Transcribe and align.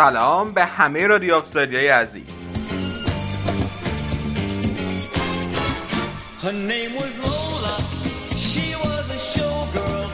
سلام 0.00 0.52
به 0.52 0.64
همه 0.64 1.06
رادیو 1.06 1.34
آفسایدیای 1.34 1.88
عزیز 1.88 2.24
Her 6.42 6.56
name 6.72 6.92
was 7.00 7.14
Lola. 7.26 7.76
She 8.48 8.66
was 8.84 9.04
a 9.18 9.20
showgirl 9.32 10.08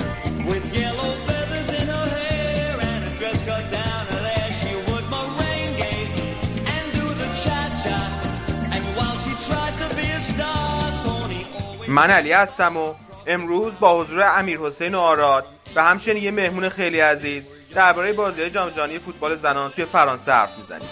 with 0.51 0.67
yellow 0.81 1.13
feathers 1.27 1.69
in 1.81 1.87
her 1.95 2.09
hair 2.19 2.75
and 2.91 3.01
a 3.11 3.13
dress 3.21 3.39
cut 3.49 3.65
down 3.79 4.03
her 4.13 4.23
there. 4.29 4.51
She 4.61 4.73
would 4.87 5.07
merengue 5.15 5.95
and 6.75 6.87
do 6.99 7.07
the 7.21 7.29
cha-cha. 7.43 8.01
And 8.75 8.83
while 8.97 9.19
she 9.25 9.33
tried 9.49 9.75
to 9.83 9.89
be 9.99 10.07
a 10.19 10.21
star, 10.31 10.83
Tony 11.05 11.43
always... 11.59 11.89
من 11.89 12.11
علی 12.11 12.33
هستم 12.33 12.77
و 12.77 12.95
امروز 13.27 13.79
با 13.81 14.01
حضور 14.01 14.23
امیر 14.39 14.59
حسین 14.59 14.95
و 14.95 14.99
آراد 14.99 15.47
و 15.75 15.85
همچنین 15.85 16.23
یه 16.23 16.31
مهمون 16.31 16.69
خیلی 16.69 17.01
عزیز 17.01 17.45
درباره 17.77 18.13
بازی 18.13 18.51
جام 18.51 18.71
جهانی 18.71 18.99
فوتبال 18.99 19.37
زنان 19.37 19.71
توی 19.71 19.85
فرانسه 19.85 20.33
حرف 20.33 20.59
می‌زنیم. 20.59 20.89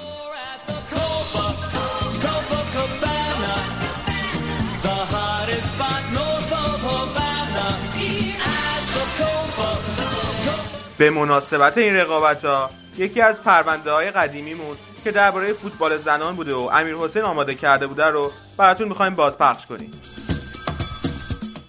به 10.99 11.11
مناسبت 11.11 11.79
این 11.79 11.95
رقابت 11.95 12.45
ها 12.45 12.71
یکی 12.97 13.21
از 13.21 13.43
پرونده 13.43 13.93
های 13.93 14.11
قدیمیمون 14.11 14.77
که 15.05 15.11
درباره 15.11 15.53
فوتبال 15.53 15.97
زنان 15.97 16.37
بوده 16.37 16.55
و 16.55 16.71
امیر 16.73 16.95
حسین 16.95 17.23
آماده 17.23 17.55
کرده 17.55 17.87
بوده 17.87 18.05
رو 18.05 18.33
براتون 18.57 18.89
می‌خوایم 18.89 19.15
بازپخش 19.15 19.67
کنیم. 19.67 19.91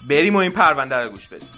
بریم 0.09 0.35
و 0.35 0.39
این 0.39 0.51
پرونده 0.51 0.95
رو 0.95 1.09
گوش 1.09 1.27
بدیم. 1.27 1.49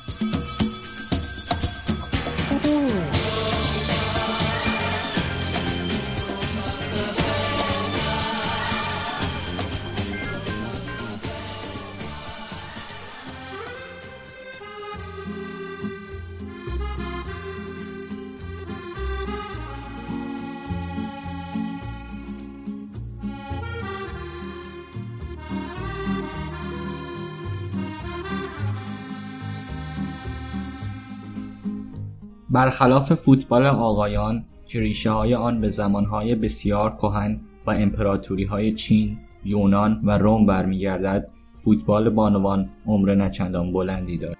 برخلاف 32.57 33.13
فوتبال 33.13 33.65
آقایان 33.65 34.45
که 34.67 34.79
ریشه 34.79 35.11
های 35.11 35.35
آن 35.35 35.61
به 35.61 35.69
زمانهای 35.69 36.35
بسیار 36.35 36.95
کهن 36.95 37.39
و 37.67 37.71
امپراتوری 37.71 38.43
های 38.43 38.73
چین، 38.73 39.17
یونان 39.45 40.01
و 40.03 40.17
روم 40.17 40.45
برمیگردد، 40.45 41.29
فوتبال 41.55 42.09
بانوان 42.09 42.69
عمر 42.85 43.15
نچندان 43.15 43.73
بلندی 43.73 44.17
دارد. 44.17 44.37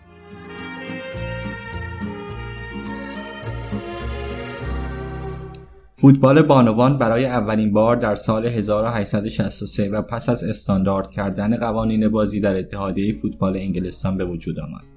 فوتبال 5.96 6.42
بانوان 6.42 6.97
برای 6.97 7.25
اولین 7.25 7.74
بار 7.74 7.96
در 7.96 8.16
سال 8.16 8.46
1863 8.46 9.90
و 9.90 10.02
پس 10.02 10.30
از 10.30 10.44
استاندارد 10.44 11.12
کردن 11.12 11.58
قوانین 11.58 12.09
بازی 12.09 12.40
در 12.40 12.58
اتحادیه 12.58 13.13
فوتبال 13.13 13.58
انگلستان 13.58 14.18
به 14.18 14.25
وجود 14.25 14.59
آمد. 14.59 14.97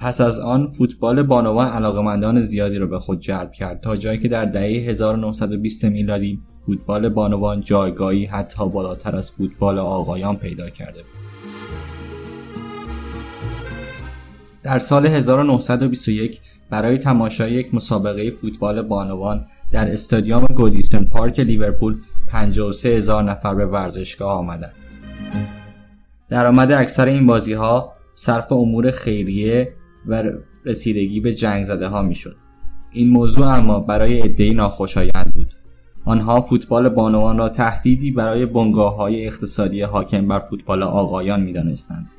پس 0.00 0.20
از 0.20 0.38
آن 0.38 0.70
فوتبال 0.70 1.22
بانوان 1.22 1.68
علاقمندان 1.68 2.42
زیادی 2.42 2.78
را 2.78 2.86
به 2.86 2.98
خود 2.98 3.20
جلب 3.20 3.52
کرد 3.52 3.80
تا 3.80 3.96
جایی 3.96 4.18
که 4.18 4.28
در 4.28 4.44
دهه 4.44 4.90
1920 4.90 5.84
میلادی 5.84 6.40
فوتبال 6.66 7.08
بانوان 7.08 7.60
جایگاهی 7.60 8.24
حتی 8.24 8.68
بالاتر 8.68 9.16
از 9.16 9.30
فوتبال 9.30 9.78
آقایان 9.78 10.36
پیدا 10.36 10.70
کرده 10.70 11.02
بود. 11.02 11.20
در 14.62 14.78
سال 14.78 15.06
1921 15.06 16.40
برای 16.70 16.98
تماشای 16.98 17.52
یک 17.52 17.74
مسابقه 17.74 18.30
فوتبال 18.30 18.82
بانوان 18.82 19.46
در 19.72 19.92
استادیوم 19.92 20.44
گودیسن 20.56 21.04
پارک 21.04 21.40
لیورپول 21.40 21.96
53 22.28 22.88
هزار 22.88 23.22
نفر 23.22 23.54
به 23.54 23.66
ورزشگاه 23.66 24.32
آمدند. 24.32 24.74
درآمد 26.28 26.72
اکثر 26.72 27.06
این 27.06 27.26
بازی 27.26 27.52
ها 27.52 27.92
صرف 28.14 28.52
امور 28.52 28.90
خیریه 28.90 29.77
و 30.06 30.22
رسیدگی 30.64 31.20
به 31.20 31.34
جنگ 31.34 31.64
زده 31.64 31.88
ها 31.88 32.02
می 32.02 32.14
شد. 32.14 32.36
این 32.92 33.10
موضوع 33.10 33.46
اما 33.46 33.80
برای 33.80 34.20
عدهای 34.20 34.54
ناخوشایند 34.54 35.32
بود. 35.34 35.54
آنها 36.04 36.40
فوتبال 36.40 36.88
بانوان 36.88 37.38
را 37.38 37.48
تهدیدی 37.48 38.10
برای 38.10 38.46
بنگاه 38.46 38.96
های 38.96 39.26
اقتصادی 39.26 39.82
حاکم 39.82 40.28
بر 40.28 40.38
فوتبال 40.38 40.82
آقایان 40.82 41.40
می 41.40 41.52
دانستند. 41.52 42.10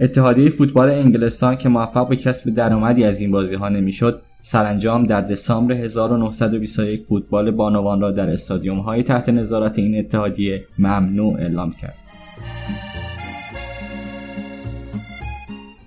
اتحادیه 0.00 0.50
فوتبال 0.50 0.90
انگلستان 0.90 1.56
که 1.56 1.68
موفق 1.68 2.08
به 2.08 2.16
کسب 2.16 2.50
درآمدی 2.50 3.04
از 3.04 3.20
این 3.20 3.30
بازی 3.30 3.54
ها 3.54 3.68
نمی‌شد 3.68 4.22
سرانجام 4.40 5.06
در 5.06 5.20
دسامبر 5.20 5.74
1921 5.74 7.04
فوتبال 7.06 7.50
بانوان 7.50 8.00
را 8.00 8.10
در 8.10 8.30
استادیوم 8.30 8.78
های 8.78 9.02
تحت 9.02 9.28
نظارت 9.28 9.78
این 9.78 9.98
اتحادیه 9.98 10.64
ممنوع 10.78 11.34
اعلام 11.34 11.72
کرد 11.72 11.94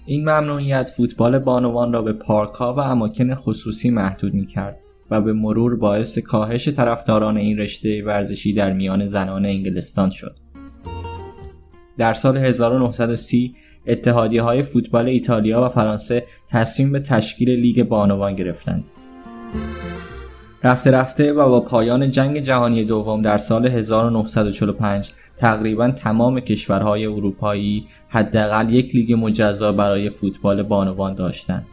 این 0.09 0.21
ممنوعیت 0.21 0.89
فوتبال 0.89 1.39
بانوان 1.39 1.93
را 1.93 2.01
به 2.01 2.13
پارک 2.13 2.53
ها 2.53 2.73
و 2.73 2.79
اماکن 2.79 3.35
خصوصی 3.35 3.89
محدود 3.89 4.33
می 4.33 4.45
کرد 4.45 4.79
و 5.11 5.21
به 5.21 5.33
مرور 5.33 5.75
باعث 5.75 6.17
کاهش 6.17 6.67
طرفداران 6.67 7.37
این 7.37 7.57
رشته 7.57 8.03
ورزشی 8.03 8.53
در 8.53 8.73
میان 8.73 9.07
زنان 9.07 9.45
انگلستان 9.45 10.09
شد 10.09 10.35
در 11.97 12.13
سال 12.13 12.37
1930 12.37 13.55
اتحادی 13.87 14.37
های 14.37 14.63
فوتبال 14.63 15.07
ایتالیا 15.07 15.65
و 15.65 15.69
فرانسه 15.69 16.25
تصمیم 16.49 16.91
به 16.91 16.99
تشکیل 16.99 17.49
لیگ 17.49 17.83
بانوان 17.83 18.35
گرفتند. 18.35 18.83
رفته 20.63 20.91
رفته 20.91 21.33
و 21.33 21.49
با 21.49 21.61
پایان 21.61 22.11
جنگ 22.11 22.39
جهانی 22.39 22.85
دوم 22.85 23.21
در 23.21 23.37
سال 23.37 23.67
1945 23.67 25.11
تقریبا 25.37 25.91
تمام 25.91 26.39
کشورهای 26.39 27.05
اروپایی 27.05 27.87
حداقل 28.11 28.73
یک 28.73 28.95
لیگ 28.95 29.13
مجزا 29.13 29.71
برای 29.71 30.09
فوتبال 30.09 30.63
بانوان 30.63 31.15
داشتند. 31.15 31.65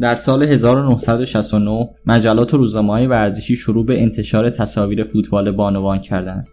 در 0.00 0.14
سال 0.14 0.42
1969 0.42 1.88
مجلات 2.06 2.54
و 2.54 2.56
روزنامه‌های 2.56 3.06
ورزشی 3.06 3.56
شروع 3.56 3.86
به 3.86 4.02
انتشار 4.02 4.50
تصاویر 4.50 5.04
فوتبال 5.04 5.50
بانوان 5.50 5.98
کردند. 5.98 6.46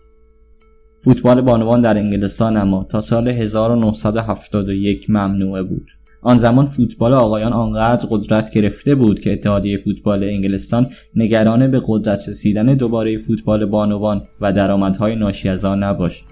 فوتبال 0.99 1.41
بانوان 1.41 1.81
در 1.81 1.97
انگلستان 1.97 2.57
اما 2.57 2.83
تا 2.83 3.01
سال 3.01 3.27
1971 3.27 5.09
ممنوعه 5.09 5.63
بود. 5.63 5.87
آن 6.23 6.37
زمان 6.37 6.65
فوتبال 6.67 7.13
آقایان 7.13 7.53
آنقدر 7.53 8.07
قدرت 8.09 8.51
گرفته 8.51 8.95
بود 8.95 9.19
که 9.19 9.33
اتحادیه 9.33 9.77
فوتبال 9.77 10.23
انگلستان 10.23 10.89
نگران 11.15 11.71
به 11.71 11.81
قدرت 11.87 12.29
رسیدن 12.29 12.65
دوباره 12.65 13.17
فوتبال 13.17 13.65
بانوان 13.65 14.21
و 14.41 14.53
درآمدهای 14.53 15.15
ناشی 15.15 15.49
از 15.49 15.65
آن 15.65 15.83
نباشد. 15.83 16.25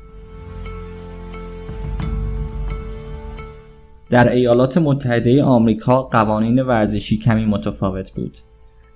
در 4.09 4.31
ایالات 4.31 4.77
متحده 4.77 5.43
آمریکا 5.43 6.01
قوانین 6.01 6.61
ورزشی 6.61 7.17
کمی 7.17 7.45
متفاوت 7.45 8.11
بود. 8.11 8.37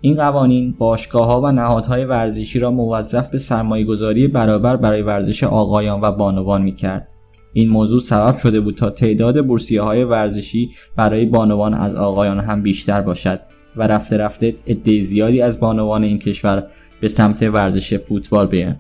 این 0.01 0.15
قوانین 0.15 0.75
باشگاه 0.77 1.27
ها 1.27 1.41
و 1.41 1.51
نهادهای 1.51 2.06
ورزشی 2.06 2.59
را 2.59 2.71
موظف 2.71 3.30
به 3.30 3.38
سرمایه 3.38 3.86
گذاری 3.86 4.27
برابر 4.27 4.75
برای 4.75 5.01
ورزش 5.01 5.44
آقایان 5.44 6.01
و 6.01 6.12
بانوان 6.12 6.62
می 6.62 6.75
کرد. 6.75 7.14
این 7.57 7.69
موضوع 7.69 8.00
سبب 8.00 8.38
شده 8.38 8.60
بود 8.60 8.75
تا 8.75 8.90
تعداد 8.90 9.48
بورسیه 9.48 9.81
های 9.81 10.04
ورزشی 10.04 10.69
برای 10.96 11.25
بانوان 11.25 11.74
از 11.74 11.96
آقایان 11.96 12.40
هم 12.40 12.62
بیشتر 12.62 13.02
باشد 13.02 13.40
و 13.75 13.88
رفته 13.88 14.18
رفته 14.18 14.56
عده 14.68 15.02
زیادی 15.02 15.42
از 15.42 15.60
بانوان 15.60 16.04
این 16.04 16.19
کشور 16.19 16.68
به 17.02 17.07
سمت 17.07 17.44
ورزش 17.44 17.94
فوتبال 17.94 18.48
بیان 18.48 18.75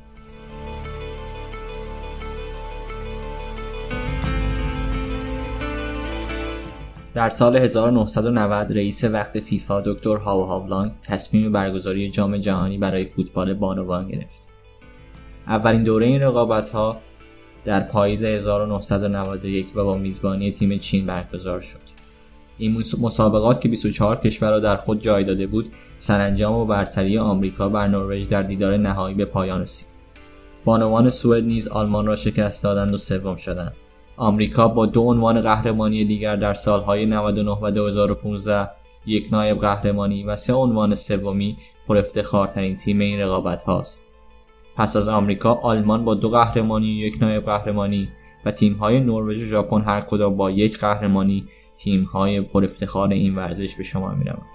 در 7.13 7.29
سال 7.29 7.55
1990 7.55 8.71
رئیس 8.71 9.03
وقت 9.03 9.39
فیفا 9.39 9.81
دکتر 9.81 10.17
هاو 10.17 10.43
هاولانگ 10.43 10.91
تصمیم 11.03 11.51
برگزاری 11.51 12.09
جام 12.09 12.37
جهانی 12.37 12.77
برای 12.77 13.05
فوتبال 13.05 13.53
بانوان 13.53 14.07
گرفت. 14.07 14.29
اولین 15.47 15.83
دوره 15.83 16.05
این 16.05 16.21
رقابت 16.21 16.69
ها 16.69 17.01
در 17.65 17.79
پاییز 17.79 18.23
1991 18.23 19.67
و 19.75 19.83
با 19.83 19.97
میزبانی 19.97 20.51
تیم 20.51 20.77
چین 20.77 21.05
برگزار 21.05 21.61
شد. 21.61 21.79
این 22.57 22.83
مسابقات 23.01 23.61
که 23.61 23.69
24 23.69 24.15
کشور 24.15 24.51
را 24.51 24.59
در 24.59 24.77
خود 24.77 25.01
جای 25.01 25.23
داده 25.23 25.47
بود 25.47 25.71
سرانجام 25.99 26.53
و 26.53 26.65
برتری 26.65 27.17
آمریکا 27.17 27.69
بر 27.69 27.87
نروژ 27.87 28.27
در 28.27 28.43
دیدار 28.43 28.77
نهایی 28.77 29.15
به 29.15 29.25
پایان 29.25 29.61
رسید 29.61 29.87
بانوان 30.65 31.09
سوئد 31.09 31.43
نیز 31.43 31.67
آلمان 31.67 32.05
را 32.05 32.15
شکست 32.15 32.63
دادند 32.63 32.93
و 32.93 32.97
سوم 32.97 33.35
شدند 33.35 33.73
آمریکا 34.17 34.67
با 34.67 34.85
دو 34.85 35.01
عنوان 35.01 35.41
قهرمانی 35.41 36.05
دیگر 36.05 36.35
در 36.35 36.53
سالهای 36.53 37.05
99 37.05 37.57
و 37.61 37.71
2015 37.71 38.69
یک 39.05 39.29
نایب 39.31 39.61
قهرمانی 39.61 40.23
و 40.23 40.35
سه 40.35 40.53
عنوان 40.53 40.95
سومی 40.95 41.57
پر 41.87 41.97
افتخارترین 41.97 42.77
تیم 42.77 42.99
این 42.99 43.19
رقابت 43.19 43.63
هاست. 43.63 44.04
پس 44.75 44.95
از 44.95 45.07
آمریکا 45.07 45.53
آلمان 45.53 46.05
با 46.05 46.15
دو 46.15 46.29
قهرمانی 46.29 46.87
و 46.87 47.07
یک 47.07 47.17
نایب 47.21 47.45
قهرمانی 47.45 48.09
و 48.45 48.51
تیم‌های 48.51 48.99
نروژ 48.99 49.41
و 49.41 49.45
ژاپن 49.45 49.81
هر 49.81 50.01
کدام 50.01 50.37
با 50.37 50.51
یک 50.51 50.79
قهرمانی 50.79 51.45
تیم‌های 51.77 52.41
پر 52.41 52.63
افتخار 52.63 53.09
این 53.09 53.35
ورزش 53.35 53.75
به 53.75 53.83
شما 53.83 54.11
می‌روند. 54.11 54.45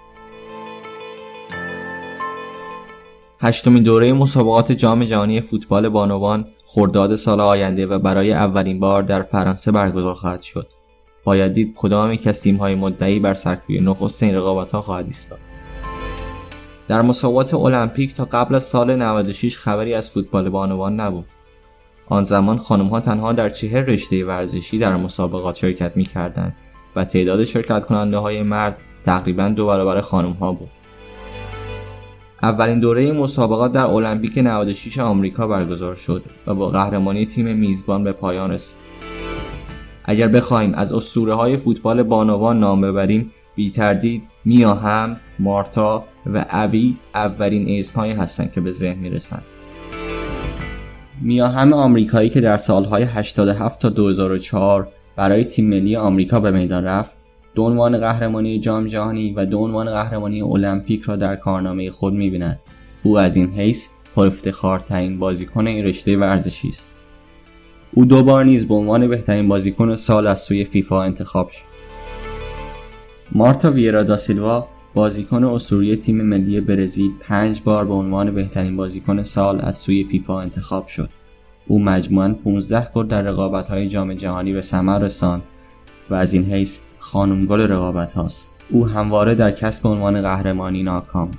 هشتمین 3.41 3.83
دوره 3.83 4.13
مسابقات 4.13 4.73
جام 4.73 5.05
جهانی 5.05 5.41
فوتبال 5.41 5.89
بانوان 5.89 6.47
خرداد 6.65 7.17
سال 7.17 7.41
آینده 7.41 7.87
و 7.87 7.99
برای 7.99 8.33
اولین 8.33 8.81
بار 8.81 9.03
در 9.03 9.23
فرانسه 9.23 9.73
برگزار 9.73 10.15
خواهد 10.15 10.43
شد. 10.43 10.67
باید 11.25 11.53
دید 11.53 11.75
کدام 11.77 12.13
یک 12.13 12.27
از 12.27 12.41
تیم‌های 12.41 12.75
مدعی 12.75 13.19
بر 13.19 13.35
سرکوی 13.35 13.81
نخست 13.81 14.23
این 14.23 14.37
رقابت‌ها 14.37 14.83
خواهد 14.83 15.07
ایستاد. 15.07 15.39
در 16.91 17.03
مسابقات 17.03 17.55
المپیک 17.55 18.15
تا 18.15 18.25
قبل 18.25 18.55
از 18.55 18.65
سال 18.65 18.97
96 18.97 19.59
خبری 19.59 19.95
از 19.95 20.11
فوتبال 20.11 20.49
بانوان 20.49 21.01
نبود. 21.01 21.25
آن 22.09 22.25
زمان 22.25 22.59
خانمها 22.59 23.01
تنها 23.01 23.33
در 23.33 23.51
چهر 23.51 23.81
رشته 23.81 24.25
ورزشی 24.25 24.79
در 24.79 24.97
مسابقات 24.97 25.57
شرکت 25.57 25.97
می 25.97 26.05
کردند 26.05 26.57
و 26.97 27.05
تعداد 27.05 27.45
شرکت 27.45 27.87
کننده 27.87 28.17
های 28.17 28.43
مرد 28.43 28.83
تقریبا 29.05 29.49
دو 29.49 29.67
برابر 29.67 30.01
خانم 30.01 30.33
ها 30.33 30.53
بود. 30.53 30.71
اولین 32.43 32.81
دوره 32.81 33.13
مسابقات 33.13 33.73
در 33.73 33.87
المپیک 33.87 34.39
96 34.39 34.99
آمریکا 34.99 35.47
برگزار 35.47 35.95
شد 35.95 36.25
و 36.47 36.55
با 36.55 36.69
قهرمانی 36.69 37.27
تیم 37.27 37.57
میزبان 37.57 38.05
به 38.05 38.13
پایان 38.13 38.51
رسید. 38.51 38.79
اگر 40.05 40.29
بخواهیم 40.29 40.75
از 40.75 40.93
اسطوره 40.93 41.35
های 41.35 41.57
فوتبال 41.57 42.03
بانوان 42.03 42.61
نام 42.61 42.81
ببریم 42.81 43.33
بی 43.55 43.71
تردید 43.71 44.23
میا 44.45 44.75
هم، 44.75 45.17
مارتا 45.39 46.05
و 46.35 46.45
ابی 46.51 46.97
اولین 47.15 47.81
اسمهایی 47.81 48.13
هستند 48.13 48.53
که 48.53 48.61
به 48.61 48.73
ذهن 48.73 48.99
می‌رسند. 48.99 49.43
میا 51.23 51.49
هم 51.49 51.73
آمریکایی 51.73 52.31
که 52.31 52.41
در 52.41 52.57
سالهای 52.57 53.03
87 53.03 53.81
تا 53.81 53.89
2004 53.89 54.89
برای 55.17 55.45
تیم 55.45 55.69
ملی 55.69 55.97
آمریکا 55.97 56.41
به 56.41 56.51
میدان 56.51 56.85
رفت 56.85 57.11
دو 57.55 57.63
عنوان 57.63 57.99
قهرمانی 57.99 58.61
جام 58.61 58.87
جهانی 58.87 59.33
و 59.33 59.47
دو 59.47 59.59
عنوان 59.59 59.91
قهرمانی 59.91 60.43
المپیک 60.43 61.03
را 61.03 61.17
در 61.17 61.37
کارنامه 61.37 61.91
خود 61.91 62.15
می‌بیند. 62.15 62.61
او 63.03 63.19
از 63.19 63.37
این 63.37 63.55
حیث 63.55 63.89
پرافتخارترین 64.17 65.19
بازیکن 65.19 65.67
این 65.67 65.85
رشته 65.85 66.17
ورزشی 66.17 66.69
است. 66.69 66.93
او 67.93 68.05
دو 68.05 68.23
بار 68.23 68.45
نیز 68.45 68.69
به 68.69 68.75
عنوان 68.75 69.09
بهترین 69.09 69.49
بازیکن 69.49 69.97
سال 69.97 70.27
از 70.27 70.41
سوی 70.41 70.65
فیفا 70.65 71.03
انتخاب 71.03 71.49
شد. 71.51 71.70
مارتا 73.33 73.71
ویرا 73.71 74.03
دا 74.03 74.17
سیلوا 74.17 74.69
بازیکن 74.95 75.45
اسطوره 75.45 75.97
تیم 75.97 76.23
ملی 76.23 76.61
برزیل 76.61 77.13
پنج 77.21 77.61
بار 77.65 77.85
به 77.85 77.95
عنوان 77.95 78.35
بهترین 78.35 78.77
بازیکن 78.77 79.23
سال 79.23 79.61
از 79.61 79.77
سوی 79.77 80.05
فیفا 80.05 80.41
انتخاب 80.41 80.87
شد. 80.87 81.11
او 81.67 81.83
مجموعاً 81.83 82.35
15 82.35 82.89
گل 82.95 83.07
در 83.07 83.23
رقابت‌های 83.23 83.89
جام 83.89 84.15
جهانی 84.15 84.53
به 84.53 84.63
ثمر 84.63 84.99
رساند 84.99 85.43
و 86.11 86.15
از 86.15 86.33
این 86.33 86.45
حیث 86.45 86.79
خانم 86.99 87.47
گل 87.47 87.61
رقابت 87.61 88.13
هاست. 88.13 88.57
او 88.71 88.87
همواره 88.87 89.35
در 89.35 89.51
کسب 89.51 89.87
عنوان 89.87 90.23
قهرمانی 90.23 90.83
ناکام. 90.83 91.31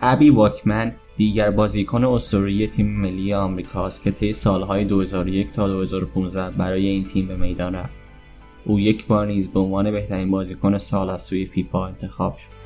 ابی 0.00 0.30
واکمن 0.30 0.92
دیگر 1.16 1.50
بازیکن 1.50 2.04
اسطوره‌ای 2.04 2.66
تیم 2.66 3.00
ملی 3.00 3.34
آمریکاست 3.34 4.02
که 4.02 4.10
طی 4.10 4.32
سالهای 4.32 4.84
2001 4.84 5.52
تا 5.52 5.68
2015 5.68 6.56
برای 6.56 6.86
این 6.86 7.04
تیم 7.04 7.26
به 7.26 7.36
میدان 7.36 7.74
رفت. 7.74 8.05
او 8.66 8.80
یک 8.80 9.06
بار 9.06 9.26
نیز 9.26 9.52
به 9.52 9.60
عنوان 9.60 9.90
بهترین 9.90 10.30
بازیکن 10.30 10.78
سال 10.78 11.10
از 11.10 11.22
سوی 11.22 11.46
فیفا 11.46 11.86
انتخاب 11.86 12.36
شد. 12.36 12.56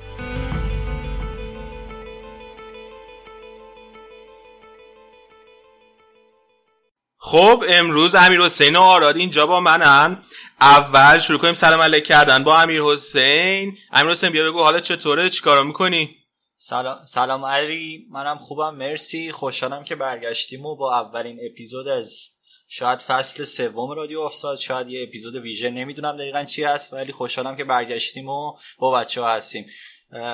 خب 7.19 7.65
امروز 7.69 8.15
امیر 8.15 8.41
حسین 8.41 8.77
و 8.77 8.81
آراد 8.81 9.17
اینجا 9.17 9.47
با 9.47 9.61
منن. 9.61 10.19
اول 10.61 11.19
شروع 11.19 11.39
کنیم. 11.39 11.55
سلام 11.55 11.81
علیک 11.81 12.05
کردن 12.05 12.45
با 12.45 12.61
امیر 12.61 12.83
حسین. 12.83 13.77
امیر 13.93 14.13
حسین 14.13 14.31
بیا 14.31 14.51
بگو 14.51 14.63
حالا 14.63 14.81
چطوره؟ 14.81 15.31
چیکارا 15.31 15.63
می‌کنی؟ 15.63 16.17
سلام, 16.57 16.97
سلام 17.05 17.45
علی. 17.45 18.07
منم 18.11 18.39
خوبم. 18.39 18.75
مرسی. 18.75 19.33
خوشحالم 19.33 19.85
که 19.85 19.97
برگشتیم 19.97 20.67
و 20.67 20.77
با 20.77 21.01
اولین 21.01 21.39
اپیزود 21.51 21.89
از 21.89 22.40
شاید 22.73 22.99
فصل 22.99 23.45
سوم 23.45 23.91
رادیو 23.91 24.21
آفساد 24.21 24.59
شاید 24.59 24.89
یه 24.89 25.03
اپیزود 25.03 25.35
ویژه 25.37 25.71
نمی‌دونم 25.71 26.17
دقیقا 26.17 26.45
چی 26.45 26.65
هست 26.65 26.93
ولی 26.93 27.13
خوشحالم 27.13 27.57
که 27.57 27.65
برگشتیم 27.65 28.29
و 28.29 28.53
با 28.79 28.91
بچه 28.91 29.21
ها 29.21 29.35
هستیم 29.35 29.67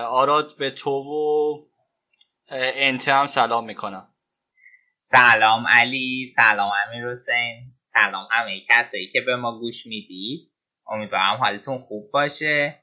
آراد 0.09 0.57
به 0.57 0.71
تو 0.71 0.91
و 0.91 1.67
انته 2.51 3.13
هم 3.13 3.27
سلام 3.27 3.65
می‌کنم. 3.65 4.15
سلام 5.01 5.67
علی 5.67 6.27
سلام 6.27 6.71
امیر 6.87 7.11
حسین 7.13 7.75
سلام 7.85 8.29
همه 8.31 8.61
کسایی 8.69 9.11
که 9.13 9.21
به 9.21 9.37
ما 9.37 9.59
گوش 9.59 9.87
می‌دید. 9.87 10.53
امیدوارم 10.87 11.37
حالتون 11.37 11.79
خوب 11.79 12.11
باشه. 12.11 12.83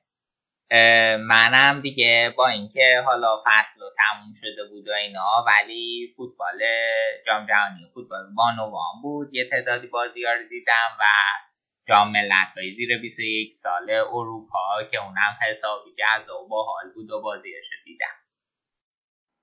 منم 1.19 1.79
دیگه 1.81 2.33
با 2.37 2.47
اینکه 2.47 3.03
حالا 3.05 3.43
فصل 3.45 3.81
رو 3.81 3.89
تموم 3.97 4.33
شده 4.41 4.69
بود 4.69 4.87
و 4.87 4.91
اینا 4.91 5.45
ولی 5.47 6.13
فوتبال 6.17 6.59
جام 7.27 7.45
جهانی 7.45 7.91
فوتبال 7.93 8.25
بانوان 8.35 9.01
بود. 9.01 9.29
یه 9.33 9.49
تعدادی 9.49 9.87
بازی 9.87 10.23
رو 10.23 10.47
دیدم 10.49 10.97
و 10.99 11.03
جام 11.87 12.11
ملت 12.11 12.47
زیر 12.75 13.01
21 13.01 13.53
سال 13.53 13.89
اروپا 13.89 14.83
که 14.91 14.97
اونم 14.97 15.37
حسابی 15.49 15.89
جذاب 15.99 16.41
و 16.41 16.47
باحال 16.47 16.93
بود 16.95 17.11
و 17.11 17.21
بازیش 17.21 17.65
رو 17.71 17.77
دیدم. 17.85 18.15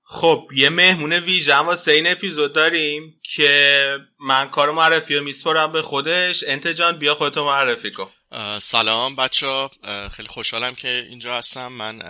خب 0.03 0.47
یه 0.55 0.69
مهمون 0.69 1.13
ویژه 1.13 1.55
هم 1.55 1.65
واسه 1.65 1.91
این 1.91 2.07
اپیزود 2.07 2.53
داریم 2.53 3.21
که 3.23 3.97
من 4.19 4.49
کار 4.49 4.71
معرفی 4.71 5.15
رو 5.15 5.23
میسپارم 5.23 5.71
به 5.71 5.81
خودش. 5.81 6.43
انت 6.47 6.67
جان 6.67 6.99
بیا 6.99 7.15
خودتو 7.15 7.45
معرفی 7.45 7.91
کن. 7.91 8.11
سلام 8.59 9.15
بچه 9.15 9.69
خیلی 10.11 10.27
خوشحالم 10.27 10.75
که 10.75 11.05
اینجا 11.09 11.37
هستم. 11.37 11.67
من 11.67 12.01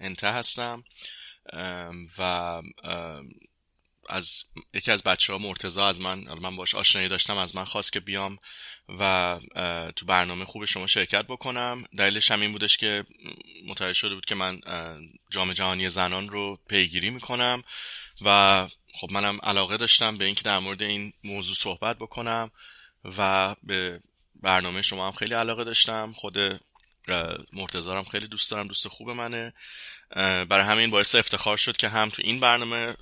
انته 0.00 0.32
هستم. 0.32 0.84
و 2.18 2.22
از 4.08 4.44
یکی 4.74 4.90
از 4.90 5.02
بچه 5.02 5.32
ها 5.32 5.38
مرتزا 5.38 5.88
از 5.88 6.00
من 6.00 6.18
من 6.18 6.56
باش 6.56 6.74
آشنایی 6.74 7.08
داشتم 7.08 7.36
از 7.36 7.56
من 7.56 7.64
خواست 7.64 7.92
که 7.92 8.00
بیام 8.00 8.38
و 8.88 9.40
تو 9.96 10.06
برنامه 10.06 10.44
خوب 10.44 10.64
شما 10.64 10.86
شرکت 10.86 11.26
بکنم. 11.26 11.84
دلیلش 11.98 12.30
هم 12.30 12.40
این 12.40 12.52
بودش 12.52 12.76
که 12.76 13.04
متوجه 13.66 13.92
شده 13.92 14.14
بود 14.14 14.24
که 14.24 14.34
من 14.34 14.60
جام 15.30 15.52
جهانی 15.52 15.90
زنان 15.90 16.28
رو 16.28 16.58
پیگیری 16.68 17.10
می‌کنم 17.10 17.64
و 18.20 18.66
خب 18.94 19.10
منم 19.10 19.38
علاقه 19.42 19.76
داشتم 19.76 20.18
به 20.18 20.24
اینکه 20.24 20.42
در 20.42 20.58
مورد 20.58 20.82
این 20.82 21.12
موضوع 21.24 21.54
صحبت 21.54 21.96
بکنم 21.96 22.50
و 23.18 23.54
به 23.62 24.00
برنامه 24.42 24.82
شما 24.82 25.06
هم 25.06 25.12
خیلی 25.12 25.34
علاقه 25.34 25.64
داشتم. 25.64 26.12
خود 26.16 26.38
مرتزارم 27.52 28.04
خیلی 28.04 28.26
دوست 28.26 28.50
دارم 28.50 28.68
دوست 28.68 28.88
خوب 28.88 29.10
منه. 29.10 29.54
برای 30.44 30.64
همین 30.64 30.90
باعث 30.90 31.14
افتخار 31.14 31.56
شد 31.56 31.76
که 31.76 31.88
هم 31.88 32.08
تو 32.08 32.22
این 32.24 32.40
برنامه 32.40 32.96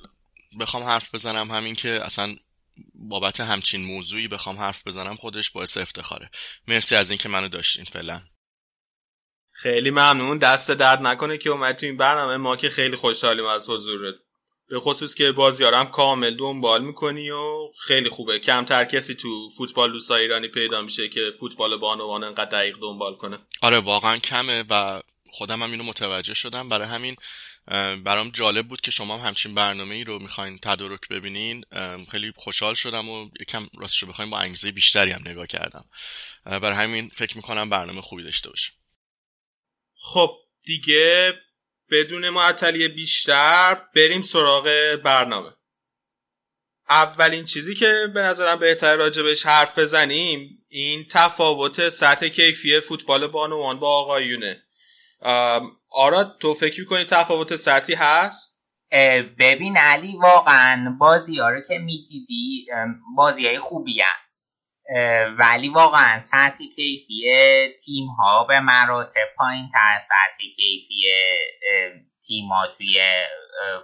بخوام 0.60 0.82
حرف 0.82 1.14
بزنم 1.14 1.50
همین 1.50 1.74
که 1.74 2.04
اصلا 2.04 2.36
بابت 2.94 3.40
همچین 3.40 3.84
موضوعی 3.84 4.28
بخوام 4.28 4.58
حرف 4.58 4.86
بزنم 4.86 5.16
خودش 5.16 5.50
باعث 5.50 5.76
افتخاره. 5.76 6.30
مرسی 6.68 6.96
از 6.96 7.10
اینکه 7.10 7.28
منو 7.28 7.48
داشتین 7.48 7.84
فعلا. 7.84 8.22
خیلی 9.52 9.90
ممنون. 9.90 10.38
دست 10.38 10.70
درد 10.70 11.02
نکنه 11.02 11.38
که 11.38 11.50
اومد 11.50 11.76
تو 11.76 11.86
این 11.86 11.96
برنامه. 11.96 12.36
ما 12.36 12.56
که 12.56 12.70
خیلی 12.70 12.96
خوشحالیم 12.96 13.46
از 13.46 13.68
حضورت. 13.68 14.14
به 14.68 14.80
خصوص 14.80 15.14
که 15.14 15.32
بازیارم 15.32 15.86
کامل 15.86 16.34
دنبال 16.36 16.84
می‌کنی 16.84 17.30
و 17.30 17.72
خیلی 17.78 18.08
خوبه. 18.08 18.38
کمتر 18.38 18.84
کسی 18.84 19.14
تو 19.14 19.50
فوتبال 19.56 19.92
دوستا 19.92 20.16
ایرانی 20.16 20.48
پیدا 20.48 20.82
میشه 20.82 21.08
که 21.08 21.32
فوتبال 21.40 21.76
بانوان 21.76 22.24
انقدر 22.24 22.44
دقیق 22.44 22.76
دنبال 22.80 23.14
کنه. 23.14 23.38
آره 23.60 23.78
واقعا 23.78 24.18
کمه 24.18 24.64
و 24.70 25.02
خودم 25.30 25.62
هم 25.62 25.70
اینو 25.70 25.84
متوجه 25.84 26.34
شدم. 26.34 26.68
برای 26.68 26.88
همین 26.88 27.16
برام 28.04 28.30
جالب 28.30 28.68
بود 28.68 28.80
که 28.80 28.90
شما 28.90 29.18
هم 29.18 29.26
همچین 29.26 29.54
برنامه 29.54 29.94
ای 29.94 30.04
رو 30.04 30.18
می‌خواین 30.18 30.58
تدارک 30.62 31.08
ببینین. 31.10 31.64
خیلی 32.10 32.32
خوشحال 32.36 32.74
شدم 32.74 33.08
و 33.08 33.30
یکم 33.40 33.68
راستش 33.78 34.02
رو 34.02 34.08
بخوایم 34.08 34.30
با 34.30 34.38
انگیزه 34.38 34.72
بیشتری 34.72 35.10
هم 35.10 35.28
نگاه 35.28 35.46
کردم. 35.46 35.84
برای 36.44 36.74
همین 36.74 37.08
فکر 37.08 37.36
می‌کنم 37.36 37.70
برنامه 37.70 38.00
خوبی 38.00 38.22
داشته 38.22 38.50
باشه 38.50 38.72
خب 39.98 40.36
دیگه 40.62 41.34
بدون 41.90 42.28
معطلی 42.28 42.88
بیشتر 42.88 43.82
بریم 43.94 44.22
سراغ 44.22 44.96
برنامه 45.04 45.52
اولین 46.88 47.44
چیزی 47.44 47.74
که 47.74 48.10
به 48.14 48.22
نظرم 48.22 48.58
بهتر 48.58 48.96
راجبش 48.96 49.46
حرف 49.46 49.78
بزنیم 49.78 50.64
این 50.68 51.06
تفاوت 51.10 51.88
سطح 51.88 52.28
کیفی 52.28 52.80
فوتبال 52.80 53.26
بانوان 53.26 53.80
با 53.80 53.88
آقایونه 53.88 54.62
آراد 55.90 56.36
تو 56.40 56.54
فکر 56.54 56.84
کنی 56.84 57.04
تفاوت 57.04 57.56
سطحی 57.56 57.94
هست؟ 57.94 58.62
ببین 59.38 59.76
علی 59.76 60.16
واقعا 60.22 60.96
بازی 61.00 61.38
ها 61.38 61.50
رو 61.50 61.60
که 61.68 61.78
می‌دیدی 61.78 62.66
بازی 63.16 63.46
های 63.46 63.58
خوبی 63.58 64.00
هن. 64.00 64.25
ولی 65.38 65.68
واقعا 65.68 66.20
سطح 66.20 66.58
کیفی 66.76 67.24
تیم 67.84 68.06
ها 68.06 68.44
به 68.44 68.60
مراتب 68.60 69.28
پایین 69.36 69.68
تر 69.74 69.98
سطح 69.98 70.38
کیفی 70.56 71.02
تیم 72.26 72.48
ها 72.48 72.66
توی 72.78 73.02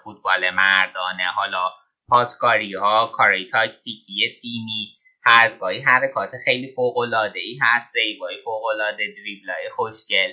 فوتبال 0.05 0.51
مردانه. 0.51 1.25
حالا 1.37 1.71
پاسکاری 2.09 2.75
ها 2.75 3.13
کارهای 3.15 3.45
تاکتیکی 3.45 4.35
تیمی 4.43 4.97
هرگاهی 5.25 5.81
حرکات 5.81 6.31
خیلی 6.45 6.73
فوق 6.77 6.99
العاده 6.99 7.41
ای 7.41 7.59
هست. 7.63 7.93
سیوای 7.93 8.37
فوق 8.45 8.65
العاده 8.65 9.15
دریبلای 9.17 9.71
خوشگل 9.77 10.33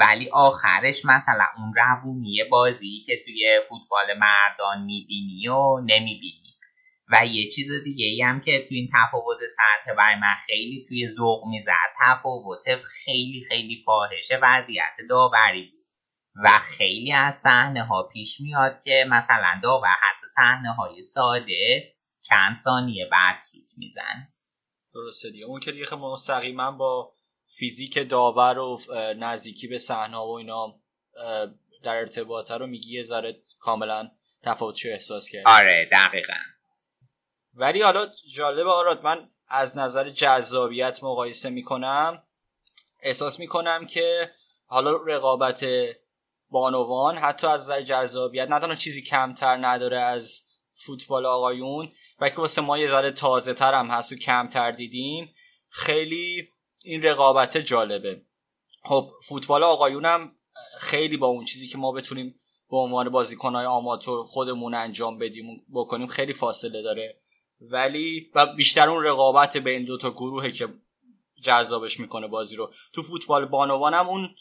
ولی 0.00 0.30
آخرش 0.32 1.04
مثلا 1.04 1.44
اون 1.56 1.74
روونی 1.76 2.44
بازی 2.50 3.02
که 3.06 3.22
توی 3.24 3.60
فوتبال 3.68 4.18
مردان 4.18 4.82
می‌بینی 4.82 5.48
و 5.48 5.80
نمی‌بینی. 5.80 6.47
و 7.10 7.26
یه 7.26 7.50
چیز 7.50 7.84
دیگه 7.84 8.06
ای 8.06 8.22
هم 8.22 8.40
که 8.40 8.66
توی 8.68 8.76
این 8.76 8.90
تفاوت 8.94 9.38
سطح 9.56 9.94
برای 9.94 10.14
من 10.14 10.34
خیلی 10.46 10.86
توی 10.88 11.08
ذوق 11.08 11.46
می‌زد 11.46 11.92
تفاوت 12.00 12.82
خیلی 12.84 13.44
خیلی 13.48 13.82
فاحشه 13.86 14.38
وضعیت 14.42 14.96
داوری 15.08 15.62
بود. 15.62 15.78
و 16.44 16.48
خیلی 16.58 17.12
از 17.12 17.34
صحنه 17.34 17.84
ها 17.84 18.02
پیش 18.02 18.40
میاد 18.40 18.82
که 18.84 19.06
مثلا 19.08 19.60
داور 19.62 19.96
حتی 20.00 20.26
صحنه 20.26 20.72
های 20.72 21.02
ساده 21.02 21.94
چند 22.22 22.56
ثانیه 22.56 23.08
بعد 23.12 23.40
سوت 23.52 23.78
میزن 23.78 24.28
درسته 24.94 25.30
دیگه. 25.30 25.44
اون 25.44 25.60
که 25.60 25.72
دیگه 25.72 25.94
مستقیما 25.94 26.70
با 26.70 27.12
فیزیک 27.56 28.08
داور 28.08 28.58
و 28.58 28.80
نزدیکی 29.16 29.68
به 29.68 29.78
صحنه 29.78 30.16
و 30.16 30.30
اینا 30.30 30.80
در 31.82 31.96
ارتباطه 31.96 32.56
رو 32.56 32.66
میگی 32.66 32.92
یه 32.92 33.02
ذره 33.02 33.36
کاملا 33.58 34.10
تفاوتش 34.42 34.86
احساس 34.86 35.28
کرد 35.28 35.42
آره 35.46 35.88
دقیقا. 35.92 36.34
ولی 37.58 37.82
حالا 37.82 38.06
جالب 38.34 38.66
آراد 38.66 39.04
من 39.04 39.30
از 39.48 39.78
نظر 39.78 40.08
جذابیت 40.08 41.04
مقایسه 41.04 41.50
می‌کنم. 41.50 42.22
احساس 43.00 43.38
می‌کنم 43.38 43.86
که 43.86 44.30
حالا 44.66 44.96
رقابت 44.96 45.66
بانوان 46.50 47.16
حتی 47.16 47.46
از 47.46 47.62
نظر 47.62 47.82
جذابیت 47.82 48.48
نه 48.48 48.76
چیزی 48.76 49.02
کمتر 49.02 49.56
نداره 49.56 49.98
از 49.98 50.40
فوتبال 50.74 51.26
آقایون 51.26 51.92
و 52.20 52.30
که 52.30 52.36
واسه 52.36 52.60
ما 52.60 52.78
یه 52.78 52.88
ذره 52.88 53.10
تازه 53.10 53.54
تر 53.54 53.74
هم 53.74 53.86
هست 53.86 54.12
و 54.12 54.16
کمتر 54.16 54.70
دیدیم. 54.70 55.34
خیلی 55.68 56.48
این 56.84 57.02
رقابت 57.02 57.58
جالبه. 57.58 58.22
خب 58.82 59.10
فوتبال 59.24 59.64
آقایون 59.64 60.04
هم 60.04 60.32
خیلی 60.78 61.16
با 61.16 61.26
اون 61.26 61.44
چیزی 61.44 61.68
که 61.68 61.78
ما 61.78 61.92
بتونیم 61.92 62.40
به 62.70 62.76
عنوان 62.76 63.08
بازیکنهای 63.08 63.66
آماتور 63.66 64.24
خودمون 64.26 64.74
انجام 64.74 65.18
بدیم 65.18 65.66
بکنیم 65.74 66.06
خیلی 66.06 66.32
فاصله 66.32 66.82
داره. 66.82 67.20
ولی 67.60 68.30
و 68.34 68.46
بیشتر 68.46 68.88
اون 68.88 69.04
رقابت 69.04 69.56
بین 69.56 69.84
دو 69.84 69.98
تا 69.98 70.10
گروهه 70.10 70.50
که 70.50 70.68
جذابش 71.42 72.00
می‌کنه 72.00 72.26
بازی 72.26 72.56
رو. 72.56 72.72
تو 72.92 73.02
فوتبال 73.02 73.44
بانوان 73.44 73.94
هم 73.94 74.08
اون 74.08 74.34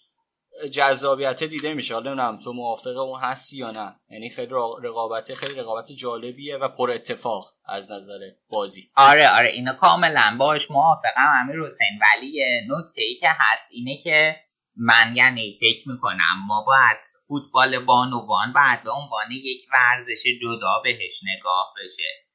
جذابیت 0.72 1.44
دیده 1.44 1.74
میشه. 1.74 1.94
حالا 1.94 2.14
نمی‌دونم 2.14 2.40
تو 2.40 2.54
موافق 2.54 2.98
اون 2.98 3.20
هستی 3.22 3.58
یا 3.58 3.72
نه. 3.72 3.96
یعنی 4.10 4.30
خیلی 4.30 4.54
رقابت 4.84 5.34
خیلی 5.34 5.54
رقابت 5.54 5.92
جالبیه 5.92 6.58
و 6.58 6.68
پر 6.68 6.92
اتفاق 6.92 7.54
از 7.66 7.92
نظر 7.92 8.20
بازی. 8.50 8.92
آره 8.96 9.30
آره 9.30 9.52
اینو 9.52 9.74
کاملا 9.74 10.36
باش 10.40 10.72
موافقم. 10.72 11.44
امیر 11.44 11.66
حسین 11.66 12.00
ولی 12.02 12.44
نکته 12.70 13.02
ای 13.02 13.16
که 13.16 13.30
هست 13.30 13.68
اینه 13.72 14.02
که 14.04 14.36
من 14.76 15.16
یعنی 15.16 15.60
فکر 15.60 15.90
می‌کنم 15.90 16.46
ما 16.48 16.64
باید 16.64 16.98
فوتبال 17.28 17.80
بانوان 17.80 18.54
باید 18.54 18.84
به 18.84 18.92
عنوان 18.92 19.32
یک 19.32 19.62
ورزش 19.74 20.24
جدا 20.42 20.82
بهش 20.84 21.22
نگاه 21.24 21.74
بشه. 21.84 22.27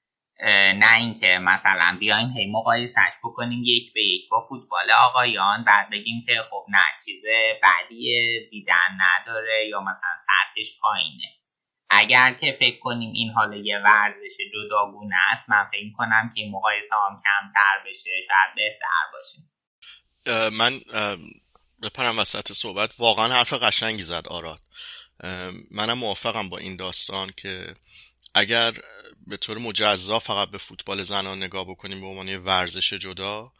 نه 0.45 0.97
اینکه 0.97 1.39
مثلا 1.43 1.97
بیایم 2.01 2.31
هی 2.37 2.47
مقایسش 2.47 3.13
بکنیم 3.25 3.63
یک 3.65 3.93
به 3.93 4.03
یک 4.03 4.29
با 4.29 4.47
فوتبال 4.49 4.91
آقایان 4.91 5.65
بعد 5.65 5.91
بگیم 5.91 6.25
که 6.27 6.43
خب 6.51 6.67
نه 6.69 7.05
چیز 7.05 7.23
بعدی 7.63 8.41
دیدن 8.51 8.99
نداره 8.99 9.69
یا 9.69 9.81
مثلا 9.81 10.19
سطحش 10.19 10.79
پایینه. 10.81 11.29
اگر 11.91 12.33
که 12.33 12.57
فکر 12.61 12.79
کنیم 12.79 13.13
این 13.13 13.31
حالا 13.31 13.57
یه 13.57 13.79
ورزش 13.79 14.37
جداگونه 14.55 15.17
است 15.33 15.51
من 15.51 15.65
فکر 15.73 15.93
کنم 15.97 16.33
که 16.35 16.41
این 16.41 16.53
مقایسه 16.53 16.95
هم 16.95 17.23
کمتر 17.25 17.91
بشه 17.91 18.11
شاید 18.27 18.55
بهتر 18.57 19.05
باشه. 19.13 19.39
من 20.51 20.81
بپرم 21.83 22.19
وسط 22.19 22.53
صحبت. 22.53 22.95
واقعا 22.99 23.29
حرف 23.29 23.53
قشنگی 23.53 24.03
زد 24.03 24.29
آراد. 24.29 24.61
منم 25.71 25.99
موافقم 25.99 26.49
با 26.49 26.59
این 26.59 26.77
داستان 26.77 27.33
که 27.37 27.75
اگر 28.35 28.75
به 29.27 29.37
طور 29.37 29.59
مجزا 29.59 30.19
فقط 30.19 30.51
به 30.51 30.59
فوتبال 30.59 31.03
زنان 31.03 31.43
نگاه 31.43 31.65
بکنیم 31.65 32.01
به 32.01 32.07
عنوان 32.07 32.37
ورزش 32.37 32.93
جدا 32.93 33.53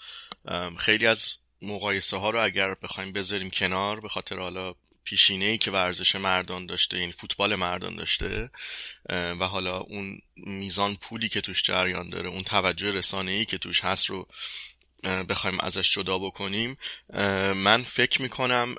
خیلی 0.79 1.07
از 1.07 1.37
مقایسه 1.63 2.17
ها 2.17 2.31
رو 2.31 2.45
اگر 2.45 2.75
بخوایم 2.75 3.13
بذاریم 3.13 3.51
کنار 3.51 4.01
به 4.01 4.09
خاطر 4.09 4.39
حالا 4.39 4.75
پیشینه 5.05 5.45
ای 5.45 5.59
که 5.59 5.71
ورزش 5.71 6.17
مردان 6.17 6.67
داشته 6.67 6.99
یعنی 6.99 7.13
فوتبال 7.13 7.55
مردان 7.55 7.97
داشته 7.97 8.51
و 9.09 9.45
حالا 9.45 9.79
اون 9.79 10.19
میزان 10.37 10.97
پولی 10.97 11.29
که 11.29 11.41
توش 11.41 11.63
جریان 11.63 12.11
داره 12.11 12.29
اون 12.29 12.43
توجه 12.43 12.91
رسانه 12.91 13.31
ای 13.31 13.45
که 13.45 13.59
توش 13.59 13.85
هست 13.85 14.07
رو 14.07 14.29
بخوایم 15.05 15.61
ازش 15.61 15.95
جدا 15.95 16.19
بکنیم 16.19 16.77
من 17.55 17.83
فکر 17.83 18.23
می‌کنم 18.23 18.75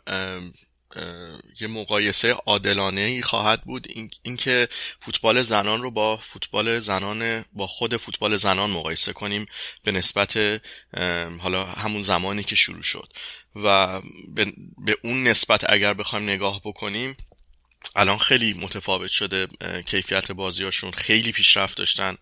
یه 1.61 1.67
مقایسه 1.67 2.31
عادلانه 2.31 3.01
ای 3.01 3.21
خواهد 3.21 3.61
بود. 3.63 3.87
اینکه 3.89 4.17
این 4.23 4.67
فوتبال 4.99 5.43
زنان 5.43 5.81
رو 5.81 5.91
با 5.91 6.17
فوتبال 6.17 6.79
زنان 6.79 7.45
با 7.53 7.67
خود 7.67 7.97
فوتبال 7.97 8.37
زنان 8.37 8.69
مقایسه 8.69 9.13
کنیم 9.13 9.45
به 9.83 9.91
نسبت 9.91 10.61
حالا 11.39 11.65
همون 11.65 12.01
زمانی 12.01 12.43
که 12.43 12.55
شروع 12.55 12.83
شد. 12.83 13.13
و 13.55 14.01
به, 14.35 14.53
به 14.77 14.97
اون 15.03 15.27
نسبت 15.27 15.65
اگر 15.69 15.93
بخوایم 15.93 16.29
نگاه 16.29 16.61
بکنیم 16.65 17.17
الان 17.95 18.17
خیلی 18.17 18.53
متفاوت 18.53 19.09
شده 19.09 19.47
کیفیت 19.85 20.31
بازیاشون. 20.31 20.91
خیلی 20.91 21.31
پیشرفت 21.31 21.77
داشتن. 21.77 22.17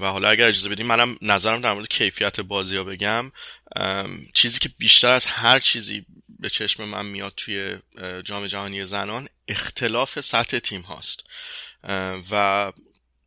و 0.00 0.04
حالا 0.04 0.28
اگر 0.28 0.48
اجازه 0.48 0.68
بدیم 0.68 0.86
منم 0.86 1.18
نظرم 1.22 1.60
در 1.60 1.72
مورد 1.72 1.88
کیفیت 1.88 2.40
بازی 2.40 2.76
ها 2.76 2.84
بگم 2.84 3.32
چیزی 4.34 4.58
که 4.58 4.68
بیشتر 4.78 5.10
از 5.10 5.26
هر 5.26 5.58
چیزی 5.58 6.06
به 6.38 6.50
چشم 6.50 6.84
من 6.84 7.06
میاد 7.06 7.32
توی 7.36 7.78
جام 8.24 8.46
جهانی 8.46 8.86
زنان 8.86 9.28
اختلاف 9.48 10.20
سطح 10.20 10.58
تیم 10.58 10.80
هاست. 10.80 11.24
و 12.30 12.72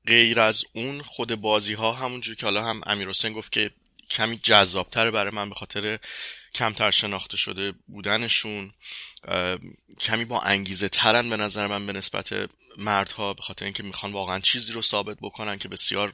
غیر 0.08 0.40
از 0.40 0.66
اون 0.74 1.02
خود 1.02 1.36
بازی 1.36 1.74
ها 1.74 1.94
همونجور 1.94 2.36
که 2.36 2.46
حالا 2.46 2.64
هم 2.64 2.82
امیر 2.86 3.10
حسین 3.10 3.34
گفت 3.34 3.52
که 3.52 3.72
کمی 4.10 4.40
جذابتر 4.44 5.12
برای 5.12 5.32
من 5.32 5.50
به 5.50 5.56
خاطر 5.56 6.00
کمتر 6.54 6.92
شناخته 6.92 7.38
شده 7.38 7.74
بودنشون. 7.88 8.74
کمی 10.00 10.26
با 10.26 10.42
انگیزه 10.42 10.90
ترن 10.90 11.30
به 11.30 11.38
نظر 11.38 11.68
من 11.68 11.86
به 11.86 11.94
نسبت 11.94 12.50
مردها 12.78 13.34
به 13.34 13.42
خاطر 13.42 13.66
اینکه 13.66 13.84
می‌خوان 13.84 14.12
واقعا 14.12 14.40
چیزی 14.40 14.74
رو 14.74 14.82
ثابت 14.82 15.18
بکنن 15.22 15.58
که 15.58 15.68
بسیار 15.68 16.14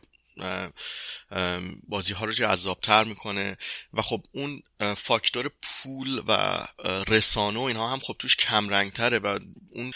بازی 1.87 2.13
ها 2.13 2.25
رو 2.25 2.31
جذابتر 2.31 3.03
می‌کنه. 3.03 3.57
و 3.93 4.01
خب 4.01 4.23
اون 4.31 4.63
فاکتور 4.97 5.51
پول 5.61 6.21
و 6.27 6.65
رسانه 7.07 7.59
و 7.59 7.63
اینها 7.63 7.93
هم 7.93 7.99
خب 7.99 8.15
توش 8.19 8.35
کم 8.35 8.89
تره 8.89 9.19
و 9.19 9.39
اون 9.71 9.91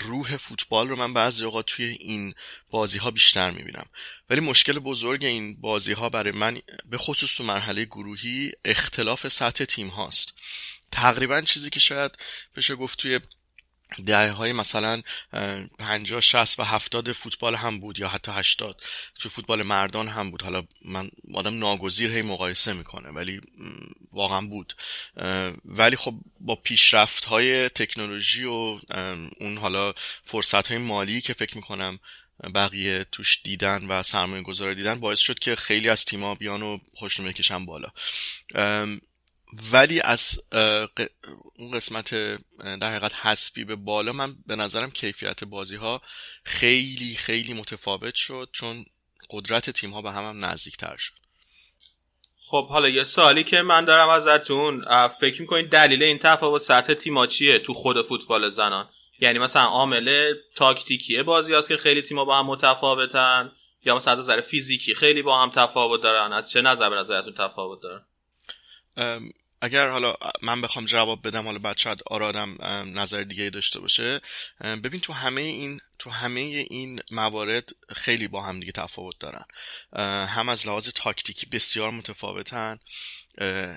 روح 0.00 0.36
فوتبال 0.36 0.88
رو 0.88 0.96
من 0.96 1.14
بعضی 1.14 1.44
اوقات 1.44 1.66
توی 1.66 1.84
این 1.84 2.34
بازی 2.70 2.98
ها 2.98 3.10
بیشتر 3.10 3.50
می‌بینم. 3.50 3.86
ولی 4.30 4.40
مشکل 4.40 4.78
بزرگ 4.78 5.24
این 5.24 5.60
بازی 5.60 5.92
ها 5.92 6.08
برای 6.08 6.32
من 6.32 6.60
به 6.84 6.98
خصوص 6.98 7.36
تو 7.36 7.44
مرحله 7.44 7.84
گروهی 7.84 8.52
اختلاف 8.64 9.28
سطح 9.28 9.64
تیم 9.64 9.88
هاست. 9.88 10.32
تقریبا 10.92 11.40
چیزی 11.40 11.70
که 11.70 11.80
شاید 11.80 12.12
بشه 12.56 12.76
گفت 12.76 12.98
توی 12.98 13.20
دهه 14.06 14.30
های 14.30 14.52
مثلا 14.52 15.02
50 15.78 16.20
60 16.20 16.60
و 16.60 16.64
70 16.64 17.12
فوتبال 17.12 17.54
هم 17.54 17.80
بود 17.80 17.98
یا 17.98 18.08
حتی 18.08 18.32
80 18.32 18.82
تو 19.18 19.28
فوتبال 19.28 19.62
مردان 19.62 20.08
هم 20.08 20.30
بود. 20.30 20.42
حالا 20.42 20.62
من 20.84 21.10
آدم 21.34 21.58
ناگزیر 21.58 22.12
هی 22.12 22.22
مقایسه 22.22 22.72
می‌کنه 22.72 23.10
ولی 23.10 23.40
واقعا 24.12 24.40
بود. 24.40 24.76
ولی 25.64 25.96
خب 25.96 26.14
با 26.40 26.56
پیشرفت 26.56 27.24
های 27.24 27.68
تکنولوژی 27.68 28.44
و 28.44 28.78
اون 29.40 29.58
حالا 29.58 29.92
فرصت 30.24 30.68
های 30.68 30.78
مالی 30.78 31.20
که 31.20 31.32
فکر 31.32 31.56
می‌کنم 31.56 31.98
بقیه 32.54 33.06
توش 33.12 33.42
دیدن 33.42 33.86
و 33.86 34.02
سرمایه 34.02 34.42
گذاره 34.42 34.74
دیدن 34.74 35.00
باعث 35.00 35.18
شد 35.18 35.38
که 35.38 35.56
خیلی 35.56 35.88
از 35.88 36.04
تیما 36.04 36.34
بیان 36.34 36.62
و 36.62 36.78
خوشنمه 36.94 37.32
کشن 37.32 37.66
بالا. 37.66 37.88
ولی 39.72 40.00
از 40.00 40.40
اون 41.58 41.70
قسمت 41.70 42.14
در 42.58 42.90
حقیقت 42.90 43.14
حسبی 43.14 43.64
به 43.64 43.76
بالا 43.76 44.12
من 44.12 44.36
به 44.46 44.56
نظرم 44.56 44.90
کیفیت 44.90 45.44
بازی 45.44 45.76
ها 45.76 46.02
خیلی 46.44 47.14
خیلی 47.14 47.52
متفاوت 47.52 48.14
شد 48.14 48.48
چون 48.52 48.84
قدرت 49.30 49.70
تیم 49.70 49.90
ها 49.90 50.02
به 50.02 50.10
هم, 50.10 50.24
هم 50.24 50.44
نزدیک 50.44 50.76
تر 50.76 50.96
شد. 50.96 51.14
خب 52.46 52.68
حالا 52.68 52.88
یه 52.88 53.04
سوالی 53.04 53.44
که 53.44 53.62
من 53.62 53.84
دارم 53.84 54.08
ازتون 54.08 54.84
فکر 55.08 55.40
می‌کنید 55.40 55.68
دلیل 55.68 56.02
این 56.02 56.18
تفاوت 56.18 56.62
سطح 56.62 56.94
تیما 56.94 57.26
چیه 57.26 57.58
تو 57.58 57.74
خود 57.74 58.06
فوتبال 58.06 58.48
زنان؟ 58.48 58.88
یعنی 59.20 59.38
مثلا 59.38 59.62
عامل 59.62 60.34
تاکتیکی 60.54 61.22
بازی 61.22 61.54
هست 61.54 61.68
که 61.68 61.76
خیلی 61.76 62.02
تیما 62.02 62.24
با 62.24 62.38
هم 62.38 62.46
متفاوتن 62.46 63.52
یا 63.84 63.96
مثلا 63.96 64.12
از 64.12 64.18
نظر 64.18 64.40
فیزیکی 64.40 64.94
خیلی 64.94 65.22
با 65.22 65.42
هم 65.42 65.50
تفاوت 65.50 66.02
دارن؟ 66.02 66.32
از 66.32 66.50
چه 66.50 66.60
نظر 66.60 66.90
به 66.90 66.96
نظرتون 66.96 67.34
تفاوت 67.34 67.78
دارن؟ 67.82 68.04
اگر 69.60 69.88
حالا 69.88 70.14
من 70.42 70.60
بخوام 70.60 70.84
جواب 70.84 71.26
بدم 71.26 71.44
حالا 71.44 71.58
بعد 71.58 71.78
شاید 71.78 72.02
آرادم 72.06 72.56
نظر 72.98 73.22
دیگه 73.22 73.50
داشته 73.50 73.80
باشه. 73.80 74.20
ببین 74.60 75.00
تو 75.00 75.12
همه 75.12 75.40
این 75.40 75.80
تو 75.98 76.10
همه 76.10 76.40
این 76.40 77.02
موارد 77.10 77.70
خیلی 77.96 78.28
با 78.28 78.42
هم 78.42 78.60
دیگه 78.60 78.72
تفاوت 78.72 79.18
دارن. 79.20 79.44
هم 80.26 80.48
از 80.48 80.66
لحاظ 80.66 80.88
تاکتیکی 80.88 81.46
بسیار 81.46 81.90
متفاوتن. 81.90 82.78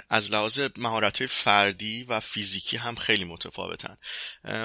از 0.09 0.31
لحاظ 0.31 0.59
مهارت 0.77 1.25
فردی 1.25 2.03
و 2.03 2.19
فیزیکی 2.19 2.77
هم 2.77 2.95
خیلی 2.95 3.23
متفاوتن. 3.23 3.97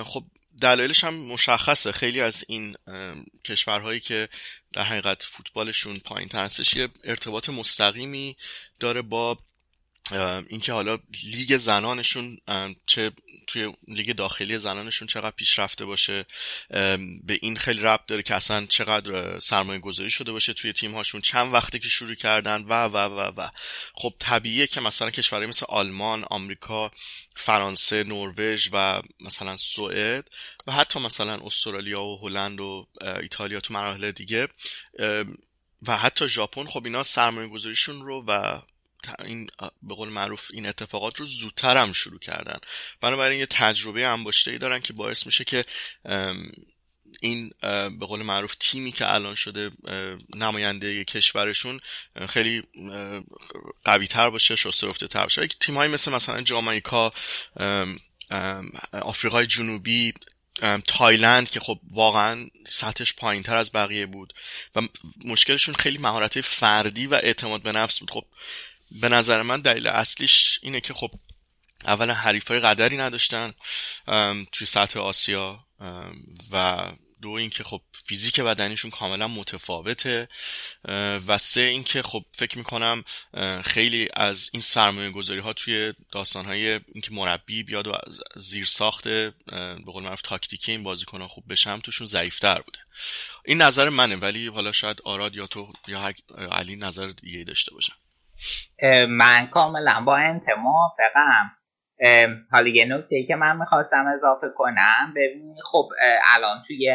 خب 0.05 0.25
دلایلش 0.61 1.05
هم 1.05 1.15
مشخصه. 1.15 1.93
خیلی 1.93 2.21
از 2.21 2.45
این 2.49 2.77
کشورهایی 3.45 4.01
که 4.01 4.29
در 4.73 4.83
حقیقت 4.83 5.23
فوتبالشون 5.23 5.97
پایین 5.97 6.31
هستش 6.33 6.75
یه 6.75 6.89
ارتباط 7.05 7.49
مستقیمی 7.49 8.37
داره 8.81 9.03
با 9.03 9.39
اینکه 10.49 10.73
حالا 10.73 10.99
لیگ 11.25 11.57
زنانشون 11.57 12.39
چه 12.87 13.13
توی 13.49 13.73
لیگ 13.89 14.13
داخلی 14.13 14.59
زنانشون 14.59 15.09
چقدر 15.09 15.31
پیشرفته 15.37 15.85
باشه 15.85 16.27
به 17.23 17.39
این 17.41 17.57
خیلی 17.57 17.81
ربط 17.81 18.07
داره 18.07 18.23
که 18.23 18.35
اصلا 18.35 18.67
چقدر 18.67 19.39
سرمایه 19.39 19.81
گذاری 19.81 20.11
شده 20.11 20.33
باشه 20.33 20.53
توی 20.53 20.73
تیم 20.73 20.95
هاشون 20.95 21.21
چند 21.21 21.55
وقته 21.55 21.79
که 21.79 21.89
شروع 21.89 22.15
کردن 22.15 22.63
و 22.63 22.85
و 22.85 22.97
و 22.97 23.33
و. 23.37 23.49
خب 23.95 24.15
طبیعیه 24.19 24.67
که 24.67 24.81
مثلا 24.81 25.11
کشورهای 25.11 25.49
مثل 25.49 25.67
آلمان 25.69 26.25
آمریکا 26.31 26.91
فرانسه 27.37 28.05
نروژ 28.05 28.69
و 28.73 29.03
مثلا 29.21 29.57
سوئد 29.57 30.31
و 30.67 30.73
حتی 30.73 30.99
مثلا 31.01 31.41
استرالیا 31.45 32.03
و 32.03 32.19
هلند 32.23 32.61
و 32.61 32.87
ایتالیا 33.23 33.61
تو 33.61 33.75
مراحل 33.75 34.11
دیگه 34.11 34.49
و 35.83 35.97
حتی 35.97 36.29
ژاپن 36.29 36.67
خب 36.67 36.85
اینا 36.85 37.03
سرمایه 37.03 37.49
گذاریشون 37.49 38.03
رو 38.03 38.25
و 38.29 38.61
این 39.25 39.51
به 39.83 39.95
قول 39.95 40.09
معروف 40.09 40.49
این 40.53 40.67
اتفاقات 40.67 41.17
رو 41.21 41.27
زودتر 41.27 41.77
هم 41.77 41.93
شروع 41.93 42.19
کردن. 42.19 42.59
بنابراین 43.01 43.39
یه 43.39 43.47
تجربه 43.47 44.07
انباشته 44.07 44.51
ای 44.51 44.59
دارن 44.59 44.81
که 44.81 44.93
باعث 44.93 45.27
میشه 45.27 45.45
که 45.45 45.65
این 47.21 47.53
به 47.99 48.07
قول 48.07 48.23
معروف 48.23 48.55
تیمی 48.61 48.93
که 48.93 49.13
الان 49.13 49.35
شده 49.35 49.71
نماینده 50.37 51.05
کشورشون 51.05 51.81
خیلی 52.29 52.63
قوی 53.85 54.07
تر 54.07 54.31
باشه 54.31 54.57
شسته 54.57 54.87
رفته 54.87 55.09
تر 55.09 55.23
باشه. 55.23 55.49
تیم 55.61 55.77
های 55.77 55.89
مثل 55.89 56.13
مثلا 56.13 56.41
جامایکا 56.41 57.13
آفریقای 58.93 59.47
جنوبی 59.47 60.13
تایلند 60.87 61.51
که 61.51 61.61
خب 61.61 61.81
واقعا 61.91 62.49
سطحش 62.67 63.15
پایین 63.15 63.43
تر 63.43 63.57
از 63.57 63.73
بقیه 63.73 64.07
بود 64.07 64.35
و 64.75 64.81
مشکلشون 65.25 65.75
خیلی 65.75 65.99
مهارت 65.99 66.41
فردی 66.41 67.07
و 67.07 67.15
اعتماد 67.15 67.63
به 67.63 67.73
نفس 67.73 67.99
بود. 67.99 68.11
خب 68.11 68.25
به 68.91 69.09
نظر 69.09 69.43
من 69.43 69.61
دلیل 69.61 69.87
اصلیش 69.87 70.59
اینه 70.63 70.81
که 70.81 70.95
خب 70.95 71.11
اولا 71.85 72.15
حریفای 72.15 72.61
قدری 72.61 72.97
نداشتن 72.97 73.51
توی 74.53 74.67
سطح 74.67 75.01
آسیا 75.01 75.67
و 76.53 76.83
دو 77.23 77.31
اینکه 77.31 77.65
خب 77.65 77.81
فیزیک 78.07 78.41
بدنیشون 78.41 78.91
کاملا 78.91 79.29
متفاوته 79.29 80.29
و 81.27 81.39
سه 81.39 81.61
اینکه 81.61 82.03
خب 82.03 82.25
فکر 82.33 82.59
می‌کنم 82.59 83.05
خیلی 83.65 84.09
از 84.13 84.51
این 84.53 84.63
سرمایه 84.63 85.11
گذاری 85.11 85.41
ها 85.41 85.53
توی 85.53 85.93
داستان 86.13 86.45
های 86.45 86.69
اینکه 86.69 87.13
مربی 87.13 87.63
بیاد 87.63 87.87
و 87.87 87.93
زیر 88.37 88.65
ساخت 88.65 89.09
به 89.09 89.35
قول 89.87 90.03
معروف 90.03 90.23
تاکتیکی 90.23 90.73
این 90.73 90.83
بازیکن 90.83 91.21
ها 91.21 91.29
خوب 91.29 91.53
بشم 91.53 91.81
توشون 91.81 92.07
ضعیفتر 92.07 92.61
بوده. 92.61 92.79
این 93.45 93.63
نظر 93.63 93.89
منه 93.89 94.17
ولی 94.17 94.47
حالا 94.47 94.73
شاید 94.73 95.01
آراد 95.05 95.37
یا 95.37 95.47
تو 95.47 95.73
یا 95.89 96.15
علی 96.51 96.77
نظر 96.77 97.09
دیگه 97.09 97.45
داشته 97.45 97.75
باشن. 97.75 97.95
من 99.09 99.47
کاملا 99.47 100.03
با 100.07 100.17
انت 100.17 100.49
موافقم 100.49 101.51
حالا 102.53 102.69
یه 102.69 102.85
نکته 102.85 103.23
که 103.23 103.37
من 103.37 103.57
می‌خواستم 103.57 104.05
اضافه 104.15 104.49
کنم 104.57 105.15
ببین 105.17 105.57
خب 105.73 105.89
الان 106.37 106.63
توی 106.67 106.91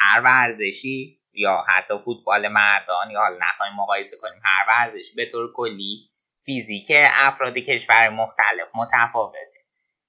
هر 0.00 0.20
ورزشی 0.20 1.20
یا 1.32 1.64
حتی 1.68 1.94
فوتبال 2.04 2.48
مردان 2.48 3.10
یا 3.10 3.20
حالا 3.20 3.38
نخواهیم 3.40 3.74
مقایسه 3.76 4.16
کنیم 4.16 4.40
هر 4.44 4.66
ورزشی 4.68 5.14
به 5.16 5.30
طور 5.32 5.52
کلی 5.54 6.10
فیزیک 6.44 6.92
افراد 7.26 7.54
کشور 7.54 8.08
مختلف 8.08 8.68
متفاوته. 8.74 9.60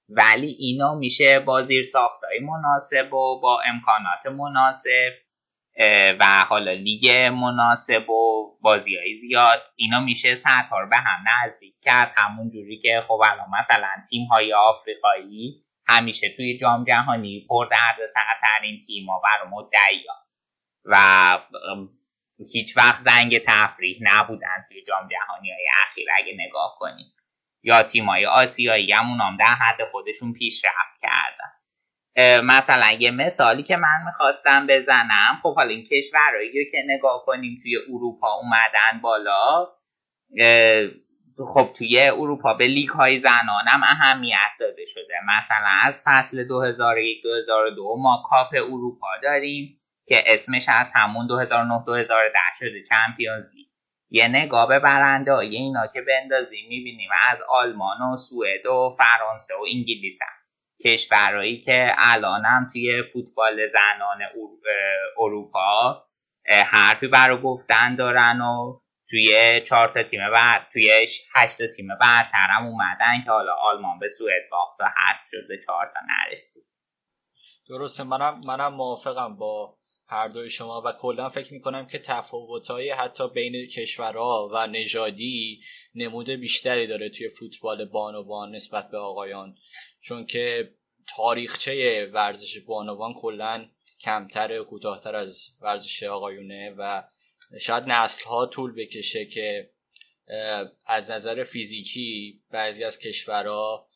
ولی 0.08 0.56
اینا 0.58 0.94
میشه 0.94 1.40
با 1.40 1.62
زیر 1.62 1.84
مناسب 2.42 3.12
و 3.12 3.40
با 3.40 3.60
امکانات 3.66 4.26
مناسب. 4.26 5.12
و 6.20 6.44
حالا 6.48 6.72
لیگ 6.72 7.08
مناسب 7.34 8.10
و 8.10 8.52
بازی 8.60 8.96
های 8.96 9.14
زیاد. 9.14 9.62
اینا 9.76 10.00
میشه 10.00 10.34
سطح 10.34 10.70
رو 10.70 10.88
به 10.88 10.96
هم 10.96 11.24
نزدیک 11.28 11.74
کرد. 11.82 12.12
همون 12.16 12.50
جوری 12.50 12.80
که 12.82 13.04
خب 13.08 13.20
الان 13.24 13.48
مثلا 13.58 13.88
تیم 14.10 14.24
های 14.24 14.54
آفریقایی 14.54 15.64
همیشه 15.86 16.28
توی 16.36 16.58
جام 16.58 16.84
جهانی 16.84 17.46
پر 17.48 17.66
درد 17.70 18.06
سرترین 18.06 18.80
تیم 18.86 19.06
ها 19.06 19.20
بر 19.24 19.48
مدعی 19.50 20.04
و 20.84 21.38
هیچ 22.52 22.76
وقت 22.76 22.98
زنگ 22.98 23.38
تفریح 23.46 23.98
نبودن 24.00 24.64
توی 24.68 24.82
جام 24.82 25.08
جهانی 25.08 25.50
های 25.50 25.66
اخیر 25.82 26.06
اگه 26.18 26.34
نگاه 26.34 26.76
کنیم 26.78 27.12
یا 27.62 27.82
تیم 27.82 28.08
های 28.08 28.26
آسیایی 28.26 28.92
همون 28.92 29.20
هم 29.20 29.36
در 29.36 29.54
حد 29.54 29.90
خودشون 29.90 30.32
پیشرفت 30.32 31.00
کردن. 31.02 31.52
مثلا 32.44 32.92
یه 32.98 33.10
مثالی 33.10 33.62
که 33.62 33.76
من 33.76 34.04
می‌خواستم 34.06 34.66
بزنم. 34.66 35.40
خب 35.42 35.54
حالا 35.54 35.70
این 35.70 35.84
کشورهایی 35.84 36.70
که 36.70 36.82
نگاه 36.86 37.22
کنیم 37.26 37.58
توی 37.62 37.76
اروپا 37.88 38.32
اومدن 38.32 39.00
بالا 39.02 39.68
خب 41.54 41.72
توی 41.78 42.00
اروپا 42.00 42.54
به 42.54 42.66
لیگ 42.66 42.88
های 42.88 43.18
زنان 43.18 43.64
هم 43.68 43.80
اهمیت 43.82 44.50
داده 44.60 44.84
شده. 44.86 45.14
مثلا 45.28 45.68
از 45.82 46.02
فصل 46.04 46.48
2001-2002 46.48 46.48
ما 47.98 48.22
کاپ 48.28 48.54
اروپا 48.54 49.08
داریم 49.22 49.78
که 50.08 50.22
اسمش 50.26 50.66
از 50.68 50.92
همون 50.94 51.28
2009-2010 51.28 52.58
شده 52.58 52.82
چمپیونز 52.88 53.54
لیگ. 53.54 53.66
یه 54.10 54.28
نگاه 54.28 54.68
به 54.68 54.78
برنده 54.78 55.38
اینا 55.38 55.86
که 55.86 56.00
بندازیم 56.00 56.68
می‌بینیم 56.68 57.10
از 57.30 57.42
آلمان 57.48 58.00
و 58.02 58.16
سوئد 58.16 58.66
و 58.66 58.96
فرانسه 58.98 59.54
و 59.54 59.64
انگلیس 59.76 60.18
هم. 60.22 60.41
کشورهایی 60.84 61.60
که 61.60 61.92
الان 61.98 62.44
هم 62.44 62.68
توی 62.72 63.02
فوتبال 63.12 63.66
زنان 63.66 64.18
اروپا 65.18 66.04
حرفی 66.66 67.08
برای 67.08 67.40
گفتن 67.40 67.96
دارن 67.96 68.40
و 68.40 68.80
توی 69.10 69.60
چهار 69.66 69.88
تا 69.88 70.02
تیم 70.02 70.30
بعد 70.32 70.66
توی 70.72 71.06
هشت 71.34 71.58
تا 71.58 71.66
تیم 71.76 71.88
برتر 72.00 72.46
هم 72.50 72.66
اومدن 72.66 73.22
که 73.24 73.30
حالا 73.30 73.52
آلمان 73.54 73.98
به 73.98 74.08
سوئد 74.08 74.42
باخت 74.50 74.80
و 74.80 74.84
حذف 74.84 75.24
شد 75.30 75.48
به 75.48 75.60
چهار 75.66 75.92
تا 75.94 76.00
نرسید. 76.08 76.62
درسته 77.68 78.04
منم 78.04 78.40
منم 78.46 78.74
موافقم 78.74 79.36
با 79.36 79.78
هر 80.12 80.28
دوی 80.28 80.50
شما 80.50 80.82
و 80.86 80.92
کلا 80.92 81.28
فکر 81.28 81.54
می‌کنم 81.54 81.86
که 81.86 81.98
تفاوت‌های 81.98 82.90
حتی 82.90 83.28
بین 83.28 83.66
کشورها 83.66 84.50
و 84.54 84.66
نژادی 84.66 85.60
نمود 85.94 86.30
بیشتری 86.30 86.86
داره 86.86 87.08
توی 87.08 87.28
فوتبال 87.28 87.84
بانوان 87.84 88.54
نسبت 88.54 88.90
به 88.90 88.98
آقایان. 88.98 89.56
چون 90.00 90.26
که 90.26 90.74
تاریخچه 91.16 92.06
ورزش 92.06 92.58
بانوان 92.58 93.14
کلا 93.14 93.68
کمتر 94.00 94.60
و 94.60 94.64
کوتاهتر 94.64 95.16
از 95.16 95.48
ورزش 95.60 96.02
آقایونه 96.02 96.74
و 96.78 97.02
شاید 97.60 97.84
نسل 97.86 98.24
ها 98.24 98.46
طول 98.46 98.74
بکشه 98.74 99.26
که 99.26 99.70
از 100.84 101.10
نظر 101.10 101.44
فیزیکی 101.44 102.40
بعضی 102.50 102.84
از 102.84 102.98
کشورها 102.98 103.88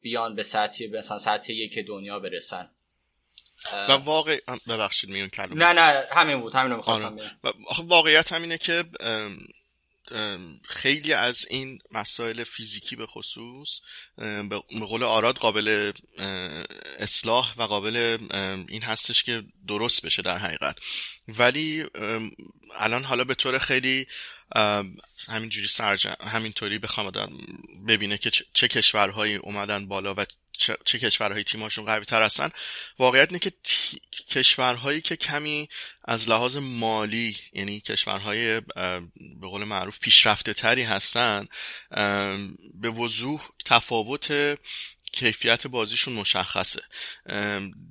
بیان 0.00 0.34
به 0.34 0.42
سطح 0.42 0.86
مثلا 0.86 1.18
سطح 1.18 1.52
یک 1.52 1.78
دنیا 1.78 2.20
برسن. 2.20 2.75
و 3.88 3.92
واقع 3.92 4.40
ببخشید 4.68 5.10
میون 5.10 5.28
کلام 5.28 5.62
نه 5.62 5.72
نه 5.72 6.02
همین 6.12 6.40
بود 6.40 6.54
همین 6.54 6.70
رو 6.70 6.76
می‌خواستم 6.76 7.18
آره. 7.42 7.56
واقعیت 7.78 8.32
هم 8.32 8.42
اینه 8.42 8.58
که 8.58 8.84
خیلی 10.64 11.12
از 11.12 11.46
این 11.50 11.78
مسائل 11.92 12.44
فیزیکی 12.44 12.96
به 12.96 13.06
خصوص 13.06 13.80
به 14.18 14.62
قول 14.86 15.02
آراد 15.02 15.36
قابل 15.36 15.92
اصلاح 16.98 17.54
و 17.56 17.62
قابل 17.62 18.18
این 18.68 18.82
هستش 18.82 19.24
که 19.24 19.42
درست 19.68 20.06
بشه 20.06 20.22
در 20.22 20.38
حقیقت. 20.38 20.76
ولی 21.28 21.84
الان 22.78 23.04
حالا 23.04 23.24
به 23.24 23.34
طور 23.34 23.58
خیلی 23.58 24.06
همینجوری 25.28 25.68
سرجم 25.68 26.14
همینطوری 26.20 26.78
بخوام 26.78 27.06
آدم 27.06 27.30
ببینه 27.88 28.18
که 28.18 28.30
چه- 28.30 28.44
چه 28.52 28.68
کشورهایی 28.68 29.34
اومدن 29.34 29.86
بالا 29.88 30.14
و 30.14 30.24
چه, 30.58 30.76
چه 30.84 30.98
کشورهایی 30.98 31.44
تیماشون 31.44 31.84
قوی 31.84 32.04
تر 32.04 32.22
هستن. 32.22 32.50
واقعیت 32.98 33.28
اینه 33.28 33.38
که 33.38 33.50
تی- 33.50 34.00
کشورهایی 34.28 35.00
که 35.00 35.16
کمی 35.16 35.68
از 36.04 36.28
لحاظ 36.28 36.56
مالی 36.56 37.36
یعنی 37.52 37.80
کشورهای 37.80 38.60
به 39.40 39.48
قول 39.48 39.64
معروف 39.64 39.98
پیشرفته 39.98 40.54
تری 40.54 40.82
هستن 40.82 41.48
به 42.74 42.90
وضوح 42.90 43.48
تفاوت 43.64 44.56
کیفیت 45.12 45.66
بازیشون 45.66 46.14
مشخصه. 46.14 46.82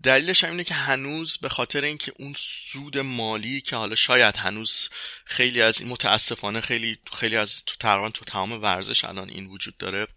دلیلش 0.03 0.43
هم 0.43 0.51
اینه 0.51 0.63
که 0.63 0.73
هنوز 0.73 1.37
به 1.37 1.49
خاطر 1.49 1.81
اینکه 1.83 2.11
اون 2.19 2.33
سود 2.37 2.97
مالی 2.97 3.61
که 3.61 3.75
حالا 3.75 3.95
شاید 3.95 4.37
هنوز 4.37 4.89
خیلی 5.25 5.61
از 5.61 5.81
این 5.81 5.89
متاسفانه 5.89 6.61
خیلی 6.61 6.97
خیلی 7.17 7.37
از 7.37 7.63
تقریبا 7.79 8.09
تو 8.09 8.25
تمام 8.25 8.51
ورزش 8.61 9.05
الان 9.05 9.29
این 9.29 9.45
وجود 9.45 9.77
داره 9.77 10.07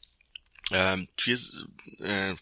توی 1.17 1.39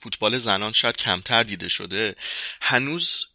فوتبال 0.00 0.38
زنان 0.38 0.72
شاید 0.72 0.96
کمتر 0.96 1.42
دیده 1.42 1.68
شده. 1.68 2.16
هنوز 2.60 3.26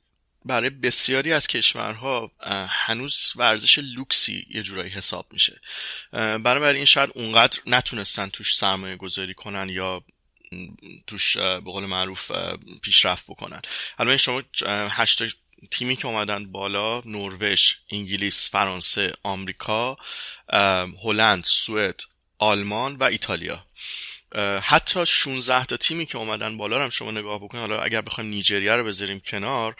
برای 0.45 0.69
بسیاری 0.69 1.33
از 1.33 1.47
کشورها 1.47 2.31
هنوز 2.69 3.33
ورزش 3.35 3.77
لوکسی 3.77 4.47
یه 4.49 4.63
جورایی 4.63 4.91
حساب 4.91 5.27
میشه. 5.31 5.61
بنابراین 6.11 6.75
این 6.75 6.85
شاید 6.85 7.09
اونقدر 7.15 7.59
نتونستن 7.67 8.29
توش 8.29 8.55
سرمایه 8.55 8.95
گذاری 8.95 9.33
کنن 9.33 9.69
یا 9.69 10.03
توش 11.07 11.37
به 11.37 11.59
قول 11.59 11.85
معروف 11.85 12.31
پیشرفت 12.81 13.25
بکنن. 13.27 13.61
الان 13.99 14.17
شما 14.17 14.43
هشت 14.67 15.23
تیمی 15.71 15.95
که 15.95 16.07
اومدن 16.07 16.51
بالا 16.51 17.01
نروژ 17.05 17.73
انگلیس 17.91 18.49
فرانسه 18.49 19.13
آمریکا 19.23 19.97
هلند 21.03 21.43
سوئد 21.43 22.01
آلمان 22.37 22.95
و 22.95 23.03
ایتالیا. 23.03 23.65
حتی 24.61 25.05
16 25.05 25.65
تا 25.65 25.77
تیمی 25.77 26.05
که 26.05 26.17
اومدن 26.17 26.57
بالا 26.57 26.83
هم 26.83 26.89
شما 26.89 27.11
نگاه 27.11 27.39
بکنید 27.39 27.61
حالا 27.61 27.81
اگر 27.81 28.01
بخوایم 28.01 28.29
نیجریه 28.29 28.75
رو 28.75 28.83
بذاریم 28.83 29.19
کنار 29.19 29.75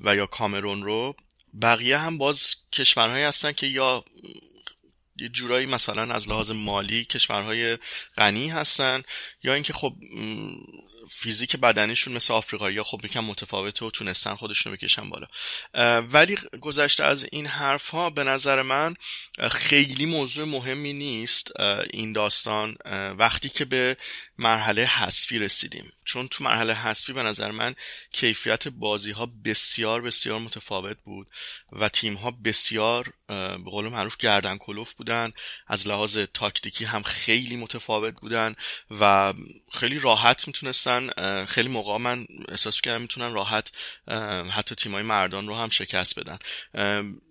و 0.00 0.16
یا 0.16 0.26
کامرون 0.26 0.82
رو 0.82 1.16
بقیه 1.62 1.98
هم 1.98 2.18
باز 2.18 2.56
کشورهایی 2.72 3.24
هستن 3.24 3.52
که 3.52 3.66
یا 3.66 4.04
یه 5.16 5.28
جورایی 5.28 5.66
مثلا 5.66 6.14
از 6.14 6.28
لحاظ 6.28 6.50
مالی 6.50 7.04
کشورهای 7.04 7.78
غنی 8.16 8.48
هستن 8.48 9.02
یا 9.42 9.54
اینکه 9.54 9.72
خب 9.72 9.94
فیزیک 11.10 11.56
بدنیشون 11.56 12.14
مثل 12.14 12.32
آفریقایی 12.32 12.82
خب 12.82 13.00
یکم 13.04 13.24
متفاوته 13.24 13.84
و 13.84 13.90
تونستن 13.90 14.34
خودشون 14.34 14.72
بکشن 14.72 15.10
بالا. 15.10 15.26
ولی 16.00 16.38
گذشته 16.60 17.04
از 17.04 17.26
این 17.32 17.46
حرف 17.46 17.88
ها 17.88 18.10
به 18.10 18.24
نظر 18.24 18.62
من 18.62 18.94
خیلی 19.50 20.06
موضوع 20.06 20.44
مهمی 20.44 20.92
نیست 20.92 21.60
این 21.90 22.12
داستان. 22.12 22.76
وقتی 23.18 23.48
که 23.48 23.64
به 23.64 23.96
مرحله 24.38 24.84
حذفی 24.84 25.38
رسیدیم. 25.38 25.92
چون 26.04 26.28
تو 26.28 26.44
مرحله 26.44 26.74
حذفی 26.74 27.12
به 27.12 27.22
نظر 27.22 27.50
من 27.50 27.74
کیفیت 28.12 28.68
بازی 28.68 29.10
ها 29.10 29.26
بسیار 29.44 30.02
بسیار 30.02 30.38
متفاوت 30.38 30.96
بود 31.04 31.26
و 31.72 31.88
تیم 31.88 32.14
ها 32.14 32.30
بسیار 32.30 33.12
به 33.28 33.70
قول 33.70 33.88
معروف 33.88 34.16
گردن 34.16 34.58
کلوف 34.58 34.92
بودن 34.92 35.32
از 35.66 35.88
لحاظ 35.88 36.18
تاکتیکی 36.34 36.84
هم 36.84 37.02
خیلی 37.02 37.56
متفاوت 37.56 38.20
بودن 38.20 38.54
و 39.00 39.34
خیلی 39.72 39.98
راحت 39.98 40.46
می‌تونستن 40.46 41.10
خیلی 41.46 41.68
موقع 41.68 41.98
من 41.98 42.26
احساس 42.48 42.80
کردم 42.80 43.02
می‌تونن 43.02 43.32
راحت 43.32 43.72
حتی 44.50 44.74
تیمای 44.74 45.02
مردان 45.02 45.46
رو 45.46 45.54
هم 45.54 45.68
شکست 45.68 46.18
بدن. 46.18 46.38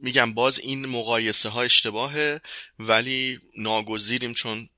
میگم 0.01 0.33
باز 0.33 0.59
این 0.59 0.85
مقایسه 0.85 1.49
ها 1.49 1.61
اشتباهه 1.61 2.41
ولی 2.79 3.39
ناگزیریم 3.57 4.33
چون 4.33 4.69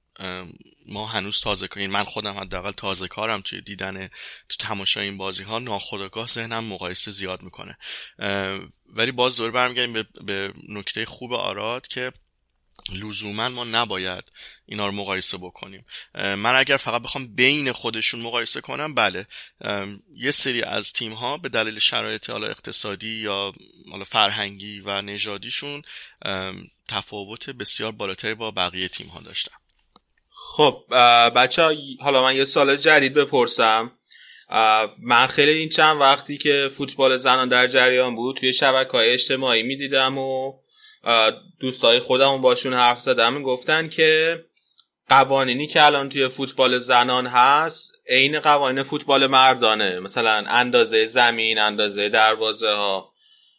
ما 0.87 1.07
هنوز 1.07 1.41
تازه 1.41 1.67
کاریم 1.67 1.91
من 1.91 2.03
خودم 2.03 2.37
حداقل 2.37 2.71
تازه 2.71 3.07
کارم 3.07 3.41
توی 3.41 3.61
دیدن 3.61 4.07
تو 4.49 4.57
تماشای 4.59 5.05
این 5.05 5.17
بازی 5.17 5.43
ها 5.43 5.59
ناخودآگاه 5.59 6.27
ذهنم 6.27 6.63
مقایسه 6.63 7.11
زیاد 7.11 7.41
می‌کنه. 7.41 7.77
ولی 8.89 9.11
باز 9.11 9.37
دور 9.37 9.51
برمیگردیم 9.51 9.93
به, 9.93 10.03
به 10.03 10.53
نکته 10.69 11.05
خوب 11.05 11.33
آراد 11.33 11.87
که 11.87 12.11
لزوما 12.89 13.49
ما 13.49 13.63
نباید 13.63 14.31
اینا 14.65 14.85
رو 14.85 14.91
مقایسه 14.91 15.37
بکنیم. 15.37 15.85
من 16.15 16.55
اگر 16.55 16.77
فقط 16.77 17.01
بخوام 17.01 17.35
بین 17.35 17.71
خودشون 17.71 18.21
مقایسه 18.21 18.61
کنم 18.61 18.95
بله. 18.95 19.27
یه 20.15 20.31
سری 20.31 20.63
از 20.63 20.93
تیم 20.93 21.13
ها 21.13 21.37
به 21.37 21.49
دلیل 21.49 21.79
شرایط 21.79 22.29
حالا 22.29 22.47
اقتصادی 22.47 23.15
یا 23.15 23.53
حالا 23.91 24.03
فرهنگی 24.03 24.79
و 24.79 25.01
نژادیشون 25.01 25.81
تفاوت 26.87 27.49
بسیار 27.49 27.91
بالاتری 27.91 28.33
با 28.33 28.51
بقیه 28.51 28.87
تیم 28.87 29.07
ها 29.07 29.19
داشتن. 29.19 29.55
خب 30.57 30.83
بچه 31.35 31.77
حالا 31.99 32.23
من 32.23 32.35
یه 32.35 32.45
سوال 32.45 32.75
جدید 32.75 33.13
بپرسم. 33.13 33.91
من 35.03 35.27
خیلی 35.29 35.51
این 35.51 35.69
چند 35.69 36.01
وقتی 36.01 36.37
که 36.37 36.69
فوتبال 36.77 37.17
زنان 37.17 37.49
در 37.49 37.67
جریان 37.67 38.15
بود 38.15 38.37
توی 38.37 38.53
شبکه 38.53 38.91
های 38.91 39.09
اجتماعی 39.09 39.63
می‌دیدم 39.63 40.17
و 40.17 40.53
دوستای 41.59 41.99
خودمون 41.99 42.41
باشون 42.41 42.73
حرف 42.73 43.01
زدم. 43.01 43.43
گفتن 43.43 43.89
که 43.89 44.43
قوانینی 45.09 45.67
که 45.67 45.85
الان 45.85 46.09
توی 46.09 46.27
فوتبال 46.27 46.77
زنان 46.77 47.27
هست 47.27 47.91
عین 48.09 48.39
قوانین 48.39 48.83
فوتبال 48.83 49.27
مردانه. 49.27 49.99
مثلا 49.99 50.45
اندازه 50.47 51.05
زمین 51.05 51.59
اندازه 51.59 52.09
دروازه 52.09 52.71
ها 52.71 53.14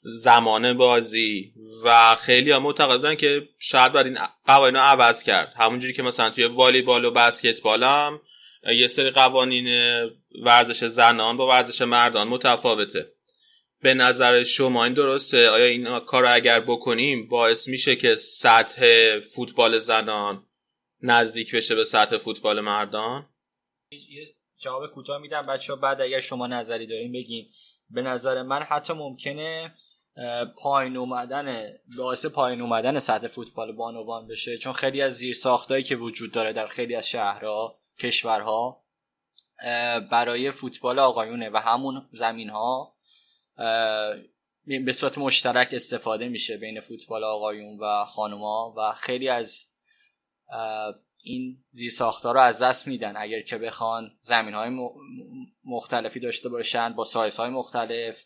زمان 0.09 0.77
بازی 0.77 1.53
و 1.85 2.15
خیلی 2.15 2.51
ها 2.51 2.61
معتقد 2.61 2.97
بودن 2.97 3.15
که 3.15 3.49
شاید 3.59 3.93
باید 3.93 4.07
این 4.07 4.19
قوانین 4.47 4.77
عوض 4.77 5.23
کرد. 5.23 5.53
همونجوری 5.57 5.93
که 5.93 6.03
مثلا 6.03 6.31
توی 6.31 6.45
والیبال 6.45 7.05
و 7.05 7.11
بسکتبال 7.11 7.83
هم 7.83 8.21
یه 8.75 8.87
سری 8.87 9.11
قوانین 9.11 9.67
ورزش 10.43 10.85
زنان 10.85 11.37
با 11.37 11.47
ورزش 11.49 11.83
مردان 11.83 12.29
متفاوته. 12.29 13.13
به 13.83 13.95
نظر 13.95 14.45
شما 14.45 14.85
این 14.85 14.95
درسته؟ 14.95 15.51
آیا 15.51 15.65
این 15.65 16.01
کار 16.01 16.23
رو 16.23 16.35
اگر 16.35 16.61
بکنیم 16.61 17.29
باعث 17.29 17.69
میشه 17.69 17.97
که 17.97 18.17
سطح 18.17 19.19
فوتبال 19.21 19.79
زنان 19.79 20.47
نزدیک 21.03 21.55
بشه 21.55 21.75
به 21.75 21.85
سطح 21.85 22.19
فوتبال 22.19 22.61
مردان؟ 22.61 23.27
یه 23.91 24.27
جواب 24.59 24.87
کوتاه 24.87 25.21
میدم 25.21 25.47
بچه 25.47 25.75
بعد 25.75 26.01
اگر 26.01 26.21
شما 26.21 26.47
نظری 26.47 26.87
دارین 26.87 27.13
بگین. 27.13 27.47
به 27.91 28.03
نظر 28.03 28.43
من 28.43 28.63
حتی 28.63 28.93
ممکنه 28.93 29.75
پایین 30.57 30.97
اومدن 30.97 31.75
باعث 31.99 32.27
پایین 32.27 32.61
اومدن 32.61 32.99
سطح 32.99 33.29
فوتبال 33.29 33.73
بانوان 33.73 34.27
بشه 34.27 34.59
چون 34.59 34.73
خیلی 34.73 35.03
از 35.03 35.15
زیر 35.15 35.35
ساختایی 35.35 35.85
که 35.85 35.97
وجود 35.97 36.33
داره 36.33 36.53
در 36.53 36.67
خیلی 36.67 36.95
از 36.95 37.09
شهرها 37.09 37.75
کشورها 37.99 38.85
برای 40.11 40.51
فوتبال 40.51 40.99
آقایونه 40.99 41.51
و 41.51 41.57
همون 41.57 42.09
زمین 42.11 42.51
ها 42.51 42.97
به 44.67 44.93
صورت 44.93 45.19
مشترک 45.19 45.69
استفاده 45.73 46.29
میشه 46.29 46.57
بین 46.57 46.81
فوتبال 46.81 47.25
آقایون 47.25 47.79
و 47.79 48.05
خانوما 48.05 48.75
و 48.77 48.93
خیلی 48.93 49.29
از 49.29 49.67
این 51.23 51.65
زیر 51.71 51.91
ساختار 51.91 52.35
رو 52.35 52.41
از 52.41 52.63
دست 52.63 52.89
میدن 52.89 53.17
اگر 53.17 53.43
که 53.43 53.59
بخوان 53.59 54.19
زمین 54.21 54.55
های 54.55 54.89
مختلفی 55.65 56.21
داشته 56.21 56.49
باشن 56.49 56.93
با 56.93 57.05
سایز 57.05 57.37
های 57.37 57.51
مختلف 57.51 58.25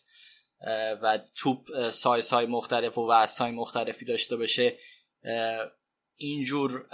و 1.01 1.19
توپ 1.35 1.89
سایز 1.89 2.29
های 2.29 2.45
مختلف 2.45 2.97
و 2.97 3.07
وزن 3.11 3.45
های 3.45 3.53
مختلفی 3.53 4.05
داشته 4.05 4.35
باشه. 4.35 4.77
اینجور 6.15 6.87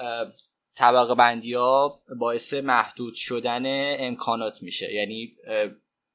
طبقه 0.76 1.16
بندی 1.16 1.54
ها 1.54 2.04
باعث 2.20 2.54
محدود 2.54 3.16
شدن 3.16 3.64
امکانات 4.00 4.64
میشه. 4.64 4.94
یعنی 4.94 5.36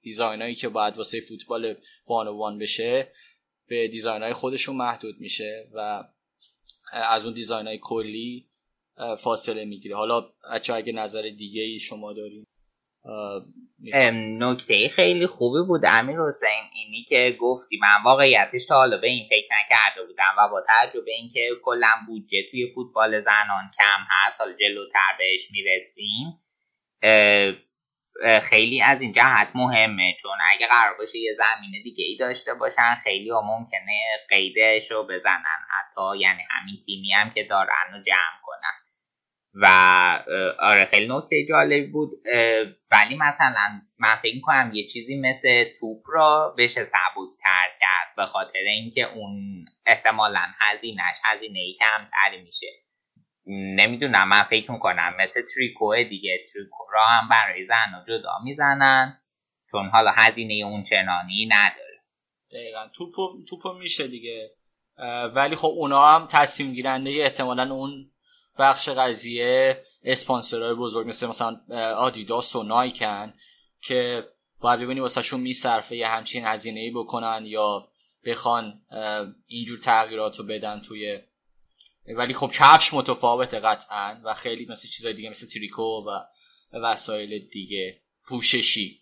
دیزاین 0.02 0.42
هایی 0.42 0.54
که 0.54 0.68
باید 0.68 0.96
واسه 0.96 1.20
فوتبال 1.20 1.76
بانوان 2.06 2.58
بشه 2.58 3.12
به 3.66 3.88
دیزاین 3.88 4.22
های 4.22 4.32
خودشون 4.32 4.76
محدود 4.76 5.20
میشه 5.20 5.68
و 5.72 6.04
از 6.92 7.24
اون 7.24 7.34
دیزاین 7.34 7.66
های 7.66 7.78
کلی 7.78 8.48
فاصله 9.18 9.64
می‌گیره. 9.64 9.96
حالا 9.96 10.20
بچه 10.52 10.74
اگه 10.74 10.92
نظر 10.92 11.22
دیگه 11.22 11.62
ای 11.62 11.78
شما 11.78 12.12
دارین؟ 12.12 12.46
نکته 14.38 14.88
خیلی 14.88 15.26
خوبی 15.26 15.62
بود. 15.68 15.80
امیر 15.84 16.20
حسین 16.20 16.62
اینی 16.72 17.04
که 17.08 17.36
گفتی 17.40 17.78
من 17.82 18.02
واقعیتش 18.04 18.66
تا 18.66 18.74
حالا 18.74 18.96
به 18.96 19.06
این 19.06 19.28
فکر 19.30 19.48
نکرده 19.60 20.06
بودم 20.06 20.34
و 20.38 20.48
با 20.48 20.64
توجه 20.66 21.00
به 21.00 21.12
اینکه 21.12 21.48
کلا 21.64 21.90
بودجه 22.06 22.38
توی 22.50 22.72
فوتبال 22.74 23.20
زنان 23.20 23.70
کم 23.78 24.06
هست 24.10 24.40
حالا 24.40 24.52
جلوتر 24.52 25.16
بهش 25.18 25.50
می‌رسیم 25.50 26.38
خیلی 28.42 28.82
از 28.82 29.02
این 29.02 29.12
جهت 29.12 29.48
مهمه. 29.54 30.16
چون 30.20 30.38
اگه 30.54 30.66
قرار 30.66 30.96
باشه 30.98 31.18
یه 31.18 31.32
زمین 31.32 31.82
دیگه 31.84 32.04
ای 32.04 32.16
داشته 32.16 32.54
باشن 32.54 32.94
خیلی 32.94 33.30
ها 33.30 33.40
ممکنه 33.40 34.00
قیدش 34.28 34.90
رو 34.90 35.06
بزنن 35.06 35.60
حتی 35.70 36.18
یعنی 36.18 36.42
همین 36.50 36.80
تیمی 36.86 37.12
هم 37.12 37.30
که 37.30 37.44
دارن 37.44 37.92
رو 37.92 38.02
جمع 38.02 38.38
کنن. 38.42 38.81
و 39.54 39.66
آره 40.58 40.84
خیلی 40.84 41.08
نکته 41.16 41.46
جالبی 41.48 41.86
بود. 41.86 42.10
ولی 42.90 43.16
مثلا 43.18 43.80
من 43.98 44.16
فکر 44.16 44.40
کنم 44.40 44.70
یه 44.74 44.86
چیزی 44.86 45.20
مثل 45.20 45.64
توپ 45.80 46.02
را 46.06 46.54
بشه 46.58 46.84
ثبوت 46.84 47.28
تر 47.42 47.68
کرد 47.80 48.16
به 48.16 48.26
خاطر 48.26 48.58
اینکه 48.58 49.02
اون 49.02 49.64
احتمالا 49.86 50.46
هزینهش 50.60 51.16
هزینه 51.24 51.58
ای 51.58 51.76
کمتری 51.78 52.42
میشه. 52.42 52.66
نمی‌دونم 53.46 54.28
من 54.28 54.42
فکر 54.42 54.70
می‌کنم 54.70 55.14
مثل 55.18 55.42
تریکو 55.54 55.94
دیگه 56.10 56.42
تریکو 56.52 56.84
را 56.92 57.06
هم 57.06 57.28
برای 57.28 57.64
زن 57.64 58.04
جدا 58.08 58.38
می‌زنن 58.44 59.20
چون 59.70 59.88
حالا 59.88 60.10
هزینه 60.10 60.54
اون 60.54 60.82
چنانی 60.82 61.48
نداره. 61.50 62.02
دقیقا. 62.52 62.88
توپو, 62.88 63.44
توپو 63.48 63.72
میشه 63.72 64.08
دیگه. 64.08 64.50
ولی 65.34 65.56
خب 65.56 65.68
اونا 65.68 66.06
هم 66.06 66.26
تصمیم 66.30 66.72
گیرنده 66.72 67.10
احتمالا 67.10 67.74
اون 67.74 68.11
بخش 68.58 68.88
قضیه 68.88 69.84
اسپانسرهای 70.04 70.74
بزرگ 70.74 71.08
مثل 71.08 71.26
مثلا 71.26 71.60
آدیداس 71.96 72.56
و 72.56 72.62
نایکن 72.62 73.34
که 73.80 74.28
باید 74.60 74.80
ببینی 74.80 75.00
واسه 75.00 75.22
شون 75.22 75.40
میصرفه 75.40 75.96
یه 75.96 76.08
همچین 76.08 76.44
هزینه 76.44 76.80
ای 76.80 76.90
بکنن 76.90 77.42
یا 77.46 77.88
بخوان 78.24 78.82
اینجور 79.46 79.78
تغییرات 79.78 80.38
رو 80.38 80.44
بدن 80.44 80.80
توی 80.80 81.20
ولی 82.06 82.34
خب 82.34 82.50
کفش 82.54 82.94
متفاوته 82.94 83.60
قطعا 83.60 84.20
و 84.24 84.34
خیلی 84.34 84.66
مثل 84.66 84.88
چیزای 84.88 85.12
دیگه 85.12 85.30
مثل 85.30 85.46
تریکو 85.46 85.82
و 85.82 86.18
وسایل 86.72 87.48
دیگه. 87.48 88.00
پوششی. 88.26 89.00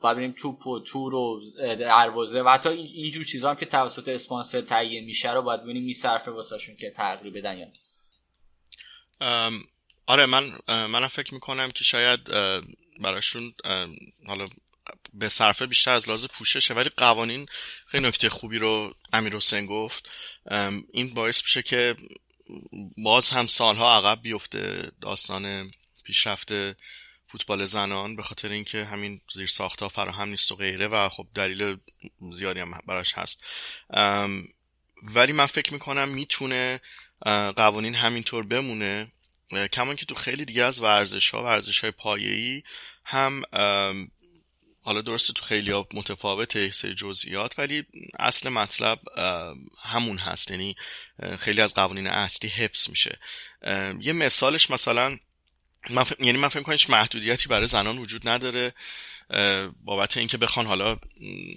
باید 0.00 0.16
ببینیم 0.16 0.34
توپ 0.38 0.66
و 0.66 0.80
تور 0.80 1.14
و 1.14 1.40
دروازه 1.58 2.42
و 2.42 2.48
حتی 2.48 2.68
اینجور 2.68 3.24
چیزا 3.24 3.50
هم 3.50 3.56
که 3.56 3.66
توسط 3.66 4.08
اسپانسر 4.08 4.60
تعیین 4.60 5.04
میشه 5.04 5.32
رو 5.32 5.42
باید 5.42 5.62
ببینیم 5.62 5.84
میصرفه 5.84 6.30
واسهشون 6.30 6.76
که 6.76 6.90
تغییر 6.90 7.34
بدن 7.34 7.58
یا 7.58 7.66
آره 10.06 10.26
من 10.26 10.58
منم 10.68 11.08
فکر 11.08 11.34
می‌کنم 11.34 11.70
که 11.70 11.84
شاید 11.84 12.24
براشون 13.00 13.54
حالا 14.26 14.46
به 15.14 15.28
صرفه 15.28 15.66
بیشتر 15.66 15.92
از 15.92 16.08
لحاظ 16.08 16.26
پوششه 16.26 16.74
ولی 16.74 16.88
قوانین 16.88 17.46
خیلی 17.86 18.08
نکته 18.08 18.28
خوبی 18.28 18.58
رو 18.58 18.94
امیر 19.12 19.36
حسین 19.36 19.66
گفت. 19.66 20.08
این 20.92 21.14
باعث 21.14 21.42
میشه 21.42 21.62
که 21.62 21.96
باز 22.96 23.28
هم 23.28 23.46
سالها 23.46 23.96
عقب 23.96 24.22
بیفته 24.22 24.92
داستان 25.00 25.72
پیشرفت 26.04 26.52
فوتبال 27.26 27.64
زنان 27.64 28.16
به 28.16 28.22
خاطر 28.22 28.48
اینکه 28.48 28.84
همین 28.84 29.20
زیر 29.34 29.46
ساختها 29.46 29.88
فراهم 29.88 30.28
نیست 30.28 30.52
و 30.52 30.56
غیره 30.56 30.88
و 30.88 31.08
خب 31.08 31.26
دلیل 31.34 31.76
زیادی 32.32 32.60
هم 32.60 32.80
براش 32.86 33.12
هست. 33.14 33.44
ولی 35.02 35.32
من 35.32 35.46
فکر 35.46 35.72
می‌کنم 35.72 36.08
می‌تونه 36.08 36.80
قوانین 37.56 37.94
همینطور 37.94 38.46
بمونه. 38.46 39.12
کمان 39.72 39.96
که 39.96 40.06
تو 40.06 40.14
خیلی 40.14 40.44
دیگه 40.44 40.64
از 40.64 40.80
ورزش 40.80 41.30
ها 41.30 41.44
ورزش 41.44 41.80
های 41.80 41.90
پایه‌ای 41.90 42.62
هم 43.04 43.42
حالا 44.82 45.00
درسته 45.00 45.32
تو 45.32 45.44
خیلی 45.44 45.70
ها 45.70 45.88
متفاوته 45.94 46.70
سری 46.70 46.94
جزئیات 46.94 47.58
ولی 47.58 47.84
اصل 48.18 48.48
مطلب 48.48 48.98
همون 49.82 50.18
هست. 50.18 50.50
یعنی 50.50 50.76
خیلی 51.38 51.60
از 51.60 51.74
قوانین 51.74 52.06
اصلی 52.06 52.50
حفظ 52.50 52.90
میشه. 52.90 53.18
یه 54.00 54.12
مثالش 54.12 54.70
مثلا 54.70 55.18
من 55.90 56.04
ف... 56.04 56.12
یعنی 56.20 56.38
من 56.38 56.48
فکر 56.48 56.62
کنم 56.62 56.72
هیچ 56.72 56.90
محدودیتی 56.90 57.48
برای 57.48 57.66
زنان 57.66 57.98
وجود 57.98 58.28
نداره 58.28 58.74
بابت 59.84 60.16
اینکه 60.16 60.36
بخوان 60.36 60.66
حالا 60.66 60.96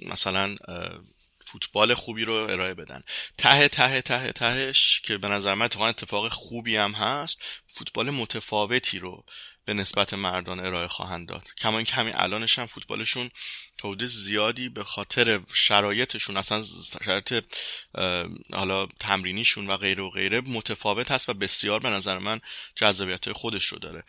مثلا 0.06 0.56
فوتبال 1.46 1.94
خوبی 1.94 2.26
رو 2.26 2.34
ارائه 2.34 2.74
بدن. 2.74 3.04
ته 3.38 3.68
ته 3.68 4.02
ته 4.02 4.32
تهش 4.32 5.02
که 5.04 5.18
به 5.18 5.28
نظر 5.28 5.54
من 5.54 5.70
اتفاق 5.80 6.28
خوبی 6.32 6.78
هم 6.78 6.92
هست 6.92 7.44
فوتبال 7.68 8.10
متفاوتی 8.10 9.00
رو 9.00 9.26
به 9.66 9.74
نسبت 9.74 10.14
مردان 10.14 10.60
ارائه 10.60 10.88
خواهند 10.88 11.28
داد. 11.28 11.48
کما 11.58 11.78
اینکه 11.78 11.96
همین 11.96 12.14
الانش 12.16 12.60
هم 12.60 12.66
فوتبالشون 12.66 13.30
تولید 13.78 14.06
زیادی 14.06 14.70
به 14.70 14.84
خاطر 14.84 15.42
شرایطشون 15.54 16.38
اصلا 16.38 16.64
شرایط 17.06 17.44
حالا 18.54 18.86
تمرینیشون 18.86 19.68
و 19.68 19.78
غیره 19.78 20.04
و 20.04 20.10
غیره 20.10 20.42
متفاوت 20.42 21.12
هست 21.12 21.30
و 21.30 21.34
بسیار 21.34 21.80
به 21.80 21.90
نظر 21.90 22.20
من 22.20 22.42
جذابیت 22.76 23.32
خودش 23.32 23.66
رو 23.66 23.80
داره. 23.80 24.04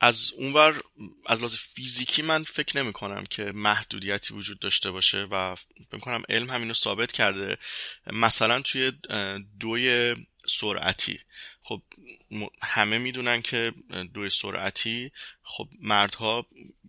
از 0.00 0.32
اونور 0.32 0.80
از 1.26 1.38
لحاظ 1.38 1.56
فیزیکی 1.56 2.22
من 2.22 2.44
فکر 2.44 2.82
نمی 2.82 2.92
کنم 2.92 3.24
که 3.24 3.42
محدودیتی 3.44 4.34
وجود 4.34 4.58
داشته 4.58 4.90
باشه 4.90 5.22
و 5.30 5.54
فکر 5.90 6.00
کنم 6.00 6.22
علم 6.28 6.50
همینو 6.50 6.74
ثابت 6.74 7.12
کرده. 7.12 7.58
مثلا 8.06 8.62
توی 8.62 8.92
دوی 9.60 10.16
سرعتی. 10.46 11.20
خب 11.62 11.82
همه 12.62 12.98
می‌دونن 12.98 13.42
که 13.42 13.72
دوی 14.14 14.30
سرعتی 14.30 15.12
خب 15.42 15.68
مردها 15.80 16.46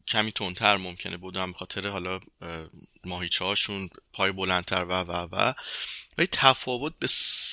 کمی 0.07 0.31
تندتر 0.31 0.77
ممکنه 0.77 1.17
بودن 1.17 1.51
به 1.51 1.57
خاطر 1.57 1.87
حالا 1.87 2.19
ماهیچه 3.03 3.45
هاشون 3.45 3.89
پای 4.13 4.31
بلندتر 4.31 4.85
و 4.85 4.91
و 4.91 5.27
و. 5.31 5.53
ولی 6.17 6.27
تفاوت 6.31 6.93
به 6.99 7.07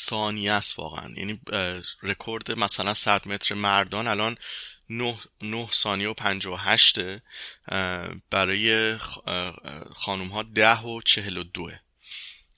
ثانیه 0.05 0.53
است 0.53 0.79
واقعا. 0.79 1.15
یعنی 1.17 1.41
رکورد 2.03 2.53
مثلا 2.53 2.95
100 2.95 3.29
متر 3.29 3.55
مردان 3.55 4.07
الان 4.07 4.37
9, 4.91 5.19
9 5.43 5.69
ثانیه 5.73 6.09
و 6.09 6.15
58 6.15 6.99
برای 8.31 8.97
خانوم 9.95 10.29
ها 10.29 10.43
10 10.43 10.81
و 10.81 11.01
42 11.01 11.71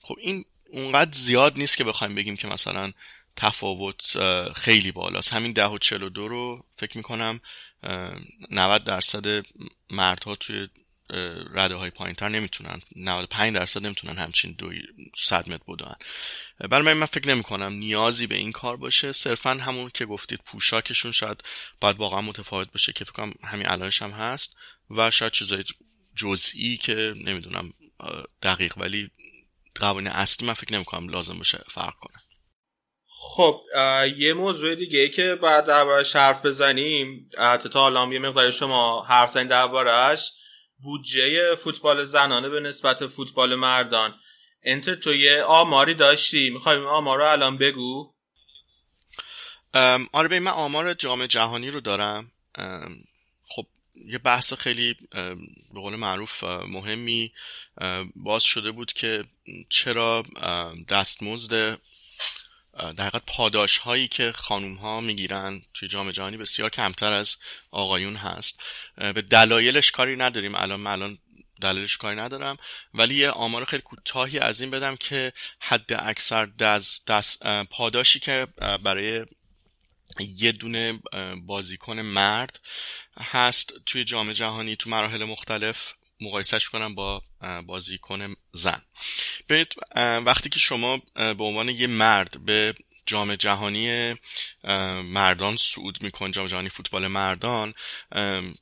خب 0.01 0.15
این 0.21 0.45
اونقدر 0.69 1.11
زیاد 1.11 1.57
نیست 1.57 1.77
که 1.77 1.83
بخوایم 1.83 2.15
بگیم 2.15 2.35
که 2.37 2.47
مثلا 2.47 2.91
تفاوت 3.35 4.17
خیلی 4.53 4.91
بالاست. 4.91 5.33
همین 5.33 5.53
10 5.53 5.65
و 5.65 5.77
42 5.77 6.27
رو 6.27 6.65
فکر 6.77 6.97
می‌کنم 6.97 7.39
90 8.51 8.83
درصد 8.83 9.45
مردها 9.89 10.35
توی 10.35 10.67
رده 11.53 11.75
های 11.75 11.89
پایین 11.89 12.15
تر 12.15 12.29
نمی‌تونن 12.29 12.81
95 12.95 13.55
درصد 13.55 13.85
نمی‌تونن 13.85 14.17
همچین 14.17 14.55
دو 14.57 14.71
صد 15.17 15.49
متر 15.49 15.63
بدن 15.67 15.95
برای 16.69 16.93
من 16.93 17.05
فکر 17.05 17.27
نمی 17.27 17.43
کنم 17.43 17.73
نیازی 17.73 18.27
به 18.27 18.35
این 18.35 18.51
کار 18.51 18.77
باشه. 18.77 19.11
صرفا 19.11 19.49
همون 19.49 19.91
که 19.93 20.05
گفتید 20.05 20.39
پوشاکشون 20.45 21.11
شاید 21.11 21.43
باید 21.81 21.97
واقعا 21.97 22.21
متفاوت 22.21 22.71
باشه 22.71 22.93
که 22.93 23.05
فکر 23.05 23.13
کنم 23.13 23.33
همین 23.43 23.69
الانش 23.69 24.01
هم 24.01 24.11
هست 24.11 24.55
و 24.89 25.11
شاید 25.11 25.31
چیزای 25.31 25.63
جزئی 26.15 26.77
که 26.77 27.13
نمی‌دونم 27.25 27.73
دقیق 28.43 28.77
ولی 28.77 29.09
قوانین 29.75 30.11
اصلی 30.11 30.47
من 30.47 30.53
فکر 30.53 30.73
نمی 30.73 30.85
کنم 30.85 31.09
لازم 31.09 31.37
باشه 31.37 31.63
فرق 31.71 31.93
کنه. 31.99 32.17
خب 33.07 33.61
یه 34.17 34.33
موضوع 34.33 34.75
دیگه 34.75 35.09
که 35.09 35.35
بعد 35.35 35.65
دربارش 35.65 36.15
حرف 36.15 36.45
بزنیم 36.45 37.29
حتی 37.37 37.69
تا 37.69 37.79
حالا 37.79 38.13
یه 38.13 38.19
مقدار 38.19 38.51
شما 38.51 39.03
حرف 39.03 39.31
زنید 39.31 39.49
دربارش 39.49 40.31
بودجه 40.83 41.55
فوتبال 41.55 42.03
زنانه 42.03 42.49
به 42.49 42.59
نسبت 42.59 43.07
فوتبال 43.07 43.55
مردان. 43.55 44.19
انت 44.63 44.89
تو 44.89 45.13
یه 45.13 45.43
آماری 45.43 45.93
داشتی؟ 45.93 46.49
می‌خوایم 46.49 46.85
آمار 46.85 47.17
رو 47.17 47.31
الان 47.31 47.57
بگو. 47.57 48.13
آره 50.11 50.27
به 50.27 50.39
من 50.39 50.51
آمار 50.51 50.93
جام 50.93 51.25
جهانی 51.25 51.71
رو 51.71 51.79
دارم. 51.81 52.31
خب 53.47 53.65
یه 54.05 54.17
بحث 54.17 54.53
خیلی 54.53 54.95
به 55.73 55.81
قول 55.81 55.95
معروف 55.95 56.43
مهمی 56.43 57.33
باز 58.15 58.43
شده 58.43 58.71
بود 58.71 58.93
که 58.93 59.23
چرا 59.69 60.25
دستمزد 60.89 61.79
در 62.79 63.07
حقیقت 63.07 63.23
پاداش 63.27 63.77
هایی 63.77 64.07
که 64.07 64.31
خانوم 64.31 64.75
ها 64.75 65.01
می‌گیرن 65.01 65.61
توی 65.73 65.87
جام 65.87 66.11
جهانی 66.11 66.37
بسیار 66.37 66.69
کمتر 66.69 67.13
از 67.13 67.35
آقایون 67.71 68.15
هست. 68.15 68.61
به 68.97 69.21
دلایلش 69.21 69.91
کاری 69.91 70.15
نداریم. 70.15 70.55
الان 70.55 70.87
الان 70.87 71.17
دلیلش 71.61 71.97
کاری 71.97 72.15
ندارم. 72.15 72.57
ولی 72.93 73.15
یه 73.15 73.29
آمار 73.29 73.65
خیلی 73.65 73.81
کوتاهی 73.81 74.39
از 74.39 74.61
این 74.61 74.71
بدم 74.71 74.95
که 74.95 75.33
حد 75.59 75.93
اکثر 75.93 76.45
دست, 76.45 77.07
دست 77.07 77.43
پاداشی 77.69 78.19
که 78.19 78.47
برای 78.83 79.25
یه 80.19 80.51
دونه 80.51 80.99
بازیکن 81.45 81.99
مرد 81.99 82.59
هست 83.19 83.73
توی 83.85 84.03
جام 84.03 84.31
جهانی 84.31 84.75
تو 84.75 84.89
مراحل 84.89 85.23
مختلف 85.23 85.93
مقایسهش 86.21 86.69
کنم 86.69 86.95
با 86.95 87.21
بازیکن 87.65 88.35
زن. 88.53 88.81
ببینید 89.49 89.73
وقتی 90.25 90.49
که 90.49 90.59
شما 90.59 90.97
به 91.15 91.43
عنوان 91.43 91.69
یه 91.69 91.87
مرد 91.87 92.45
به 92.45 92.75
جام 93.05 93.35
جهانی 93.35 94.15
مردان 95.03 95.57
صعود 95.57 96.01
میکن 96.01 96.31
جام 96.31 96.47
جهانی 96.47 96.69
فوتبال 96.69 97.07
مردان 97.07 97.73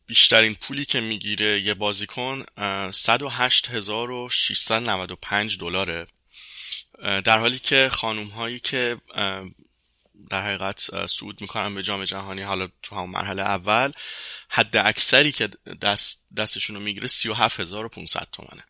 بیشترین 0.07 0.55
پولی 0.55 0.85
که 0.85 0.99
می‌گیره 0.99 1.61
یه 1.61 1.73
بازیکن 1.73 2.45
108695 2.57 5.57
دلاره. 5.57 6.07
در 7.01 7.39
حالی 7.39 7.59
که 7.59 7.89
خانوم 7.91 8.27
هایی 8.27 8.59
که 8.59 8.97
در 10.29 10.41
حقیقت 10.41 11.05
صعود 11.05 11.41
می‌کنن 11.41 11.75
به 11.75 11.83
جام 11.83 12.05
جهانی 12.05 12.41
حالا 12.41 12.67
تو 12.83 12.95
همون 12.95 13.09
مرحله 13.09 13.41
اول. 13.41 13.91
حد 14.49 14.77
اکثری 14.77 15.31
که 15.31 15.49
دست 15.81 16.25
دستشون 16.37 16.75
رو 16.75 16.81
می‌گیره 16.81 17.07
37500 17.07 18.27
تومنه. 18.31 18.63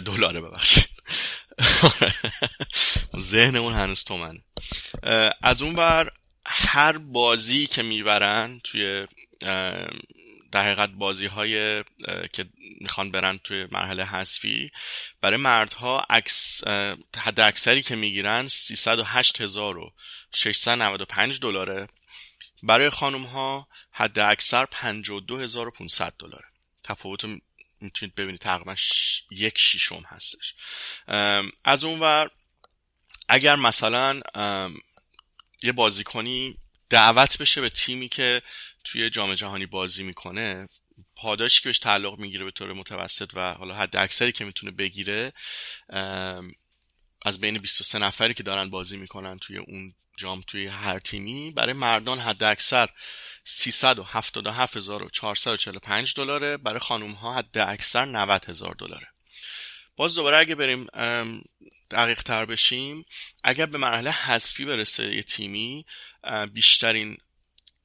دلاره 0.00 0.40
ببخشید. 0.40 0.88
ذهنمون 3.16 3.72
هنوز 3.72 4.04
تومنه. 4.04 4.40
از 5.42 5.62
اون 5.62 5.74
بر 5.74 6.10
هر 6.46 6.98
بازی 6.98 7.66
که 7.66 7.82
می‌برن 7.82 8.60
توی 8.64 9.06
در 10.52 10.62
حقیقت 10.62 10.90
بازی 10.90 11.26
های 11.26 11.84
که 12.32 12.48
می‌خوان 12.80 13.10
برن 13.10 13.38
توی 13.38 13.66
مرحله 13.70 14.04
حذفی. 14.04 14.70
برای 15.20 15.36
مردها 15.36 16.06
عکس 16.10 16.64
حد 17.16 17.40
اکثری 17.40 17.82
که 17.82 17.96
می‌گیرن 17.96 18.48
308695 18.48 21.40
دلاره. 21.40 21.88
برای 22.62 22.90
خانم 22.90 23.22
ها 23.22 23.68
حد 23.92 24.18
اکثر 24.18 24.66
52500 24.66 26.14
دلاره. 26.18 26.46
تفاوت 26.82 27.24
می‌تونید 27.80 28.14
ببینید 28.14 28.40
تقریبا 28.40 28.74
ش... 28.74 29.22
یک 29.30 29.58
شیشم 29.58 30.02
هستش. 30.08 30.54
از 31.64 31.84
اون 31.84 32.00
ور 32.00 32.30
اگر 33.28 33.56
مثلا 33.56 34.20
یه 35.62 35.72
بازیکنی 35.72 36.56
دعوت 36.90 37.38
بشه 37.38 37.60
به 37.60 37.70
تیمی 37.70 38.08
که 38.08 38.42
توی 38.84 39.10
جام 39.10 39.34
جهانی 39.34 39.66
بازی 39.66 40.02
می‌کنه 40.02 40.68
پاداشی 41.16 41.62
که 41.62 41.68
بهش 41.68 41.78
تعلق 41.78 42.18
می‌گیره 42.18 42.44
به 42.44 42.50
طور 42.50 42.72
متوسط 42.72 43.30
و 43.34 43.54
حالا 43.54 43.74
حد 43.74 43.96
اکثری 43.96 44.32
که 44.32 44.44
می‌تونه 44.44 44.72
بگیره 44.72 45.32
از 47.24 47.40
بین 47.40 47.58
23 47.58 47.98
نفری 47.98 48.34
که 48.34 48.42
دارن 48.42 48.70
بازی 48.70 48.96
می‌کنن 48.96 49.38
توی 49.38 49.58
اون 49.58 49.94
جام 50.18 50.42
توی 50.46 50.66
هر 50.66 50.98
تیمی 50.98 51.50
برای 51.50 51.72
مردان 51.72 52.18
حد 52.18 52.42
اکثر 52.42 52.88
377445 53.44 56.14
دلاره 56.16 56.56
برای 56.56 56.80
خانوم 56.80 57.12
ها 57.12 57.38
حد 57.38 57.58
اکثر 57.58 58.04
90 58.04 58.44
هزار 58.48 58.74
دلاره. 58.78 59.08
باز 59.96 60.14
دوباره 60.14 60.38
اگه 60.38 60.54
بریم 60.54 60.86
دقیق 61.90 62.22
تر 62.22 62.44
بشیم 62.44 63.04
اگر 63.44 63.66
به 63.66 63.78
مرحله 63.78 64.10
حذفی 64.10 64.64
برسه 64.64 65.14
یه 65.14 65.22
تیمی 65.22 65.86
بیشترین 66.52 67.16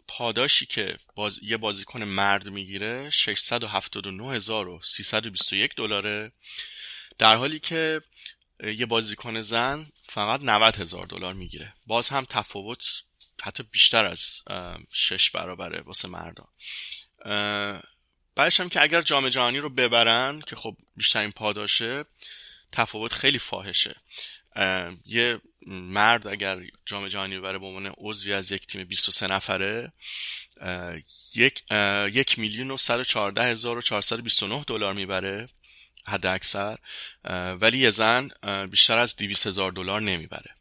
پاداشی 0.08 0.66
که 0.66 0.98
باز... 1.16 1.40
یه 1.44 1.58
بازیکن 1.58 2.04
مرد 2.04 2.50
می‌گیره 2.50 3.10
679321 3.10 5.76
دلاره. 5.76 6.32
در 7.18 7.36
حالی 7.36 7.60
که 7.60 8.02
یه 8.64 8.86
بازیکن 8.86 9.42
زن 9.42 9.92
فقط 10.10 10.40
90 10.44 10.76
هزار 10.76 11.04
دلار 11.04 11.34
می‌گیره. 11.34 11.74
باز 11.88 12.10
هم 12.10 12.26
تفاوت 12.30 12.84
حتی 13.42 13.64
بیشتر 13.64 14.06
از 14.06 14.42
شش 14.92 15.32
برابره 15.32 15.82
واسه 15.82 16.08
مردان 16.08 16.48
بعدش 18.36 18.60
هم 18.60 18.70
که 18.70 18.82
اگر 18.82 19.02
جام 19.02 19.30
جهانی 19.30 19.60
رو 19.60 19.70
ببرن 19.70 20.42
که 20.42 20.56
خب 20.56 20.78
بیشترین 20.96 21.32
پاداشه 21.32 22.06
تفاوت 22.72 23.14
خیلی 23.14 23.40
فاحشه. 23.40 23.96
یه 25.06 25.42
مرد 25.68 26.28
اگر 26.28 26.60
جام 26.86 27.08
جهانی 27.08 27.38
ببره 27.38 27.58
به 27.58 27.66
عنوان 27.66 27.94
عضوی 27.98 28.34
از 28.34 28.52
یک 28.52 28.68
تیم 28.68 28.84
23 28.84 29.28
نفره 29.28 29.92
یک 31.36 31.64
یک 32.14 32.40
میلیون 32.40 32.72
و 32.72 32.78
114 32.78 33.44
هزار 33.44 33.78
و 33.78 33.82
429 33.82 34.64
دلار 34.68 34.94
می‌بره 34.94 35.50
حد 36.08 36.26
اکثر 36.26 36.78
ولی 37.62 37.78
یه 37.78 37.92
زن 37.92 38.30
بیشتر 38.72 38.98
از 38.98 39.16
200 39.16 39.48
هزار 39.48 39.72
دلار 39.72 40.02
نمی‌بره. 40.02 40.56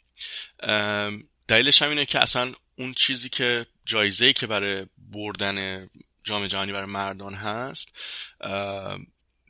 دلیلش 1.49 1.83
هم 1.83 1.89
اینه 1.89 2.05
که 2.05 2.23
اصلا 2.23 2.55
اون 2.77 2.95
چیزی 2.95 3.29
که 3.29 3.67
جایزه 3.85 4.33
که 4.33 4.47
برای 4.47 4.87
بردن 4.99 5.89
جام 6.25 6.47
جهانی 6.47 6.73
برای 6.73 6.87
مردان 6.87 7.35
هست 7.35 7.99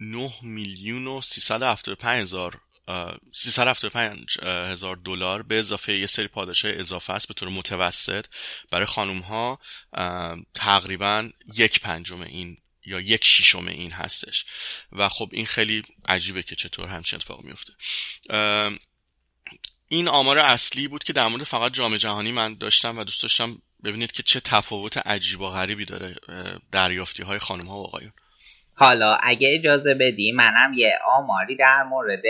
9 0.00 0.32
میلیون 0.42 1.06
و 1.06 1.20
375 1.22 2.20
هزار 2.20 2.60
375 3.32 4.38
هزار 4.42 4.96
دلار 4.96 5.42
به 5.42 5.58
اضافه 5.58 5.98
یه 5.98 6.06
سری 6.06 6.28
پاداش 6.28 6.64
اضافه 6.64 7.12
است 7.12 7.28
به 7.28 7.34
طور 7.34 7.48
متوسط 7.48 8.26
برای 8.70 8.86
خانوم 8.86 9.18
ها 9.18 9.58
تقریبا 10.54 11.30
یک 11.54 11.80
پنجم 11.80 12.20
این 12.20 12.56
یا 12.86 13.00
یک 13.00 13.24
شیشم 13.24 13.66
این 13.66 13.92
هستش. 13.92 14.44
و 14.92 15.08
خب 15.08 15.28
این 15.32 15.46
خیلی 15.46 15.82
عجیبه 16.08 16.42
که 16.42 16.56
چطور 16.56 16.88
همچین 16.88 17.16
اتفاق 17.16 17.44
میفته 17.44 17.72
این 19.88 20.08
آمار 20.08 20.38
اصلی 20.38 20.88
بود 20.88 21.04
که 21.04 21.12
در 21.12 21.28
مورد 21.28 21.44
فقط 21.44 21.72
جام 21.72 21.96
جهانی 21.96 22.32
من 22.32 22.54
داشتم 22.54 22.98
و 22.98 23.04
دوست 23.04 23.22
داشتم 23.22 23.62
ببینید 23.84 24.12
که 24.12 24.22
چه 24.22 24.40
تفاوت 24.40 24.96
عجیب 24.96 25.40
و 25.40 25.50
غریبی 25.50 25.84
داره 25.84 26.16
دریافتی 26.72 27.22
های 27.22 27.38
خانم 27.38 27.66
ها 27.68 27.76
و 27.76 27.86
آقایون. 27.86 28.12
حالا 28.78 29.16
اگه 29.22 29.54
اجازه 29.54 29.94
بدی 29.94 30.32
منم 30.32 30.72
یه 30.76 30.98
آماری 31.04 31.56
در 31.56 31.82
مورد 31.82 32.22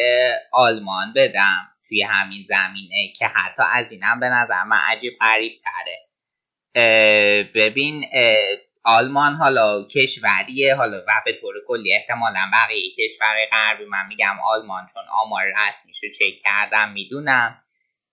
آلمان 0.52 1.12
بدم 1.16 1.68
توی 1.88 2.02
همین 2.02 2.44
زمینه 2.48 3.12
که 3.18 3.26
حتی 3.26 3.62
از 3.72 3.92
اینم 3.92 4.20
به 4.20 4.28
نظر 4.28 4.64
من 4.64 4.78
عجیب 4.88 5.12
غریب 5.20 5.52
تره 5.64 6.06
ببین 7.54 8.04
آلمان 8.84 9.34
حالا 9.34 9.84
کشوریه 9.84 10.74
حالا 10.74 11.02
و 11.08 11.22
به 11.24 11.32
طور 11.40 11.54
کلی 11.68 11.94
احتمالا 11.94 12.50
بقیه 12.52 12.90
کشور 12.98 13.36
غربی 13.52 13.84
من 13.84 14.06
میگم 14.08 14.36
آلمان 14.44 14.86
چون 14.94 15.02
آمار 15.12 15.44
رسمیش 15.68 16.04
رو 16.04 16.10
چک 16.10 16.38
کردم 16.44 16.92
می‌دونم. 16.92 17.62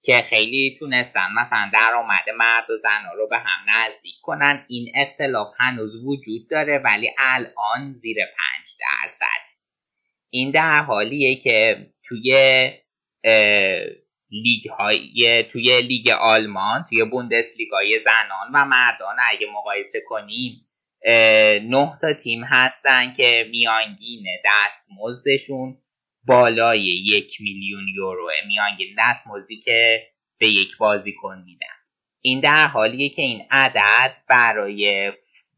که 0.05 0.21
خیلی 0.21 0.75
تونستن 0.79 1.27
مثلا 1.39 1.69
درآمد 1.73 2.29
مرد 2.37 2.69
و 2.69 2.77
زن 2.77 3.03
رو 3.17 3.27
به 3.27 3.37
هم 3.37 3.65
نزدیک 3.67 4.15
کنن. 4.21 4.65
این 4.67 4.91
اختلاف 4.95 5.47
هنوز 5.57 5.95
وجود 5.95 6.49
داره 6.49 6.77
ولی 6.77 7.09
الان 7.17 7.93
زیر 7.93 8.17
پنج 8.17 8.67
درصد. 8.79 9.53
این 10.29 10.51
در 10.51 10.79
حالیه 10.79 11.35
که 11.35 11.87
توی 12.03 12.31
لیگ 14.31 14.69
های 14.69 15.43
توی 15.43 15.81
لیگ 15.81 16.09
آلمان 16.09 16.85
توی 16.89 17.03
بوندس 17.03 17.57
لیگای 17.57 17.99
زنان 17.99 18.51
و 18.53 18.65
مردان 18.65 19.15
اگه 19.29 19.47
مقایسه 19.51 20.01
کنیم 20.07 20.69
نه 21.69 21.97
تا 22.01 22.13
تیم 22.13 22.43
هستن 22.43 23.13
که 23.13 23.47
میانگین 23.51 24.25
دست 24.45 24.87
مزدشون 25.01 25.82
بالای 26.25 26.83
یک 27.05 27.41
میلیون 27.41 27.87
یورو. 27.95 28.29
میانگین 28.47 28.95
دست 28.99 29.27
مزدی 29.27 29.59
که 29.59 30.07
به 30.37 30.47
یک 30.47 30.77
بازیکن 30.77 31.43
میدن. 31.45 31.67
این 32.21 32.39
در 32.39 32.67
حالیه 32.67 33.09
که 33.09 33.21
این 33.21 33.45
عدد 33.51 34.17
برای 34.27 35.11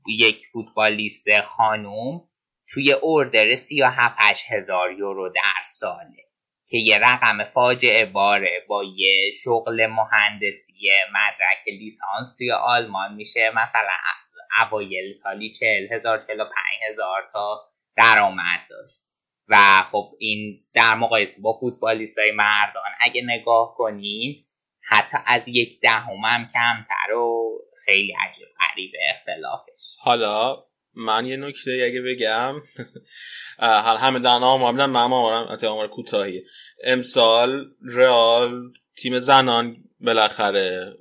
یک 0.07 0.47
فوتبالیست 0.53 1.41
خانوم 1.41 2.29
توی 2.69 2.95
اردر 3.03 3.55
37 3.55 4.17
هزار 4.49 4.91
یورو 4.91 5.29
در 5.29 5.63
ساله 5.65 6.25
که 6.67 6.77
یه 6.77 6.99
رقم 6.99 7.43
فاجعه 7.43 8.05
باره. 8.05 8.65
با 8.67 8.83
یه 8.83 9.31
شغل 9.43 9.85
مهندسی 9.85 10.89
مدرک 11.11 11.67
لیسانس 11.79 12.35
توی 12.37 12.51
آلمان 12.51 13.13
میشه 13.13 13.51
مثلا 13.55 13.93
اوایل 14.61 15.11
سالی 15.11 15.53
40 15.53 15.93
هزار 15.93 16.17
45 16.27 16.49
هزار 16.89 17.29
تا 17.33 17.69
درآمد 17.95 18.59
داشت. 18.69 19.04
و 19.47 19.83
خب 19.91 20.11
این 20.19 20.65
در 20.73 20.95
مقایسه 20.95 21.41
با 21.41 21.57
فوتبالیست 21.59 22.19
های 22.19 22.31
مردان 22.31 22.83
اگه 22.99 23.21
نگاه 23.25 23.75
کنین 23.77 24.45
حتی 24.81 25.17
از 25.25 25.47
یک 25.47 25.79
دهم 25.81 26.15
هم 26.25 26.49
کمتر 26.53 27.13
و 27.13 27.59
خیلی 27.85 28.13
عجیب 28.29 28.47
غریب 28.59 28.91
اختلافش. 29.09 29.71
حالا 29.99 30.63
من 30.93 31.25
یه 31.25 31.37
نکته 31.37 31.83
اگه 31.85 32.01
بگم 32.01 32.55
حال 33.85 33.97
همه 33.97 34.29
آمار 34.29 34.71
میدن 34.71 34.85
من 34.85 35.01
آمارم 35.01 35.87
کوتاهی 35.87 36.43
امسال 36.83 37.65
رئال 37.81 38.73
تیم 38.97 39.19
زنان 39.19 39.77
بالاخره 39.99 40.93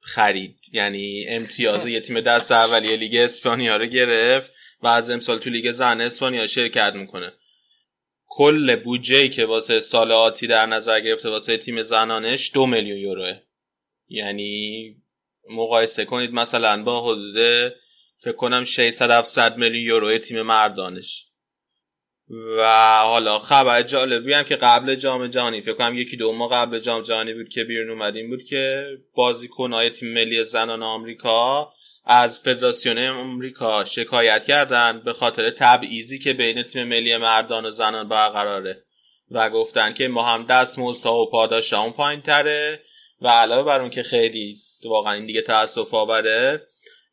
خرید. 0.00 0.60
یعنی 0.72 1.24
امتیاز 1.28 1.86
یه 1.86 2.00
تیم 2.00 2.20
دست 2.20 2.52
اولیه 2.52 2.96
لیگ 2.96 3.16
اسپانیا 3.16 3.76
رو 3.76 3.86
گرفت 3.86 4.52
و 4.80 4.86
از 4.86 5.10
امسال 5.10 5.38
تو 5.38 5.50
لیگ 5.50 5.70
زن 5.70 6.00
اسپانیا 6.00 6.46
شرکت 6.46 6.94
می‌کنه. 6.94 7.32
کل 8.26 8.76
بودجه 8.76 9.28
که 9.28 9.46
واسه 9.46 9.80
سال 9.80 10.12
آتی 10.12 10.46
در 10.46 10.66
نظر 10.66 11.00
گرفته 11.00 11.28
واسه 11.28 11.56
تیم 11.56 11.82
زنانش 11.82 12.50
دو 12.54 12.66
میلیون 12.66 12.98
یوروه. 12.98 13.40
یعنی 14.08 14.96
مقایسه 15.50 16.04
کنید 16.04 16.32
مثلا 16.32 16.82
با 16.82 17.00
حدود 17.00 17.72
فکر 18.18 18.36
کنم 18.36 18.64
600 18.64 19.10
700 19.10 19.56
میلیون 19.56 19.84
یورو 19.84 20.18
تیم 20.18 20.42
مردانش. 20.42 21.26
و 22.58 22.98
حالا 23.02 23.38
خبر 23.38 23.82
جالبی 23.82 24.32
هم 24.32 24.42
که 24.42 24.56
قبل 24.56 24.94
جام 24.94 25.26
جهانی 25.26 25.60
فکر 25.60 25.74
کنم 25.74 25.98
یکی 25.98 26.16
دو 26.16 26.32
ماه 26.32 26.50
قبل 26.50 26.78
جام 26.78 27.02
جهانی 27.02 27.34
بود 27.34 27.48
که 27.48 27.64
بیرون 27.64 27.90
اومدیم 27.90 28.28
بود 28.28 28.44
که 28.44 28.86
بازیکنهای 29.14 29.90
تیم 29.90 30.12
ملی 30.12 30.44
زنان 30.44 30.82
آمریکا 30.82 31.73
از 32.04 32.38
فدراسیون 32.38 32.98
آمریکا 32.98 33.84
شکایت 33.84 34.44
کردن 34.44 35.00
به 35.00 35.12
خاطر 35.12 35.50
تبعیضی 35.50 36.18
که 36.18 36.32
بین 36.32 36.62
تیم 36.62 36.88
ملی 36.88 37.16
مردان 37.16 37.66
و 37.66 37.70
زنان 37.70 38.08
برقراره 38.08 38.84
و 39.30 39.50
گفتن 39.50 39.92
که 39.92 40.08
ما 40.08 40.22
هم 40.22 40.46
دستمزدها 40.46 41.18
و 41.18 41.30
پاداشمون 41.30 41.92
پایین 41.92 42.20
تره 42.20 42.80
و 43.20 43.28
علاوه 43.28 43.66
بر 43.66 43.80
اون 43.80 43.90
که 43.90 44.02
خیلی 44.02 44.60
واقعا 44.84 45.12
این 45.12 45.26
دیگه 45.26 45.42
تاسف 45.42 45.94
آوره 45.94 46.62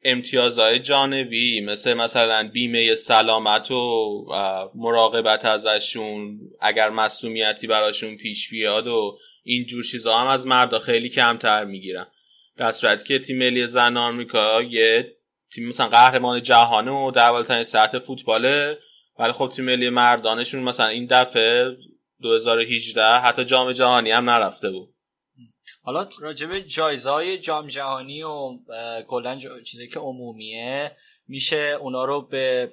امتیازهای 0.04 0.80
جانبی 0.80 1.62
مثل 1.62 1.94
مثلا 1.94 2.50
بیمه 2.54 2.96
سلامت 2.96 3.72
و 3.72 4.26
مراقبت 4.76 5.46
ازشون 5.46 6.40
اگر 6.62 6.90
مصومیتی 6.90 7.68
براشون 7.68 8.18
پیش 8.18 8.50
بیاد 8.50 8.88
و 8.88 9.18
این 9.44 9.66
جور 9.66 9.84
چیزا 9.84 10.18
هم 10.18 10.28
از 10.28 10.48
مردا 10.48 10.80
خیلی 10.80 11.10
کمتر 11.10 11.66
می‌گیرن. 11.66 12.08
در 12.58 12.72
صورتی 12.72 13.04
که 13.04 13.20
تیم 13.20 13.38
ملی 13.38 13.68
زن 13.68 13.98
آمریکا 13.98 14.62
یه 14.62 15.18
تیم 15.54 15.68
مثلا 15.68 15.88
قهرمان 15.88 16.42
جهانه 16.42 16.92
و 16.92 17.12
در 17.12 17.32
بالاترین 17.32 17.64
سطح 17.64 18.00
فوتباله 18.00 18.80
ولی 19.20 19.32
خب 19.32 19.50
تیم 19.50 19.66
ملی 19.66 19.90
مردانشون 19.90 20.64
مثلا 20.64 20.88
این 20.88 21.06
دفعه 21.06 21.78
2018 22.22 23.04
حتی 23.04 23.46
جام 23.46 23.72
جهانی 23.72 24.12
هم 24.12 24.30
نرفته 24.30 24.70
بود. 24.70 24.96
حالا 25.84 26.10
راجب 26.20 26.60
جایزه 26.60 27.10
های 27.10 27.38
جام 27.38 27.68
جهانی 27.68 28.24
و 28.24 28.60
کلا 29.08 29.40
چیزی 29.66 29.88
که 29.88 30.00
عمومیه 30.00 30.92
میشه 31.28 31.78
اونا 31.82 32.06
رو 32.06 32.22
به 32.22 32.72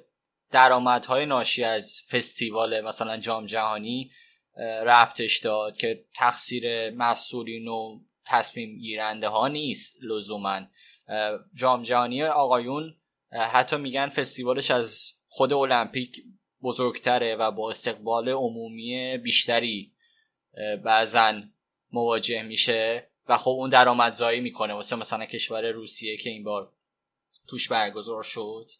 درآمدهای 0.51 1.25
ناشی 1.25 1.63
از 1.63 2.01
فستیوال 2.11 2.81
مثلا 2.81 3.17
جام 3.17 3.45
جهانی 3.45 4.11
ربطش 4.85 5.37
داد 5.37 5.77
که 5.77 6.05
تقصیر 6.15 6.89
مسئولین 6.89 7.67
و 7.67 7.99
تصمیم 8.29 8.77
گیرنده 8.77 9.27
ها 9.27 9.47
نیست 9.47 9.97
لزوما. 10.01 10.61
جام 11.55 11.83
جهانی 11.83 12.23
آقایون 12.23 12.95
حتی 13.31 13.77
میگن 13.77 14.09
فستیوالش 14.09 14.71
از 14.71 15.11
خود 15.27 15.53
المپیک 15.53 16.23
بزرگتره 16.61 17.35
و 17.35 17.51
با 17.51 17.71
استقبال 17.71 18.29
عمومی 18.29 19.17
بیشتری 19.17 19.93
بعضا 20.83 21.41
مواجه 21.91 22.43
میشه 22.43 23.09
و 23.27 23.37
خب 23.37 23.51
اون 23.51 23.69
درآمدزایی 23.69 24.39
می‌کنه. 24.39 24.73
واسه 24.73 24.95
مثلا 24.95 25.25
کشور 25.25 25.71
روسیه 25.71 26.17
که 26.17 26.29
این 26.29 26.43
بار 26.43 26.73
توش 27.47 27.67
برگزار 27.67 28.23
شد 28.23 28.71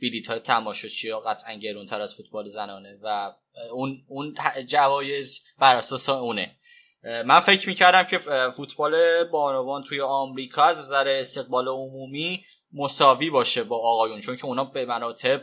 بلیط 0.00 0.30
های 0.30 0.38
تماشاچی 0.38 1.10
ها 1.10 1.20
قطعا 1.20 1.54
گرونتر 1.54 2.00
از 2.00 2.14
فوتبال 2.14 2.48
زنانه 2.48 2.98
و 3.02 3.32
اون 3.72 4.04
اون 4.08 4.34
جوایز 4.66 5.40
بر 5.58 5.76
اساس 5.76 6.08
اونه. 6.08 6.56
من 7.02 7.40
فکر 7.40 7.68
می‌کردم 7.68 8.02
که 8.02 8.18
فوتبال 8.56 9.24
بانوان 9.24 9.82
توی 9.82 10.00
آمریکا 10.00 10.64
از 10.64 10.78
نظر 10.78 11.08
استقبال 11.08 11.68
عمومی 11.68 12.44
مساوی 12.72 13.30
باشه 13.30 13.64
با 13.64 13.76
آقایون 13.76 14.20
چون 14.20 14.36
که 14.36 14.44
اونا 14.44 14.64
به 14.64 14.84
مراتب 14.84 15.40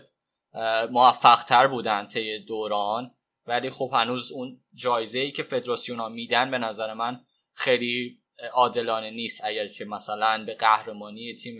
موفق 0.91 1.43
تر 1.43 1.67
بودن 1.67 2.07
طی 2.07 2.39
دوران. 2.39 3.15
ولی 3.45 3.69
خب 3.69 3.91
هنوز 3.93 4.31
اون 4.31 4.61
جایزه 4.73 5.19
ای 5.19 5.31
که 5.31 5.43
فدراسیون 5.43 5.99
ها 5.99 6.09
میدن 6.09 6.51
به 6.51 6.57
نظر 6.57 6.93
من 6.93 7.19
خیلی 7.53 8.19
عادلانه 8.53 9.11
نیست. 9.11 9.41
اگر 9.43 9.67
که 9.67 9.85
مثلا 9.85 10.43
به 10.45 10.55
قهرمانی 10.55 11.35
تیم 11.35 11.57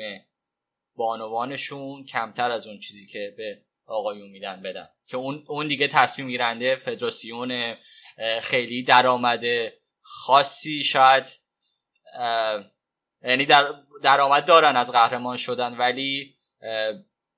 بانوانشون 0.95 2.05
کمتر 2.05 2.51
از 2.51 2.67
اون 2.67 2.79
چیزی 2.79 3.07
که 3.07 3.33
به 3.37 3.61
آقایون 3.85 4.29
میدن 4.29 4.61
بدن. 4.61 4.89
که 5.07 5.17
اون 5.17 5.43
اون 5.47 5.67
دیگه 5.67 5.87
تصمیم 5.87 6.27
گیرنده 6.27 6.75
فدراسیون 6.75 7.75
خیلی 8.41 8.83
درآمد 8.83 9.43
خاصی 10.01 10.83
شاید 10.83 11.25
یعنی 13.23 13.45
در 13.45 13.73
درآمد 14.01 14.45
دارن 14.45 14.75
از 14.75 14.91
قهرمان 14.91 15.37
شدن 15.37 15.77
ولی 15.77 16.35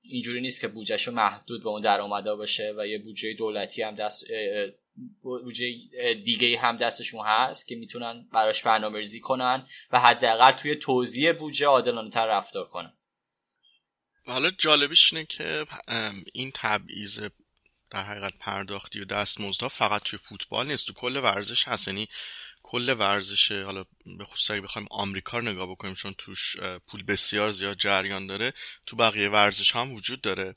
اینجوری 0.02 0.40
نیست 0.40 0.60
که 0.60 0.68
بودجهشو 0.68 1.12
محدود 1.12 1.62
به 1.62 1.68
اون 1.68 1.82
درآمدا 1.82 2.36
باشه 2.36 2.74
و 2.76 2.86
یه 2.86 2.98
بودجه 2.98 3.34
دولتی 3.34 3.82
هم 3.82 3.94
دست 3.94 4.24
بودجه 5.22 5.74
دیگه 6.14 6.58
هم 6.58 6.76
دستشون 6.76 7.26
هست 7.26 7.68
که 7.68 7.76
می‌تونن 7.76 8.28
براش 8.32 8.62
برنامه‌ریزی 8.62 9.20
کنن 9.20 9.66
و 9.90 10.00
حداقل 10.00 10.52
توی 10.52 10.76
توزیع 10.76 11.32
بودجه 11.32 11.66
عادلانه 11.66 12.10
تر 12.10 12.26
رفتار 12.26 12.68
کنن. 12.68 12.92
حالا 14.26 14.50
جالبش 14.50 15.12
اینه 15.12 15.26
که 15.26 15.66
این 16.32 16.52
تبعیض 16.54 17.20
در 17.90 18.04
حقیقت 18.04 18.32
پرداختی 18.40 19.00
و 19.00 19.04
دستمزدها 19.04 19.68
فقط 19.68 20.02
توی 20.02 20.18
فوتبال 20.18 20.66
نیست 20.66 20.86
تو 20.86 20.92
کل 20.92 21.16
ورزش 21.16 21.68
هست. 21.68 21.88
یعنی 21.88 22.08
کل 22.62 22.94
ورزش 22.98 23.52
حالا 23.52 23.84
به 24.06 24.24
خصوص 24.24 24.50
اگه 24.50 24.60
بخوایم 24.60 24.88
آمریکا 24.90 25.38
رو 25.38 25.44
نگاه 25.44 25.70
بکنیم 25.70 25.94
چون 25.94 26.14
توش 26.18 26.56
پول 26.88 27.02
بسیار 27.02 27.50
زیاد 27.50 27.76
جریان 27.76 28.26
داره 28.26 28.52
تو 28.86 28.96
بقیه 28.96 29.28
ورزش 29.28 29.76
هم 29.76 29.92
وجود 29.92 30.20
داره. 30.20 30.54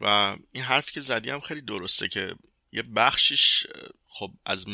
و 0.00 0.36
این 0.52 0.64
حرفی 0.64 0.92
که 0.92 1.00
زدی 1.00 1.30
هم 1.30 1.40
خیلی 1.40 1.60
درسته 1.60 2.08
که 2.08 2.34
یه 2.72 2.82
بخشیش 2.82 3.66
خب 4.08 4.30
از 4.46 4.68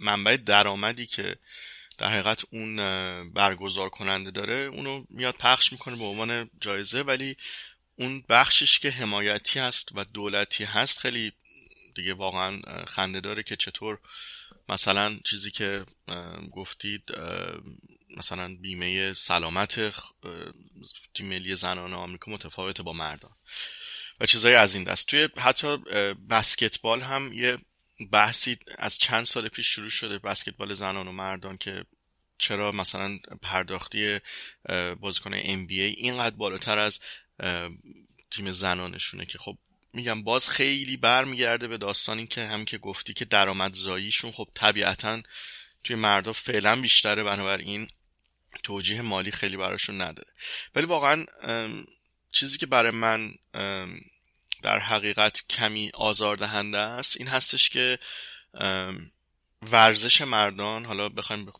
منبع 0.00 0.36
درآمدی 0.36 1.06
که 1.06 1.36
در 1.98 2.12
حقیقت 2.12 2.44
اون 2.50 2.76
برگزار 3.32 3.88
کننده 3.88 4.30
داره 4.30 4.54
اونو 4.54 5.04
میاد 5.10 5.34
پخش 5.34 5.72
می‌کنه 5.72 5.96
به 5.96 6.04
عنوان 6.04 6.50
جایزه. 6.60 7.02
ولی 7.02 7.36
اون 7.98 8.24
بخشش 8.28 8.78
که 8.78 8.90
حمایتی 8.90 9.58
هست 9.58 9.88
و 9.94 10.04
دولتی 10.04 10.64
هست 10.64 10.98
خیلی 10.98 11.32
دیگه 11.94 12.14
واقعا 12.14 12.60
خنده 12.86 13.20
داره 13.20 13.42
که 13.42 13.56
چطور 13.56 13.98
مثلا 14.68 15.18
چیزی 15.24 15.50
که 15.50 15.86
گفتید 16.52 17.02
مثلا 18.16 18.56
بیمه 18.60 19.14
سلامت 19.14 19.94
تیم 21.14 21.28
ملی 21.28 21.56
زنان 21.56 21.94
آمریکا 21.94 22.30
متفاوته 22.30 22.82
با 22.82 22.92
مردان 22.92 23.30
و 24.20 24.26
چیزایی 24.26 24.54
از 24.54 24.74
این 24.74 24.84
دست. 24.84 25.08
توی 25.08 25.28
حتی 25.36 25.76
بسکتبال 26.30 27.00
هم 27.00 27.32
یه 27.32 27.58
بحثی 28.12 28.58
از 28.78 28.98
چند 28.98 29.24
سال 29.24 29.48
پیش 29.48 29.66
شروع 29.66 29.90
شده 29.90 30.18
بسکتبال 30.18 30.74
زنان 30.74 31.08
و 31.08 31.12
مردان 31.12 31.58
که 31.58 31.84
چرا 32.38 32.72
مثلا 32.72 33.18
پرداختی 33.42 34.18
بازیکن 35.00 35.40
NBA 35.40 35.72
اینقدر 35.72 36.36
بالاتر 36.36 36.78
از 36.78 37.00
تیم 38.30 38.52
زنانشونه 38.52 39.26
که 39.26 39.38
خب 39.38 39.58
میگم 39.96 40.22
باز 40.22 40.48
خیلی 40.48 40.96
برمیگرده 40.96 41.68
به 41.68 41.78
داستانی 41.78 42.26
که 42.26 42.46
هم 42.46 42.64
که 42.64 42.78
گفتی 42.78 43.14
که 43.14 43.24
درآمدزاییشون 43.24 44.32
خب 44.32 44.48
طبیعتا 44.54 45.22
توی 45.84 45.96
مردا 45.96 46.32
فعلا 46.32 46.80
بیشتره 46.80 47.24
بنابراین 47.24 47.88
توجیه 48.62 49.02
مالی 49.02 49.30
خیلی 49.30 49.56
براشون 49.56 50.00
نداره. 50.00 50.28
ولی 50.74 50.86
واقعا 50.86 51.26
چیزی 52.32 52.58
که 52.58 52.66
برای 52.66 52.90
من 52.90 53.34
در 54.62 54.78
حقیقت 54.78 55.42
کمی 55.50 55.90
آزاردهنده 55.94 56.78
است 56.78 57.16
این 57.16 57.28
هستش 57.28 57.68
که 57.68 57.98
ورزش 59.62 60.20
مردان 60.22 60.84
حالا 60.84 61.08
بخوایم 61.08 61.52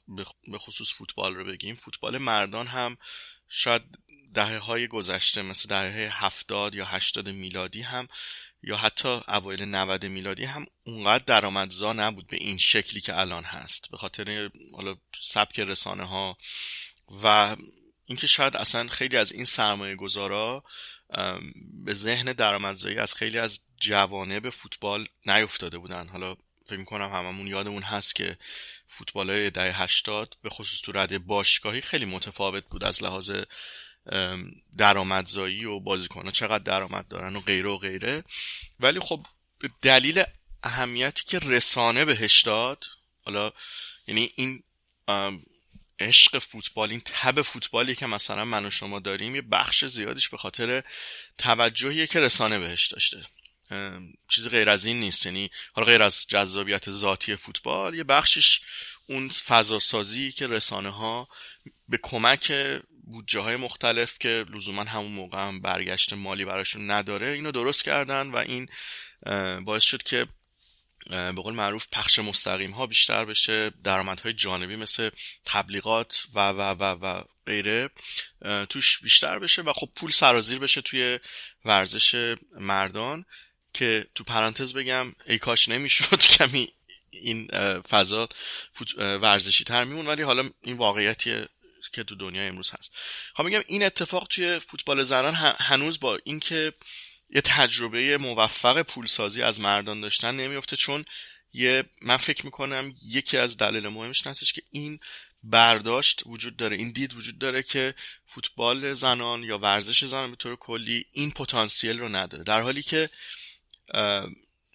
به 0.48 0.58
خصوص 0.58 0.92
فوتبال 0.92 1.34
رو 1.34 1.44
بگیم 1.44 1.76
فوتبال 1.76 2.18
مردان 2.18 2.66
هم 2.66 2.96
شاید 3.48 3.82
دهه 4.36 4.58
های 4.58 4.88
گذشته 4.88 5.42
مثل 5.42 5.68
دهه 5.68 6.24
هفتاد 6.24 6.74
یا 6.74 6.84
هشتاد 6.84 7.28
میلادی 7.28 7.82
هم 7.82 8.08
یا 8.62 8.76
حتی 8.76 9.08
اوایل 9.08 9.64
90 9.64 10.06
میلادی 10.06 10.44
هم 10.44 10.66
اونقدر 10.86 11.24
درآمدزا 11.26 11.92
نبود 11.92 12.26
به 12.26 12.36
این 12.40 12.58
شکلی 12.58 13.00
که 13.00 13.18
الان 13.18 13.44
هست. 13.44 13.90
به 13.90 13.96
خاطر 13.96 14.50
حالا 14.72 14.96
سبک 15.20 15.60
رسانه 15.60 16.04
ها 16.04 16.38
و 17.22 17.56
اینکه 18.06 18.26
شاید 18.26 18.56
اصلا 18.56 18.88
خیلی 18.88 19.16
از 19.16 19.32
این 19.32 19.44
سرمایه 19.44 19.96
گذارا 19.96 20.64
به 21.84 21.94
ذهن 21.94 22.32
درآمدزایی 22.32 22.98
از 22.98 23.14
خیلی 23.14 23.38
از 23.38 23.60
جوانه 23.80 24.40
به 24.40 24.50
فوتبال 24.50 25.08
نیفتاده 25.26 25.78
بودن. 25.78 26.08
حالا 26.08 26.36
فکر 26.66 26.78
می‌کنم 26.78 27.12
هممون 27.12 27.46
یادمون 27.46 27.82
هست 27.82 28.14
که 28.14 28.38
فوتبال 28.88 29.30
های 29.30 29.50
دهه 29.50 29.82
هشتاد 29.82 30.36
به 30.42 30.50
خصوص 30.50 30.80
تو 30.80 30.92
رده 30.92 31.18
باشگاهی 31.18 31.80
خیلی 31.80 32.04
متفاوت 32.04 32.64
بود 32.64 32.84
از 32.84 33.02
لحاظ 33.02 33.30
درآمدزایی 34.78 35.64
و 35.64 35.80
بازیکنها 35.80 36.30
چقدر 36.30 36.64
درآمد 36.64 37.08
دارن 37.08 37.36
و 37.36 37.40
غیره 37.40 37.68
و 37.68 37.76
غیره. 37.76 38.24
ولی 38.80 39.00
خب 39.00 39.26
دلیل 39.82 40.24
اهمیتی 40.62 41.24
که 41.26 41.38
رسانه 41.38 42.04
بهش 42.04 42.42
داد 42.42 42.84
حالا 43.24 43.52
یعنی 44.06 44.32
این 44.36 44.62
عشق 46.00 46.38
فوتبال 46.38 46.90
این 46.90 47.02
تب 47.04 47.42
فوتبالی 47.42 47.94
که 47.94 48.06
مثلا 48.06 48.44
من 48.44 48.66
و 48.66 48.70
شما 48.70 49.00
داریم 49.00 49.34
یه 49.34 49.42
بخش 49.42 49.84
زیادیش 49.84 50.28
به 50.28 50.36
خاطر 50.36 50.82
توجهی 51.38 52.06
که 52.06 52.20
رسانه 52.20 52.58
بهش 52.58 52.86
داشته. 52.86 53.26
چیز 54.28 54.48
غیر 54.48 54.70
از 54.70 54.86
این 54.86 55.00
نیست. 55.00 55.26
یعنی 55.26 55.50
حالا 55.72 55.86
غیر 55.86 56.02
از 56.02 56.26
جذابیت 56.28 56.90
ذاتی 56.90 57.36
فوتبال 57.36 57.94
یه 57.94 58.04
بخشش 58.04 58.60
اون 59.06 59.28
فضا 59.28 60.02
که 60.36 60.46
رسانه 60.46 60.90
ها 60.90 61.28
به 61.88 61.98
کمک 62.02 62.52
بودجه 63.06 63.40
های 63.40 63.56
مختلف 63.56 64.18
که 64.18 64.44
لزوما 64.54 64.84
همون 64.84 65.12
موقع 65.12 65.38
هم 65.38 65.60
برگشت 65.60 66.12
مالی 66.12 66.44
براشون 66.44 66.90
نداره 66.90 67.28
اینو 67.28 67.50
درست 67.50 67.84
کردن 67.84 68.30
و 68.30 68.36
این 68.36 68.68
باعث 69.64 69.82
شد 69.82 70.02
که 70.02 70.26
به 71.10 71.42
قول 71.42 71.54
معروف 71.54 71.86
پخش 71.92 72.18
مستقیم 72.18 72.70
ها 72.70 72.86
بیشتر 72.86 73.24
بشه 73.24 73.70
درآمدهای 73.84 74.32
جانبی 74.32 74.76
مثل 74.76 75.10
تبلیغات 75.44 76.26
و 76.34 76.48
و 76.48 76.60
و 76.60 76.82
و 76.82 77.22
غیره 77.46 77.90
توش 78.68 79.00
بیشتر 79.02 79.38
بشه 79.38 79.62
و 79.62 79.72
خب 79.72 79.88
پول 79.96 80.10
سرازیر 80.10 80.58
بشه 80.58 80.80
توی 80.80 81.18
ورزش 81.64 82.36
مردان 82.60 83.24
که 83.72 84.06
تو 84.14 84.24
پرانتز 84.24 84.72
بگم 84.72 85.14
ای 85.26 85.38
کاش 85.38 85.68
نمی‌شد 85.68 86.20
کمی 86.38 86.72
این 87.10 87.48
فضا 87.80 88.28
ورزشی 88.98 89.64
تر 89.64 89.84
میمون 89.84 90.06
ولی 90.06 90.22
حالا 90.22 90.50
این 90.62 90.76
واقعیتیه. 90.76 91.48
که 91.96 92.04
تو 92.04 92.14
دنیا 92.14 92.42
امروز 92.42 92.70
هست. 92.70 92.92
خب 93.34 93.44
میگم 93.44 93.62
این 93.66 93.82
اتفاق 93.82 94.26
توی 94.28 94.58
فوتبال 94.58 95.02
زنان 95.02 95.34
هنوز 95.34 96.00
با 96.00 96.18
اینکه 96.24 96.72
یه 97.30 97.40
تجربه 97.40 98.18
موفق 98.18 98.82
پولسازی 98.82 99.42
از 99.42 99.60
مردان 99.60 100.00
داشتن 100.00 100.36
نمیفته 100.36 100.76
چون 100.76 101.04
یه 101.52 101.84
من 102.02 102.16
فکر 102.16 102.44
می‌کنم 102.44 102.94
یکی 103.04 103.36
از 103.36 103.56
دلایل 103.56 103.88
مهمش 103.88 104.26
هستش 104.26 104.52
که 104.52 104.62
این 104.70 105.00
برداشت 105.42 106.22
وجود 106.26 106.56
داره 106.56 106.76
این 106.76 106.92
دید 106.92 107.14
وجود 107.14 107.38
داره 107.38 107.62
که 107.62 107.94
فوتبال 108.26 108.94
زنان 108.94 109.42
یا 109.42 109.58
ورزش 109.58 110.04
زنان 110.04 110.30
به 110.30 110.36
طور 110.36 110.56
کلی 110.56 111.04
این 111.12 111.30
پتانسیل 111.30 111.98
رو 111.98 112.08
نداره. 112.08 112.44
در 112.44 112.60
حالی 112.60 112.82
که 112.82 113.10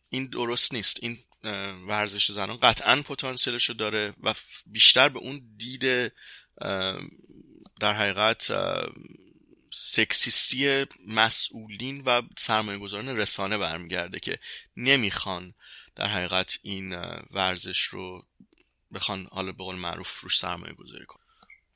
این 0.10 0.28
درست 0.28 0.74
نیست. 0.74 0.98
این 1.02 1.24
ورزش 1.88 2.32
زنان 2.32 2.58
قطعا 2.58 3.02
پتانسیلش 3.02 3.66
رو 3.70 3.76
داره 3.76 4.14
و 4.24 4.34
بیشتر 4.66 5.10
به 5.10 5.20
اون 5.20 5.42
دید 5.58 6.14
در 7.80 7.94
حقیقت 7.94 8.52
سکسیستی 9.72 10.86
مسئولین 11.08 12.04
و 12.06 12.22
سرمایه 12.38 12.80
گذاران 12.80 13.18
رسانه 13.18 13.58
برمیگرده 13.58 14.20
که 14.20 14.40
نمی‌خوان 14.78 15.54
در 15.96 16.08
حقیقت 16.08 16.58
این 16.64 16.96
ورزش 17.32 17.82
رو 17.82 18.26
بخوان 18.94 19.28
حالا 19.32 19.52
به 19.52 19.64
قول 19.64 19.76
معروف 19.76 20.20
روش 20.20 20.40
سرمایه 20.40 20.74
گذاری 20.74 21.06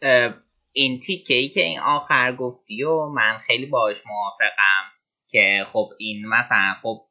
اه، 0.02 0.34
این 0.72 1.00
تیکه 1.00 1.34
ای 1.34 1.50
که 1.50 1.62
این 1.62 1.80
آخر 1.80 2.36
گفتی 2.36 2.84
و 2.84 3.06
من 3.06 3.38
خیلی 3.38 3.66
باش 3.66 3.98
موافقم 4.06 4.92
که 5.28 5.66
خب 5.72 5.90
این 5.98 6.26
مثلا 6.28 6.76
خب 6.82 7.08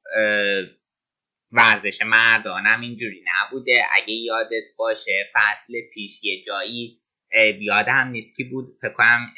ورزش 1.52 2.02
مردانم 2.02 2.80
اینجوری 2.80 3.24
نبوده. 3.26 3.82
اگه 3.92 4.14
یادت 4.14 4.64
باشه 4.76 5.30
فصل 5.34 5.72
پیش 5.94 6.24
یه 6.24 6.44
جایی 6.46 7.00
یادم 7.60 8.08
نیست. 8.08 8.36
کی 8.36 8.44
بود؟ 8.44 8.78
فکر 8.82 8.92
کنم 8.92 9.34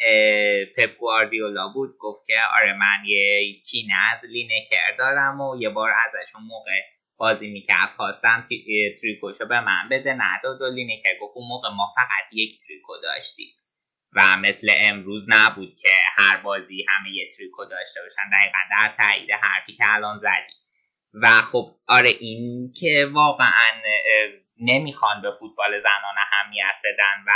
پپ 0.77 0.97
گواردیولا 0.97 1.69
بود. 1.69 1.97
گفت 1.99 2.27
که 2.27 2.35
آره 2.61 2.73
من 2.73 3.05
یه 3.07 3.53
کینه 3.63 3.95
از 4.13 4.25
لینکر 4.25 4.97
دارم 4.99 5.41
و 5.41 5.57
یه 5.61 5.69
بار 5.69 5.91
ازش 6.07 6.35
اون 6.35 6.45
موقع 6.45 6.81
بازی 7.17 7.51
می‌کرد. 7.51 7.91
خواستم 7.97 8.45
تریکوشو 9.01 9.47
به 9.47 9.61
من 9.61 9.89
بده. 9.91 10.15
نداد 10.15 10.63
و 10.63 10.71
لینکر 10.75 11.19
گفت 11.21 11.37
اون 11.37 11.49
موقع 11.49 11.69
ما 11.69 11.95
فقط 11.97 12.33
یک 12.33 12.59
تریکو 12.67 12.93
داشتیم 13.03 13.49
و 14.13 14.37
مثل 14.37 14.73
امروز 14.77 15.27
نبود 15.31 15.69
که 15.83 15.89
هر 16.17 16.37
بازی 16.37 16.87
همه 16.89 17.11
یه 17.11 17.29
تریکو 17.37 17.65
داشته 17.65 18.01
باشن. 18.03 18.31
دقیقا 18.33 18.59
در 18.71 18.95
تایید 18.99 19.31
حرفی 19.31 19.77
که 19.77 19.85
الان 19.87 20.19
زدی. 20.19 20.57
و 21.23 21.27
خب 21.29 21.77
آره 21.87 22.09
این 22.09 22.73
که 22.81 23.09
واقعا 23.13 23.83
نمی‌خوان 24.61 25.23
به 25.23 25.33
فوتبال 25.41 25.79
زنان 25.81 26.15
اهمیت 26.19 26.75
بدن 26.85 27.25
و 27.27 27.31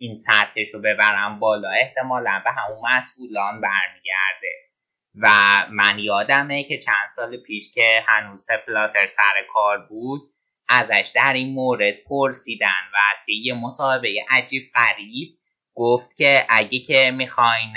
این 0.00 0.16
سطحش 0.16 0.74
رو 0.74 0.80
ببرن 0.80 1.38
بالا. 1.38 1.70
احتمالا 1.70 2.42
به 2.44 2.50
همون 2.50 2.90
مسئولان 2.90 3.60
برمیگرده. 3.60 4.70
و 5.14 5.28
من 5.70 5.98
یادمه 5.98 6.64
که 6.64 6.78
چند 6.78 7.08
سال 7.08 7.36
پیش 7.36 7.74
که 7.74 8.04
هنوز 8.06 8.44
سپلاتر 8.44 9.06
سر 9.06 9.46
کار 9.52 9.78
بود 9.78 10.20
ازش 10.68 11.12
در 11.14 11.32
این 11.32 11.54
مورد 11.54 11.94
پرسیدن 12.08 12.82
و 12.94 12.98
توی 13.24 13.34
یه 13.34 13.54
مصاحبه 13.54 14.14
عجیب 14.30 14.70
غریب 14.74 15.38
گفت 15.74 16.16
که 16.16 16.46
اگه 16.48 16.78
که 16.78 17.10
می‌خواین 17.10 17.72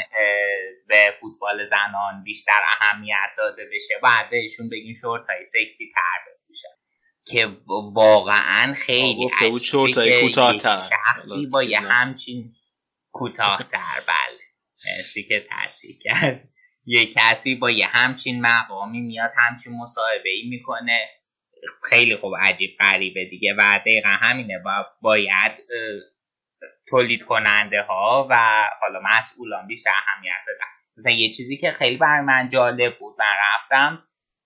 به 0.87 1.13
فوتبال 1.19 1.65
زنان 1.65 2.23
بیشتر 2.23 2.61
اهمیت 2.67 3.29
داده 3.37 3.65
بشه 3.73 3.93
باید 4.01 4.29
بهشون 4.29 4.69
بگین 4.69 4.95
شورت 4.95 5.29
های 5.29 5.43
سکسی 5.43 5.91
تر 5.95 6.32
که 7.25 7.57
واقعا 7.93 8.73
خیلی 8.73 9.25
گفته 9.25 9.49
بود 9.49 9.61
شورتای 9.61 10.21
کوتاه‌تر. 10.21 10.77
شخصی 10.89 11.45
با 11.45 11.63
یه. 11.63 11.79
همچین 11.79 12.55
کوتاهتر 13.11 14.03
بله. 14.07 14.39
مرسی 14.85 15.23
که 15.23 15.47
تحصیل 15.49 15.97
کرد. 16.01 16.49
یه 16.85 17.05
کسی 17.05 17.55
با 17.55 17.71
یه 17.71 17.87
همچین 17.87 18.41
مقامی 18.41 19.01
میاد 19.01 19.31
همچین 19.37 19.73
مصاحبه 19.73 20.29
ای 20.29 20.49
می‌کنه. 20.49 21.09
خیلی 21.83 22.15
خوب 22.15 22.33
عجیب 22.41 22.77
غریبه 22.79 23.25
دیگه. 23.25 23.55
و 23.57 23.79
دقیقا 23.79 24.09
همینه. 24.09 24.59
با 24.65 24.85
باید 25.01 25.51
تولید 26.89 27.23
کننده 27.23 27.81
ها 27.81 28.27
و 28.29 28.35
حالا 28.81 28.99
مسئولان 29.03 29.67
بیشتر 29.67 29.89
اهمیت 29.89 30.41
بدن. 30.47 30.67
مثلا 30.97 31.11
یه 31.11 31.33
چیزی 31.33 31.57
که 31.57 31.71
خیلی 31.71 31.97
برای 31.97 32.21
من 32.25 32.49
جالب 32.49 32.99
بود 32.99 33.15
من 33.19 33.33
رفتم 33.41 34.03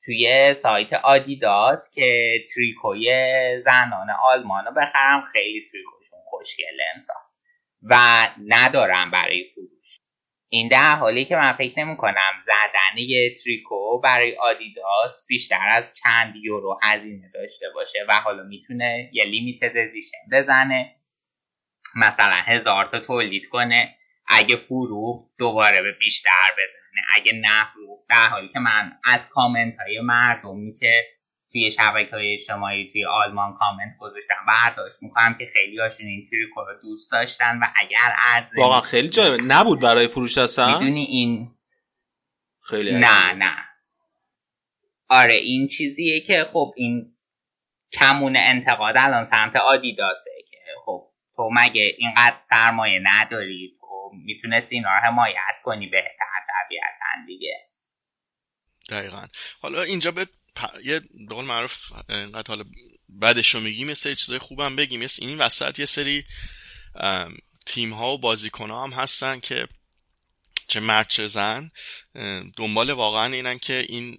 توی 0.08 0.53
سایت 0.53 0.93
آدیداس 0.93 1.91
که 1.95 2.39
تریکوی 2.55 3.12
زنان 3.62 4.08
آلمان 4.24 4.66
رو 4.66 4.72
بخرم. 4.72 5.24
خیلی 5.34 5.66
تریکوشون 5.72 6.20
خوشگله 6.26 6.84
امسال 6.95 7.22
و 7.82 7.97
ندارم 8.47 9.12
برای 9.12 9.49
فروش. 9.49 9.97
این 10.49 10.68
در 10.68 10.95
حالی 10.95 11.26
که 11.26 11.36
من 11.36 11.53
فکر 11.53 11.80
نمی 11.80 11.97
کنم 11.97 12.39
زدن 12.41 13.34
Trikot 13.43 13.99
برای 13.99 14.36
آدیداس 14.36 15.26
بیشتر 15.28 15.68
از 15.70 15.93
چند 15.95 16.36
یورو 16.36 16.80
هزینه 16.84 17.32
داشته 17.34 17.66
باشه 17.76 18.05
و 18.10 18.14
حالا 18.14 18.43
می‌تونه 18.43 19.10
یه 19.14 19.26
limited 19.26 19.78
edition 19.78 20.18
بزنه. 20.32 20.95
مثلا 21.95 22.36
هزار 22.36 22.86
تا 22.86 22.99
تولید 22.99 23.49
کنه. 23.49 23.97
اگه 24.28 24.55
فروخت 24.55 25.30
دوباره 25.38 25.82
به 25.82 25.91
بیشتر 25.91 26.51
بزنه. 26.53 27.01
اگه 27.15 27.34
نفروخت 27.34 28.09
در 28.09 28.28
حالی 28.28 28.47
که 28.47 28.59
من 28.59 28.91
از 29.03 29.30
کامنت 29.30 29.73
های 29.80 30.01
مردمی 30.01 30.73
که 30.73 31.03
توی 31.51 31.71
شبکه 31.71 32.15
های 32.15 32.34
اجتماعی 32.34 32.89
توی 32.91 33.05
آلمان 33.05 33.53
کامنت 33.53 33.97
گذاشتن 33.99 34.36
برداشت 34.47 35.03
می‌کنم 35.03 35.36
که 35.39 35.45
خیلی 35.53 35.80
هاشون 35.80 36.07
این 36.07 36.25
Trikot 36.32 36.62
رو 36.61 36.73
دوست 36.82 37.11
داشتن 37.11 37.59
و 37.61 37.65
اگر 37.75 38.15
ارزش 38.34 38.57
واقعا 38.57 38.82
خیلی 38.82 39.09
جالبه 39.09 39.43
نبود 39.43 39.80
برای 39.80 40.07
فروش 40.07 40.38
هستن؟ 40.38 40.73
می‌دونی 40.73 41.03
این 41.03 41.51
خیلی 42.61 42.91
نه. 42.91 43.34
نه. 43.34 43.55
آره 45.09 45.34
این 45.34 45.67
چیزیه 45.67 46.21
که 46.21 46.43
خب 46.43 46.73
این 46.75 47.17
کمون 47.93 48.36
انتقاد 48.38 48.95
الان 48.97 49.23
سمت 49.23 49.55
آدیداسه 49.55 50.32
که 50.49 50.57
خب 50.86 51.07
تو 51.36 51.49
مگه 51.53 51.95
اینقدر 51.97 52.36
سرمایه 52.43 53.01
نداری؟ 53.03 53.76
تو 53.88 54.12
می‌تونستی 54.26 54.76
اینا 54.76 54.90
رو 54.90 55.00
حمایت 55.04 55.62
کنی 55.64 55.88
بهتر 55.88 56.26
طبیعتا 56.48 57.26
دیگه. 57.28 57.70
دقیقا. 58.90 59.28
حالا 59.62 59.82
اینجا 59.82 60.12
به 60.12 60.28
پ- 60.60 60.86
یه 60.86 61.00
به 61.00 61.36
قول 61.36 61.46
معروف 61.46 61.92
اینقدر 62.10 62.48
حالا 62.48 62.64
بعدش 63.10 63.56
رو 63.56 63.62
میگیم 63.62 63.90
یه 63.90 63.94
سری 63.94 64.16
چیزای 64.16 64.40
خوبم 64.40 64.76
بگیم. 64.76 65.04
مثل 65.04 65.26
این 65.26 65.38
وسط 65.38 65.80
یه 65.80 65.86
سری 65.86 66.26
تیم 67.66 67.94
ها 67.94 68.14
و 68.14 68.18
بازیکن 68.18 68.70
ها 68.70 68.84
هم 68.84 68.92
هستن 68.92 69.40
که 69.40 69.68
چه 70.68 70.80
مرد 70.80 71.28
زن 71.28 71.72
دنبال 72.58 72.92
واقعا 72.92 73.34
اینن 73.34 73.60
که 73.60 73.86
این 73.90 74.18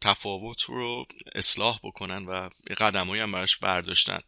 تفاوت 0.00 0.62
رو 0.62 1.06
اصلاح 1.34 1.80
بکنن 1.82 2.24
و 2.26 2.48
قدمایی 2.78 3.22
هم 3.22 3.32
براش 3.32 3.56
برداشتن. 3.56 4.20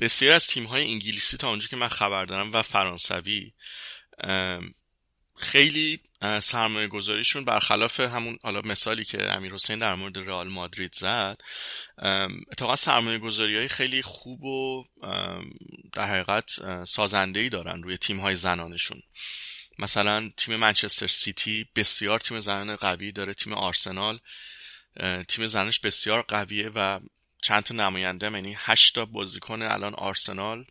بسیار 0.00 0.34
از 0.34 0.46
تیم 0.46 0.64
های 0.64 0.84
انگلیسی 0.84 1.36
تا 1.36 1.48
اونجا 1.48 1.66
که 1.66 1.76
من 1.76 1.88
خبر 1.88 2.24
دارم 2.24 2.52
و 2.52 2.62
فرانسوی 2.62 3.52
خیلی 5.36 6.00
سرمایه 6.42 6.88
گذاریشون 6.88 7.44
برخلاف 7.44 8.00
همون 8.00 8.38
حالا 8.42 8.60
مثالی 8.60 9.04
که 9.04 9.32
امیر 9.32 9.52
حسین 9.52 9.78
در 9.78 9.94
مورد 9.94 10.18
رئال 10.18 10.48
مادرید 10.48 10.94
زد 10.94 11.38
اتفاقا 12.52 12.76
سرمایه 12.76 13.18
گذاری 13.18 13.56
های 13.56 13.68
خیلی 13.68 14.02
خوب 14.02 14.44
و 14.44 14.84
در 15.92 16.04
حقیقت 16.04 16.50
سازنده 16.84 17.48
دارن 17.48 17.82
روی 17.82 17.98
تیم 17.98 18.20
های 18.20 18.36
زنانشون. 18.36 19.02
مثلا 19.78 20.30
تیم 20.36 20.56
منچستر 20.56 21.06
سیتی 21.06 21.68
بسیار 21.76 22.20
تیم 22.20 22.40
زنان 22.40 22.76
قوی 22.76 23.12
داره 23.12 23.34
تیم 23.34 23.52
آرسنال 23.52 24.18
تیم 25.28 25.46
زنش 25.46 25.78
بسیار 25.80 26.22
قویه 26.22 26.70
و 26.74 27.00
چند 27.42 27.62
تا 27.62 27.74
نماینده 27.74 28.30
یعنی 28.30 28.54
هشت 28.58 28.94
تا 28.94 29.04
بازیکن 29.04 29.62
الان 29.62 29.94
آرسنال 29.94 30.64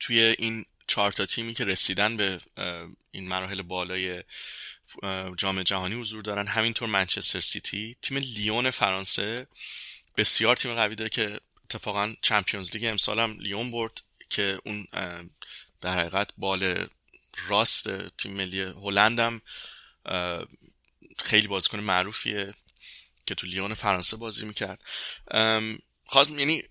توی 0.00 0.20
این 0.38 0.64
چهار 0.86 1.12
تا 1.12 1.26
تیمی 1.26 1.54
که 1.54 1.64
رسیدن 1.64 2.16
به 2.16 2.40
این 3.10 3.28
مراحل 3.28 3.62
بالای 3.62 4.22
جام 5.36 5.62
جهانی 5.62 5.94
حضور 5.94 6.22
دارن. 6.22 6.46
همینطور 6.46 6.88
منچستر 6.88 7.40
سیتی. 7.40 7.96
تیم 8.02 8.16
لیون 8.16 8.70
فرانسه. 8.70 9.46
بسیار 10.16 10.56
تیم 10.56 10.74
قوی 10.74 10.94
داره 10.94 11.10
که 11.10 11.40
اتفاقا 11.64 12.14
چمپیونز 12.22 12.76
لیگ 12.76 12.84
امسال 12.84 13.18
هم 13.18 13.36
لیون 13.40 13.70
برد 13.70 14.00
که 14.30 14.58
اون 14.64 14.86
در 15.80 15.98
حقیقت 15.98 16.30
بال 16.38 16.86
راست 17.48 18.08
تیم 18.08 18.32
ملی 18.32 18.60
هلند 18.60 19.20
هم 19.20 19.42
خیلی 21.18 21.46
بازیکن 21.46 21.80
معروفیه. 21.80 22.54
که 23.26 23.34
تو 23.34 23.46
لیون 23.46 23.74
فرانسه 23.74 24.16
بازی 24.16 24.46
می‌کرد. 24.46 24.80
خواست 26.04 26.30
یعنی 26.30 26.62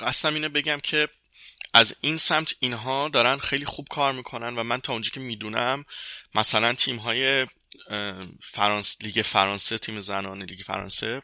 قصدم 0.00 0.34
اینه 0.34 0.48
بگم 0.48 0.78
که 0.82 1.08
از 1.74 1.96
این 2.00 2.16
سمت 2.16 2.54
اینها 2.60 3.08
دارن 3.08 3.38
خیلی 3.38 3.64
خوب 3.64 3.86
کار 3.90 4.12
می‌کنن 4.12 4.56
و 4.56 4.62
من 4.62 4.80
تا 4.80 4.92
اونجا 4.92 5.10
که 5.10 5.20
می‌دونم 5.20 5.84
مثلا 6.34 6.72
تیم 6.72 6.96
های 6.96 7.46
فرانس 8.42 8.96
لیگ 9.02 9.22
فرانسه 9.22 9.78
تیم 9.78 10.00
زنان 10.00 10.42
لیگ 10.42 10.62
فرانسه 10.62 11.22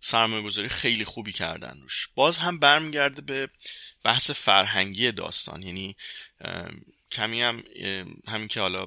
سرمایه 0.00 0.42
گذاری 0.42 0.68
خیلی 0.68 1.04
خوبی 1.04 1.32
کردن 1.32 1.80
روش. 1.82 2.08
باز 2.14 2.36
هم 2.36 2.58
برمیگرده 2.58 3.22
به 3.22 3.48
بحث 4.04 4.30
فرهنگی 4.30 5.12
داستان. 5.12 5.62
یعنی 5.62 5.96
کمی 7.10 7.42
هم 7.42 7.62
همین 8.28 8.48
که 8.48 8.60
حالا 8.60 8.86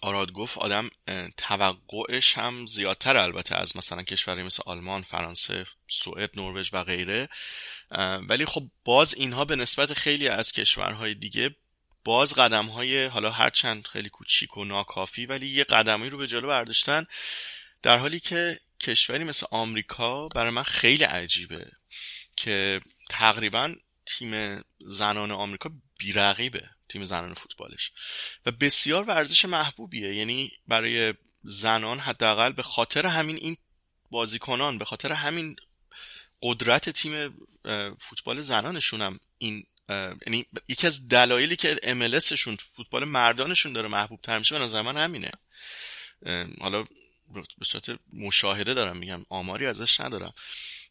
آراد 0.00 0.32
گفت 0.32 0.58
آدم 0.58 0.90
توقعش 1.36 2.38
هم 2.38 2.66
زیادتر 2.66 3.16
البته 3.16 3.56
از 3.56 3.76
مثلا 3.76 4.02
کشوری 4.02 4.42
مثل 4.42 4.62
آلمان 4.66 5.02
فرانسه 5.02 5.66
سوئد 5.88 6.30
نروژ 6.34 6.70
و 6.72 6.84
غیره. 6.84 7.28
ولی 8.28 8.44
خب 8.44 8.62
باز 8.84 9.14
اینها 9.14 9.44
به 9.44 9.56
نسبت 9.56 9.94
خیلی 9.94 10.28
از 10.28 10.52
کشورهای 10.52 11.14
دیگه 11.14 11.56
باز 12.04 12.34
قدم 12.34 12.66
های 12.66 13.06
حالا 13.06 13.30
هرچند 13.30 13.86
خیلی 13.86 14.08
کوچیک 14.08 14.56
و 14.56 14.64
ناکافی 14.64 15.26
ولی 15.26 15.46
یه 15.48 15.64
قدمی 15.64 16.10
رو 16.10 16.18
به 16.18 16.26
جلو 16.26 16.48
برداشتن. 16.48 17.06
در 17.82 17.98
حالی 17.98 18.20
که 18.20 18.60
کشوری 18.80 19.24
مثل 19.24 19.46
آمریکا 19.50 20.28
برای 20.28 20.50
من 20.50 20.62
خیلی 20.62 21.04
عجیبه 21.04 21.72
که 22.36 22.80
تقریبا 23.10 23.74
تیم 24.06 24.62
زنان 24.80 25.30
آمریکا 25.30 25.70
بیرقیبه. 25.98 26.70
تیم 26.90 27.04
زنان 27.04 27.34
فوتبالش. 27.34 27.92
و 28.46 28.50
بسیار 28.50 29.04
ورزش 29.04 29.44
محبوبیه. 29.44 30.14
یعنی 30.14 30.52
برای 30.68 31.14
زنان 31.42 31.98
حداقل 31.98 32.52
به 32.52 32.62
خاطر 32.62 33.06
همین 33.06 33.36
این 33.36 33.56
بازیکنان 34.10 34.78
به 34.78 34.84
خاطر 34.84 35.12
همین 35.12 35.56
قدرت 36.42 36.90
تیم 36.90 37.34
فوتبال 38.00 38.40
زنانشون 38.40 39.02
هم 39.02 39.20
این 39.38 39.66
یعنی 40.26 40.46
یکی 40.68 40.86
از 40.86 41.08
دلایلی 41.08 41.56
که 41.56 41.80
شون 42.20 42.56
فوتبال 42.56 43.04
مردانشون 43.04 43.72
داره 43.72 43.88
محبوب 43.88 44.20
تر 44.20 44.38
میشه 44.38 44.58
به 44.58 44.64
نظر 44.64 44.82
من 44.82 44.96
همینه. 44.96 45.30
حالا 46.60 46.82
به 47.58 47.64
صورت 47.64 47.98
مشاهده 48.12 48.74
دارم 48.74 48.96
میگم 48.96 49.26
آماری 49.28 49.66
ازش 49.66 50.00
ندارم. 50.00 50.34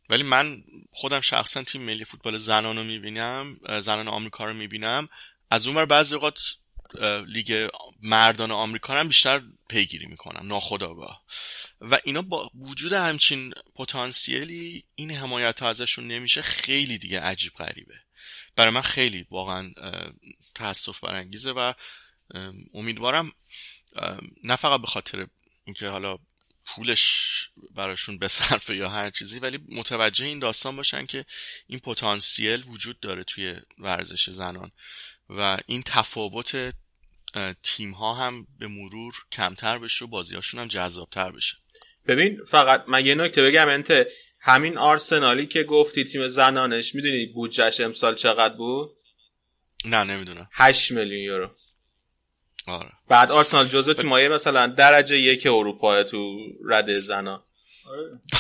ولی 0.10 0.24
من 0.24 0.64
خودم 0.92 1.22
شخصا 1.22 1.64
تیم 1.64 1.82
ملی 1.82 2.06
فوتبال 2.06 2.38
زنان 2.38 2.78
رو 2.78 2.84
می‌بینم 2.84 3.60
زنان 3.82 4.08
آمریکا 4.08 4.46
رو 4.46 4.54
می‌بینم. 4.54 5.10
از 5.50 5.68
اونور 5.68 5.86
بعضی 5.86 6.16
اوقات 6.16 6.40
لیگ 7.28 7.70
مردان 8.02 8.52
آمریکا 8.52 9.00
هم 9.00 9.08
بیشتر 9.08 9.42
پیگیری 9.70 10.06
می‌کنم 10.06 10.48
ناخداگاه 10.48 11.24
و 11.82 12.00
اینا 12.04 12.22
با 12.22 12.52
وجود 12.56 12.94
همچین 12.94 13.54
پتانسیلی 13.76 14.84
این 14.96 15.12
حمایت 15.12 15.60
ها 15.60 15.70
ازشون 15.70 16.08
نمیشه 16.08 16.42
خیلی 16.42 16.98
دیگه 16.98 17.20
عجیب 17.20 17.54
غریبه. 17.54 17.96
برای 18.56 18.74
من 18.74 18.82
خیلی 18.82 19.26
واقعا 19.32 19.72
تاسف 20.56 21.04
برانگیزه 21.04 21.52
و 21.52 21.74
امیدوارم 22.74 23.32
نه 24.44 24.56
فقط 24.56 24.82
به 24.82 24.88
خاطر 24.88 25.28
اینکه 25.66 25.88
حالا 25.88 26.18
پولش 26.66 27.50
براشون 27.76 28.18
بصرفه 28.20 28.76
یا 28.76 28.90
هر 28.90 29.10
چیزی 29.10 29.40
ولی 29.40 29.60
متوجه 29.68 30.26
این 30.26 30.40
داستان 30.40 30.76
باشن 30.76 31.06
که 31.06 31.26
این 31.68 31.80
پتانسیل 31.80 32.64
وجود 32.68 33.00
داره 33.00 33.24
توی 33.24 33.56
ورزش 33.78 34.30
زنان. 34.30 34.72
و 35.30 35.58
این 35.66 35.84
تفاوت 35.86 36.74
تیم 37.64 37.92
ها 37.92 38.14
هم 38.14 38.48
به 38.60 38.68
مرور 38.68 39.14
کمتر 39.32 39.78
بشه 39.78 40.06
و 40.06 40.08
بازیاشون 40.08 40.60
هم 40.60 40.68
جذابتر 40.68 41.32
بشه. 41.32 41.58
ببین 42.08 42.40
فقط 42.48 42.84
من 42.88 43.06
یه 43.06 43.16
نکته 43.16 43.44
بگم 43.44 43.68
انت 43.70 44.08
همین 44.40 44.78
آرسنالی 44.78 45.46
که 45.46 45.64
گفتی 45.64 46.04
تیم 46.04 46.28
زنانش 46.28 46.96
می‌دونی 46.96 47.26
بودجهش 47.26 47.80
امسال 47.80 48.16
چقدر 48.16 48.54
بود؟ 48.54 48.98
نه 49.86 50.04
نمی‌دونم. 50.04 50.50
8 50.52 50.92
میلیون 50.92 51.22
یورو. 51.22 51.50
آره. 52.68 52.92
بعد 53.08 53.32
آرسنال 53.32 53.68
جزو 53.68 53.94
تیمایی 53.94 54.28
مثلا 54.28 54.68
درجه 54.68 55.18
یک 55.18 55.48
اروپا 55.48 56.04
تو 56.04 56.38
رده 56.66 57.00
زنا 57.00 57.46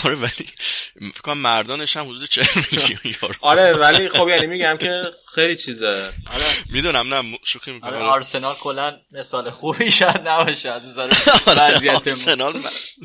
آره. 0.03 0.15
ولی 0.15 0.49
فکر 0.95 1.21
کنم 1.23 1.37
مردانش 1.37 1.97
هم 1.97 2.05
حدود 2.09 2.25
40 2.29 2.45
میلیون 2.71 2.99
یورو. 3.21 3.35
آره 3.41 3.73
ولی 3.73 4.09
خب 4.09 4.27
یعنی 4.29 4.47
میگم 4.47 4.77
که 4.77 5.03
خیلی 5.35 5.55
چیزه. 5.55 5.87
آره. 6.33 6.45
می‌دونم 6.69 7.13
نه 7.13 7.39
شوخی 7.43 7.71
می‌کنم. 7.71 7.89
آره 7.93 8.03
آرسنال 8.03 8.55
کلا 8.55 8.99
مثال 9.11 9.49
خوبی 9.49 9.91
شاید 9.91 10.27
نباشه 10.27 10.69
از 10.71 10.85
نظر 10.85 11.01
آره، 11.47 11.75
وضعیت 11.75 11.93
ما. 11.93 12.13
آرسنال 12.13 12.61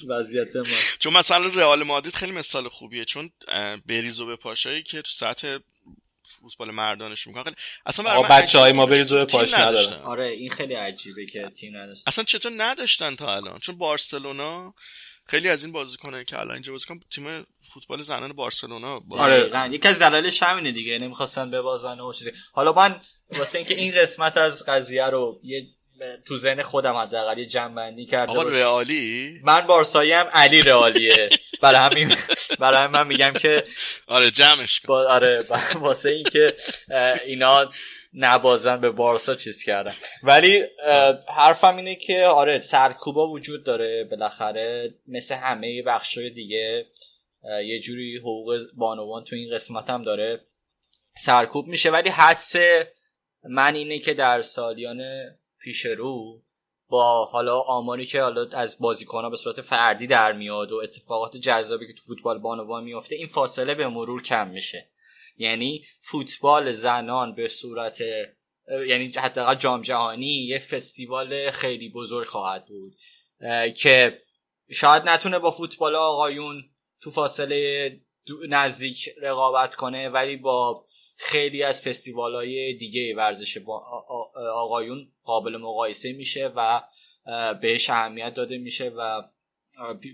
وضعیت 0.08 0.56
ما. 0.56 0.64
چون 0.98 1.12
مثلا 1.12 1.46
رئال 1.46 1.82
مادرید 1.82 2.14
خیلی 2.14 2.32
مثال 2.32 2.68
خوبیه 2.68 3.04
چون 3.04 3.30
بریزو 3.86 4.26
به 4.26 4.36
پاشایی 4.36 4.82
که 4.82 5.02
تو 5.02 5.10
سطح 5.12 5.58
فوتبال 6.40 6.70
مردانش 6.70 7.26
می‌کنن 7.26 7.42
خیلی 7.44 7.56
اصلا 7.86 8.04
برای 8.04 8.24
بچه 8.30 8.58
های 8.58 8.72
ما 8.72 8.82
عجیبه 8.82 8.96
بریزو 8.96 9.16
به 9.16 9.24
که 9.24 9.30
تیم 9.30 9.40
پاش 9.40 9.54
نداشتن. 9.54 9.92
ندارن. 9.92 10.06
آره 10.06 10.26
این 10.26 10.50
خیلی 10.50 10.74
عجیبه 10.74 11.26
که 11.26 11.50
تیم 11.60 11.76
نداشت. 11.76 12.02
اصلا 12.06 12.24
چطور 12.24 12.52
نداشتن 12.56 13.16
تا 13.16 13.34
الان؟ 13.36 13.58
چون 13.58 13.78
بارسلونا 13.78 14.74
خیلی 15.26 15.48
از 15.48 15.64
این 15.64 15.72
بازیکنه 15.72 16.24
که 16.24 16.38
الان 16.38 16.52
اینجا 16.52 16.72
بازی 16.72 16.86
کنن 16.86 17.00
تیم 17.14 17.46
فوتبال 17.74 18.02
زنان 18.02 18.32
بارسلونا 18.32 19.00
بازی 19.00 19.22
آره. 19.22 19.74
یکی 19.74 19.88
از 19.88 19.98
دلایلش 19.98 20.42
همینه 20.42 20.72
دیگه 20.72 20.98
نمی‌خواستن 20.98 21.50
ببازن 21.50 22.00
و 22.00 22.12
چیزی 22.12 22.32
حالا 22.52 22.72
من 22.72 23.00
واسه 23.38 23.58
اینکه 23.58 23.74
این 23.74 23.92
قسمت 23.94 24.36
از 24.36 24.64
قضیه 24.64 25.06
رو 25.06 25.40
یه 25.42 25.66
تو 26.24 26.36
ذهن 26.36 26.62
خودم 26.62 26.94
حداقل 26.94 27.38
یه 27.38 27.46
جنبندی 27.46 28.06
کرده 28.06 28.32
آقا. 28.32 28.42
رئالی 28.42 29.40
من 29.44 29.60
بارسایی 29.60 30.12
هم 30.12 30.26
علی 30.32 30.62
رئالیه 30.62 31.30
برای 31.60 31.80
همین 31.80 32.16
برای 32.58 32.78
همین 32.78 32.90
من 32.90 33.06
میگم 33.06 33.32
که 33.32 33.64
آره 34.06 34.30
جمعش 34.30 34.80
کن 34.80 34.88
با 34.88 35.08
آره 35.08 35.46
واسه 35.74 36.08
اینکه 36.08 36.54
اینا 37.26 37.72
نبازن 38.14 38.80
به 38.80 38.90
بارسا 38.90 39.34
چیز 39.34 39.62
کردن 39.62 39.94
ولی 40.22 40.62
حرفم 41.28 41.76
اینه 41.76 41.94
که 41.94 42.24
آره 42.24 42.60
سرکوبا 42.60 43.28
وجود 43.28 43.64
داره 43.64 44.04
بالاخره. 44.04 44.94
مثل 45.06 45.34
همه 45.34 45.82
بخشای 45.82 46.30
دیگه 46.30 46.86
یه 47.64 47.80
جوری 47.80 48.16
حقوق 48.16 48.58
بانوان 48.74 49.24
تو 49.24 49.36
این 49.36 49.54
قسمت 49.54 49.90
هم 49.90 50.02
داره 50.02 50.40
سرکوب 51.16 51.66
میشه. 51.66 51.90
ولی 51.90 52.08
حدس 52.08 52.56
من 53.44 53.74
اینه 53.74 53.98
که 53.98 54.14
در 54.14 54.42
سالیان 54.42 55.02
پیش 55.60 55.84
رو 55.86 56.42
با 56.88 57.24
حالا 57.24 57.58
آماری 57.58 58.06
که 58.06 58.22
حالا 58.22 58.48
از 58.52 58.78
بازیکنها 58.78 59.30
به 59.30 59.36
صورت 59.36 59.60
فردی 59.60 60.06
در 60.06 60.32
میاد 60.32 60.72
و 60.72 60.76
اتفاقات 60.76 61.36
جذابی 61.36 61.86
که 61.86 61.92
تو 61.92 62.02
فوتبال 62.02 62.38
بانوان 62.38 62.84
میفته 62.84 63.14
این 63.14 63.28
فاصله 63.28 63.74
به 63.74 63.88
مرور 63.88 64.22
کم 64.22 64.48
میشه. 64.48 64.88
یعنی 65.36 65.84
فوتبال 66.00 66.72
زنان 66.72 67.34
به 67.34 67.48
صورت 67.48 68.00
یعنی 68.86 69.12
حداقل 69.16 69.54
جام 69.54 69.82
جهانی 69.82 70.46
یه 70.46 70.58
فستیوال 70.58 71.50
خیلی 71.50 71.88
بزرگ 71.88 72.26
خواهد 72.26 72.66
بود 72.66 72.94
که 73.76 74.22
شاید 74.70 75.08
نتونه 75.08 75.38
با 75.38 75.50
فوتبال 75.50 75.94
آقایون 75.96 76.62
تو 77.00 77.10
فاصله 77.10 78.00
نزدیک 78.48 79.10
رقابت 79.22 79.74
کنه 79.74 80.08
ولی 80.08 80.36
با 80.36 80.86
خیلی 81.16 81.62
از 81.62 81.82
فستیوال 81.82 82.34
های 82.34 82.74
دیگه 82.74 83.14
ورزش 83.16 83.58
با 83.58 84.04
آقایون 84.54 85.12
قابل 85.24 85.56
مقایسه 85.56 86.12
میشه 86.12 86.52
و 86.56 86.82
بهش 87.60 87.90
اهمیت 87.90 88.34
داده 88.34 88.58
میشه 88.58 88.88
و 88.88 89.22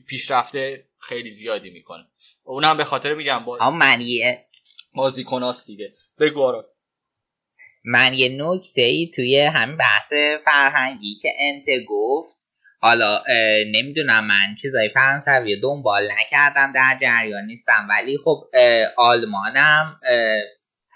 پیشرفته 0.07 0.89
خیلی 0.99 1.31
زیادی 1.31 1.71
می‌کنه. 1.71 2.07
اونم 2.43 2.77
به 2.77 2.85
خاطر 2.85 3.15
میگم 3.15 3.39
با 3.39 3.59
اما 3.61 3.71
من 3.71 4.01
یه 4.01 4.50
بازیکناست 4.95 5.67
دیگه 5.67 5.93
بگو. 6.19 6.63
من 7.85 8.15
یه 8.15 8.29
نکته 8.29 8.83
ای 8.83 9.11
توی 9.15 9.41
همین 9.41 9.77
بحث 9.77 10.13
فرهنگی 10.45 11.15
که 11.23 11.29
انت 11.41 11.85
گفت 11.89 12.37
حالا 12.81 13.23
نمی‌دونم 13.73 14.27
من 14.27 14.55
چیزای 14.63 14.89
فرانسوی 14.95 15.61
دنبال 15.61 16.09
نکردم 16.21 16.73
در 16.73 16.99
جریان 17.01 17.45
نیستم 17.45 17.87
ولی 17.91 18.19
خب 18.25 18.45
آلمانم 18.97 20.01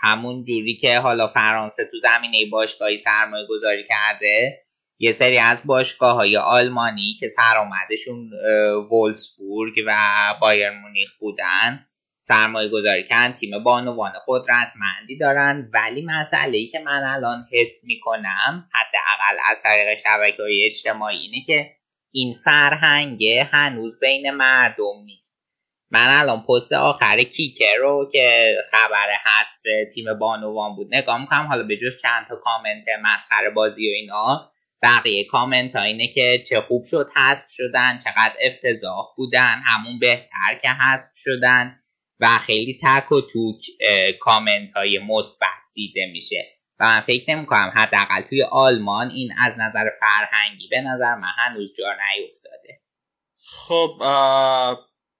همون 0.03 0.45
جوری 0.45 0.77
که 0.77 0.99
حالا 0.99 1.29
فرانسه 1.29 1.85
تو 1.91 1.99
زمینه 1.99 2.51
باشگاهی 2.53 2.97
سرمایه 2.97 3.47
گذاری 3.47 3.85
کرده 3.89 4.61
یه 4.99 5.13
سری 5.13 5.39
از 5.39 5.63
باشگاه 5.67 6.15
های 6.15 6.37
آلمانی 6.37 7.17
که 7.21 7.29
سرآمدشون 7.29 8.31
وولسبورگ 8.91 9.75
و 9.87 9.99
بایر 10.41 10.71
مونیخ 10.71 11.11
بودن 11.21 11.87
سرمایه 12.27 12.69
گذاری 12.69 13.05
کردن 13.05 13.33
تیم 13.33 13.63
بانوان 13.63 14.13
قدرتمندی 14.29 15.19
دارن 15.21 15.71
ولی 15.73 16.03
مسئله 16.03 16.59
ای 16.59 16.67
که 16.67 16.79
من 16.79 17.03
الان 17.05 17.47
حس 17.53 17.85
می‌کنم 17.85 18.69
حداقل 18.73 19.37
از 19.51 19.63
طریق 19.63 19.99
شبکه 19.99 20.43
های 20.43 20.65
اجتماعی 20.67 21.19
اینه 21.19 21.45
که 21.47 21.71
این 22.13 22.37
فرهنگ 22.45 23.25
هنوز 23.27 24.01
بین 24.01 24.31
مردم 24.31 25.05
نیست. 25.05 25.49
من 25.91 26.07
الان 26.11 26.43
پست 26.43 26.73
آخر 26.73 27.23
کیکر 27.23 27.77
رو 27.81 28.11
که 28.13 28.57
خبر 28.71 29.07
حذف 29.25 29.93
تیم 29.95 30.15
بانوان 30.19 30.77
بود 30.77 30.95
نگاه 30.95 31.21
می‌کنم 31.21 31.47
حالا 31.47 31.63
به 31.63 31.77
جز 31.77 32.03
چند 32.03 32.27
تا 32.29 32.37
کامنت 32.37 32.85
مسخره 33.03 33.51
بازی 33.51 33.89
و 33.89 33.93
اینا 33.93 34.51
بقیه 34.83 35.25
کامنت 35.25 35.77
ها 35.77 35.83
اینه 35.83 36.09
که 36.09 36.45
چه 36.49 36.61
خوب 36.61 36.85
شد 36.85 37.11
حذف 37.17 37.47
شدن 37.51 37.99
چقدر 38.05 38.35
افتضاح 38.41 39.07
بودن 39.17 39.63
همون 39.65 39.99
بهتر 39.99 40.59
که 40.63 40.69
حذف 40.69 41.11
شدن. 41.17 41.81
و 42.25 42.39
خیلی 42.39 42.79
تک 42.83 43.13
و 43.13 43.21
توک 43.21 43.67
کامنت 44.21 44.73
های 44.77 44.99
مثبت 44.99 45.49
دیده 45.75 46.07
میشه. 46.13 46.45
و 46.81 46.85
من 46.85 47.01
فکر 47.01 47.35
نمی 47.35 47.47
کنم 47.47 47.73
حداقل 47.77 48.23
توی 48.23 48.43
آلمان 48.43 49.11
این 49.11 49.33
از 49.39 49.55
نظر 49.59 49.85
فرهنگی 50.01 50.69
به 50.69 50.81
نظر 50.81 51.15
من 51.15 51.29
هنوز 51.39 51.75
جا 51.79 51.87
نیفتاده. 51.93 52.81
خب 53.47 54.03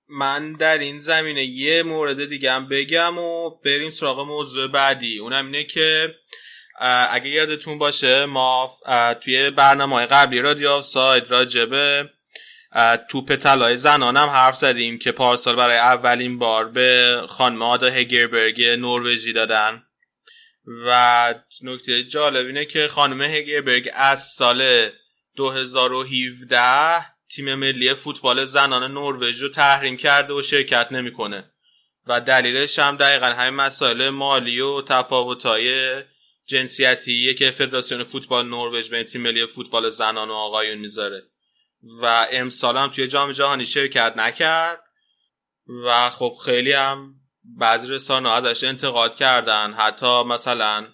من 0.09 0.53
در 0.53 0.79
این 0.79 0.99
زمینه 0.99 1.45
یه 1.45 1.83
مورد 1.83 2.29
دیگه 2.29 2.53
هم 2.53 2.69
بگم 2.69 3.19
و 3.19 3.51
بریم 3.51 3.91
سراغ 3.91 4.21
موضوع 4.21 4.69
بعدی. 4.69 5.19
اونم 5.19 5.47
اینه 5.47 5.65
که 5.65 6.15
اگه 7.11 7.29
یادتون 7.29 7.79
باشه 7.79 8.27
ما 8.27 8.79
توی 9.21 9.51
برنامه 9.51 10.07
قبلی 10.07 10.41
رادیو 10.41 10.83
ساید 10.83 11.31
راجبه 11.31 12.11
توپ 13.09 13.37
طلای 13.37 13.77
زنانم 13.77 14.29
حرف 14.29 14.57
زدیم 14.57 14.99
که 14.99 15.13
پارسال 15.13 15.57
برای 15.57 15.77
اولین 15.77 16.39
بار 16.39 16.69
به 16.69 17.21
خانم 17.29 17.63
آدا 17.63 17.87
هگربرگ 17.87 18.63
نروژی 18.63 19.33
دادن. 19.33 19.83
و 20.87 21.35
نکته 21.63 22.05
جالب 22.05 22.47
اینه 22.47 22.65
که 22.65 22.89
خانم 22.89 23.23
هگربرگ 23.23 23.91
از 23.95 24.27
سال 24.27 24.91
2017 25.37 27.15
تیم 27.29 27.55
ملی 27.55 27.95
فوتبال 27.95 28.45
زنان 28.45 28.93
نروژ 28.93 29.43
رو 29.43 29.49
تحریم 29.49 29.97
کرده 29.97 30.35
و 30.35 30.43
شرکت 30.43 30.89
نمی‌کنه. 30.91 31.51
و 32.07 32.21
دلیلش 32.21 32.79
هم 32.79 32.97
دقیقا 32.97 33.27
همین 33.27 33.55
مسائل 33.55 34.09
مالی 34.09 34.61
و 34.61 34.83
تفاوت‌های 34.83 36.03
جنسیتیه 36.47 37.35
که 37.35 37.51
فدراسیون 37.51 38.05
فوتبال 38.05 38.47
نروژ 38.47 38.89
بین 38.89 39.03
تیم 39.03 39.23
ملی 39.23 39.47
فوتبال 39.47 39.91
زنان 39.91 40.29
و 40.29 40.33
آقایون 40.33 40.79
می‌ذاره. 40.79 41.23
و 42.03 42.27
امسال 42.33 42.77
هم 42.77 42.89
توی 42.89 43.09
جام 43.09 43.33
جهانی 43.33 43.65
شرکت 43.65 44.15
نکرد 44.17 44.85
و 45.85 46.11
خب 46.11 46.37
خیلی 46.45 46.73
هم 46.73 47.15
بعضی 47.45 47.87
رسانه 47.87 48.31
ازش 48.31 48.65
انتقاد 48.65 49.15
کردن. 49.17 49.73
حتی 49.73 50.23
مثلا 50.23 50.87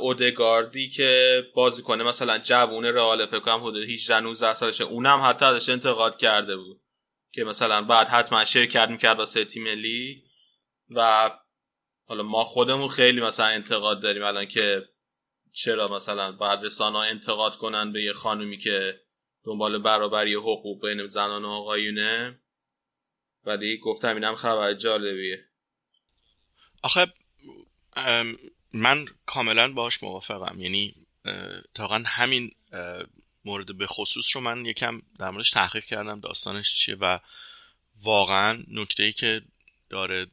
اودگاردی 0.00 0.90
که 0.90 1.42
بازیکن 1.54 2.02
مثلا 2.02 2.38
جوون 2.38 2.84
رئال 2.84 3.26
فکر 3.26 3.40
کنم 3.40 3.60
حدود 3.64 3.90
18 3.90 4.20
19 4.20 4.54
سالشه 4.54 4.84
اونم 4.84 5.20
حتی 5.24 5.44
ازش 5.44 5.68
انتقاد 5.68 6.16
کرده 6.16 6.56
بود 6.56 6.80
که 7.32 7.44
مثلا 7.44 7.82
بعد 7.82 8.08
حتما 8.08 8.44
شرکت 8.44 8.88
می‌کرد 8.88 9.18
واسه 9.18 9.44
تیم 9.44 9.62
ملی. 9.64 10.22
و 10.90 11.30
حالا 12.08 12.22
ما 12.22 12.44
خودمون 12.44 12.88
خیلی 12.88 13.20
مثلا 13.20 13.46
انتقاد 13.46 14.02
داریم 14.02 14.24
الان 14.24 14.46
که 14.46 14.82
چرا 15.52 15.88
مثلا 15.88 16.32
باید 16.32 16.62
رسانه 16.62 16.98
انتقاد 16.98 17.56
کنن 17.56 17.92
به 17.92 18.02
یه 18.02 18.12
خانومی 18.12 18.58
که 18.58 19.00
دنبال 19.46 19.78
برابری 19.78 20.34
حقوق 20.34 20.82
بین 20.82 21.06
زنان 21.06 21.44
و 21.44 21.48
آقایونه. 21.48 22.40
ولی 23.44 23.78
گفتم 23.78 24.14
اینم 24.14 24.34
خبر 24.34 24.74
جالبیه. 24.74 25.44
آخه 26.82 27.06
من 28.72 29.06
کاملا 29.26 29.72
باهاش 29.72 30.02
موافقم. 30.02 30.60
یعنی 30.60 30.94
اه، 31.24 31.34
اتفاقا 31.34 32.02
همین 32.06 32.50
مورد 33.44 33.78
به 33.78 33.86
خصوص 33.86 34.36
رو 34.36 34.42
من 34.42 34.64
یکم 34.64 35.02
در 35.18 35.30
موردش 35.30 35.50
تحقیق 35.50 35.84
کردم 35.84 36.20
داستانش 36.20 36.74
چیه 36.74 36.96
و 37.00 37.18
واقعا 38.02 38.64
نکته 38.68 39.02
ای 39.02 39.12
که 39.12 39.42
داره 39.90 40.26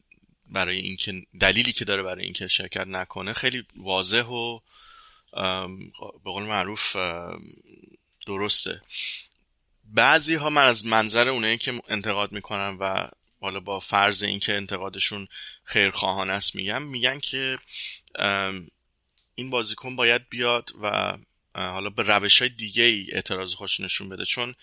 برای 0.45 0.77
اینکه 0.77 1.21
دلیلی 1.39 1.73
که 1.73 1.85
داره 1.85 2.03
برای 2.03 2.23
اینکه 2.23 2.47
شرکت 2.47 2.87
نکنه 2.87 3.33
خیلی 3.33 3.63
واضح 3.75 4.25
و 4.25 4.59
ام، 5.33 5.79
به 6.23 6.31
قول 6.31 6.43
معروف 6.43 6.95
درسته. 8.27 8.81
بعضی 9.83 10.35
ها 10.35 10.49
من 10.49 10.65
از 10.65 10.85
منظر 10.85 11.29
اونایی 11.29 11.57
که 11.57 11.81
انتقاد 11.87 12.31
می‌کنن 12.31 12.77
و 12.79 13.07
حالا 13.41 13.59
با 13.59 13.79
فرض 13.79 14.23
اینکه 14.23 14.55
انتقادشون 14.55 15.27
خیرخواهانه 15.63 16.33
است 16.33 16.55
میگم 16.55 16.81
میگن 16.81 17.19
که 17.19 17.57
این 19.35 19.49
بازیکن 19.49 19.95
باید 19.95 20.29
بیاد 20.29 20.69
و 20.81 21.17
حالا 21.55 21.89
به 21.89 22.03
روش 22.03 22.41
های 22.41 22.49
دیگه 22.49 23.05
اعتراض 23.11 23.53
خوش 23.53 23.79
نشون 23.79 24.09
بده. 24.09 24.25
چون 24.25 24.55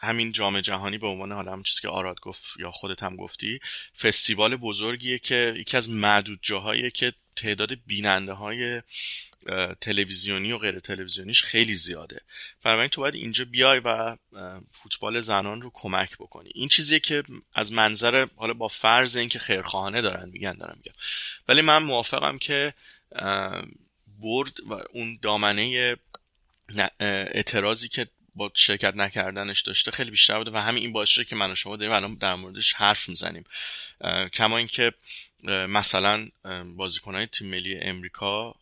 همین 0.00 0.32
جام 0.32 0.60
جهانی 0.60 0.98
به 0.98 1.06
عنوان 1.06 1.32
حالا 1.32 1.52
همون 1.52 1.62
چیزی 1.62 1.80
که 1.80 1.88
آراد 1.88 2.20
گفت 2.20 2.42
یا 2.58 2.70
خودت 2.70 3.02
هم 3.02 3.16
گفتی 3.16 3.60
فستیوال 3.98 4.56
بزرگیه 4.56 5.18
که 5.18 5.54
یکی 5.56 5.76
از 5.76 5.90
معدود 5.90 6.38
جاهاییه 6.42 6.90
که 6.90 7.12
تعداد 7.36 7.70
بیننده 7.86 8.32
های 8.32 8.82
تلویزیونی 9.80 10.52
و 10.52 10.58
غیر 10.58 10.78
تلویزیونیش 10.78 11.42
خیلی 11.42 11.74
زیاده. 11.74 12.20
بنابراین 12.64 12.88
تو 12.88 13.00
باید 13.00 13.14
اینجا 13.14 13.44
بیای 13.44 13.80
و 13.84 14.16
فوتبال 14.72 15.20
زنان 15.20 15.62
رو 15.62 15.70
کمک 15.74 16.14
بکنی. 16.16 16.50
این 16.54 16.68
چیزیه 16.68 17.00
که 17.00 17.22
از 17.54 17.72
منظر 17.72 18.26
حالا 18.36 18.54
با 18.54 18.68
فرض 18.68 19.16
اینکه 19.16 19.38
خیرخواهانه 19.38 20.00
دارن 20.00 20.28
میگن 20.28 20.52
دارم 20.52 20.76
میگم 20.76 20.96
ولی 21.48 21.60
من 21.60 21.82
موافقم 21.82 22.38
که 22.38 22.74
برد 24.20 24.60
و 24.66 24.74
اون 24.92 25.18
دامنه 25.22 25.96
اعتراضی 27.00 27.88
که 27.88 28.06
با 28.40 28.50
شرکت 28.54 28.94
نکردنش 28.96 29.60
داشته 29.60 29.90
خیلی 29.90 30.10
بیشتر 30.10 30.38
بوده 30.38 30.50
و 30.50 30.56
همین 30.56 30.82
این 30.82 30.92
باعث 30.92 31.08
شده 31.08 31.24
که 31.24 31.36
من 31.36 31.50
و 31.50 31.54
شما 31.54 31.76
داریم 31.76 31.92
الان 31.92 32.14
در 32.14 32.34
موردش 32.34 32.72
حرف 32.72 33.08
می‌زنیم. 33.08 33.44
کما 34.32 34.56
اینکه 34.58 34.92
مثلا 35.44 36.28
بازیکنهای 36.76 37.26
تیم 37.26 37.50
ملی 37.50 37.80
امریکا 37.80 38.54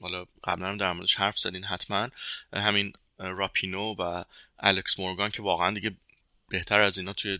حالا 0.00 0.24
قبلا 0.44 0.68
هم 0.68 0.76
در 0.76 0.92
موردش 0.92 1.14
حرف 1.14 1.38
زدین 1.38 1.64
حتما. 1.64 2.08
همین 2.52 2.92
راپینو 3.18 3.94
و 3.98 4.24
الکس 4.58 4.98
مورگان 4.98 5.30
که 5.30 5.42
واقعا 5.42 5.70
دیگه 5.70 5.92
بهتر 6.48 6.80
از 6.80 6.98
اینا 6.98 7.12
توی 7.12 7.38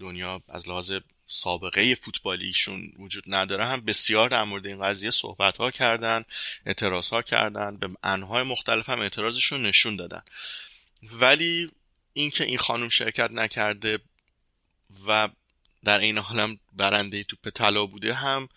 دنیا 0.00 0.42
از 0.48 0.68
لحاظ 0.68 0.92
سابقه 1.26 1.94
فوتبالیشون 1.94 2.92
وجود 2.98 3.24
نداره. 3.26 3.66
هم 3.66 3.84
بسیار 3.84 4.28
در 4.28 4.44
مورد 4.44 4.66
این 4.66 4.82
قضیه 4.82 5.10
صحبت 5.10 5.56
ها 5.56 5.70
کردن 5.70 6.24
اعتراض 6.66 7.08
ها 7.08 7.22
کردن 7.22 7.76
به 7.76 7.90
انواع 8.02 8.42
مختلف 8.42 8.88
هم 8.88 9.00
اعتراضشون 9.00 9.66
نشون 9.66 9.96
دادن. 9.96 10.22
ولی 11.02 11.70
اینکه 12.12 12.44
این 12.44 12.58
خانم 12.58 12.88
شرکت 12.88 13.30
نکرده 13.30 13.98
و 15.06 15.28
در 15.84 15.98
این 15.98 16.18
هم 16.18 16.58
برنده 16.72 17.24
توپ 17.24 17.50
طلا 17.50 17.86
بوده 17.86 18.14
هم 18.14 18.48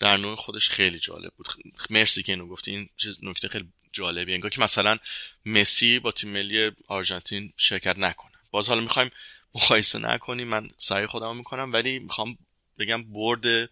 در 0.00 0.16
نوع 0.16 0.36
خودش 0.36 0.70
خیلی 0.70 0.98
جالب 0.98 1.32
بود. 1.36 1.46
مرسی 1.90 2.22
که 2.22 2.32
اینو 2.32 2.46
گفتی. 2.46 2.70
این 2.70 2.88
چیز 2.96 3.18
نکته 3.22 3.48
خیلی 3.48 3.68
جالبی 3.92 4.34
انگار 4.34 4.50
که 4.50 4.60
مثلا 4.60 4.98
مسی 5.46 5.98
با 5.98 6.12
تیم 6.12 6.30
ملی 6.30 6.70
آرژانتین 6.88 7.52
شرکت 7.56 7.98
نکنه. 7.98 8.32
باز 8.50 8.68
حالا 8.68 8.80
می‌خوایم 8.80 9.10
مقایسه 9.54 9.98
نکنیم. 9.98 10.48
من 10.48 10.70
سعی 10.76 11.06
خودم 11.06 11.36
می‌کنم 11.36 11.72
ولی 11.72 11.98
می‌خوام 11.98 12.38
بگم 12.78 13.12
برد 13.12 13.70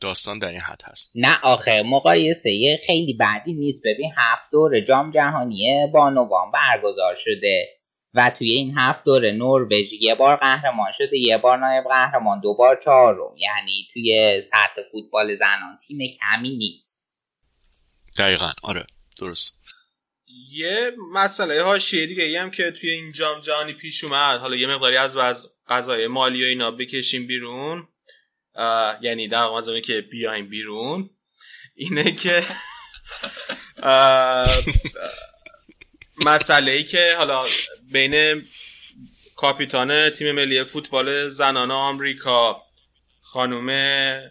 داستان 0.00 0.38
در 0.38 0.48
این 0.48 0.60
حد 0.60 0.80
هست. 0.84 1.10
نه 1.14 1.38
آخه 1.42 1.82
مقایسه. 1.82 2.80
خیلی 2.86 3.14
بعدی 3.14 3.52
نیست. 3.52 3.86
ببین 3.86 4.12
هفت 4.16 4.50
دور 4.52 4.80
جام 4.80 5.10
جهانی 5.10 5.86
بانوان 5.92 6.50
برگزار 6.52 7.16
شده 7.16 7.68
و 8.14 8.30
توی 8.30 8.50
این 8.50 8.74
هفت 8.78 9.04
دوره 9.04 9.32
نروژ 9.32 9.92
یه 10.00 10.14
بار 10.14 10.36
قهرمان 10.36 10.92
شده 10.92 11.18
یه 11.18 11.38
بار 11.38 11.58
نایب 11.58 11.84
قهرمان 11.84 12.40
دو 12.40 12.54
بار 12.54 12.80
چهارم. 12.84 13.36
یعنی 13.36 13.88
توی 13.92 14.40
سطح 14.40 14.82
فوتبال 14.92 15.34
زنان 15.34 15.78
تیم 15.86 15.98
کمی 16.20 16.56
نیست. 16.56 17.08
دقیقا. 18.18 18.52
آره 18.62 18.86
درست. 19.18 19.62
یه 20.50 20.92
مسئله 21.12 21.62
حاشیه 21.62 22.06
دیگه 22.06 22.24
ای 22.24 22.36
هم 22.36 22.50
که 22.50 22.70
توی 22.70 22.90
این 22.90 23.12
جام 23.12 23.40
جهانی 23.40 23.72
پیش 23.72 24.04
اومد. 24.04 24.40
حالا 24.40 24.56
یه 24.56 24.66
مقداری 24.66 24.96
از 24.96 25.16
از 25.16 25.48
قضای 25.68 26.06
مالی 26.06 26.44
و 26.44 26.46
اینا 26.46 26.70
بکشیم 26.70 27.26
بیرون. 27.26 27.88
یعنی 29.00 29.28
در 29.28 29.38
از 29.38 29.68
اونی 29.68 29.80
که 29.80 30.00
بیایم 30.00 30.48
بیرون 30.48 31.10
اینه 31.74 32.12
که 32.12 32.44
مسئله 36.16 36.72
ای 36.72 36.84
که 36.84 37.14
حالا 37.18 37.44
بین 37.92 38.44
کاپیتان 39.36 40.10
تیم 40.10 40.32
ملی 40.32 40.64
فوتبال 40.64 41.28
زنان 41.28 41.70
آمریکا 41.70 42.62
خانم 43.20 44.30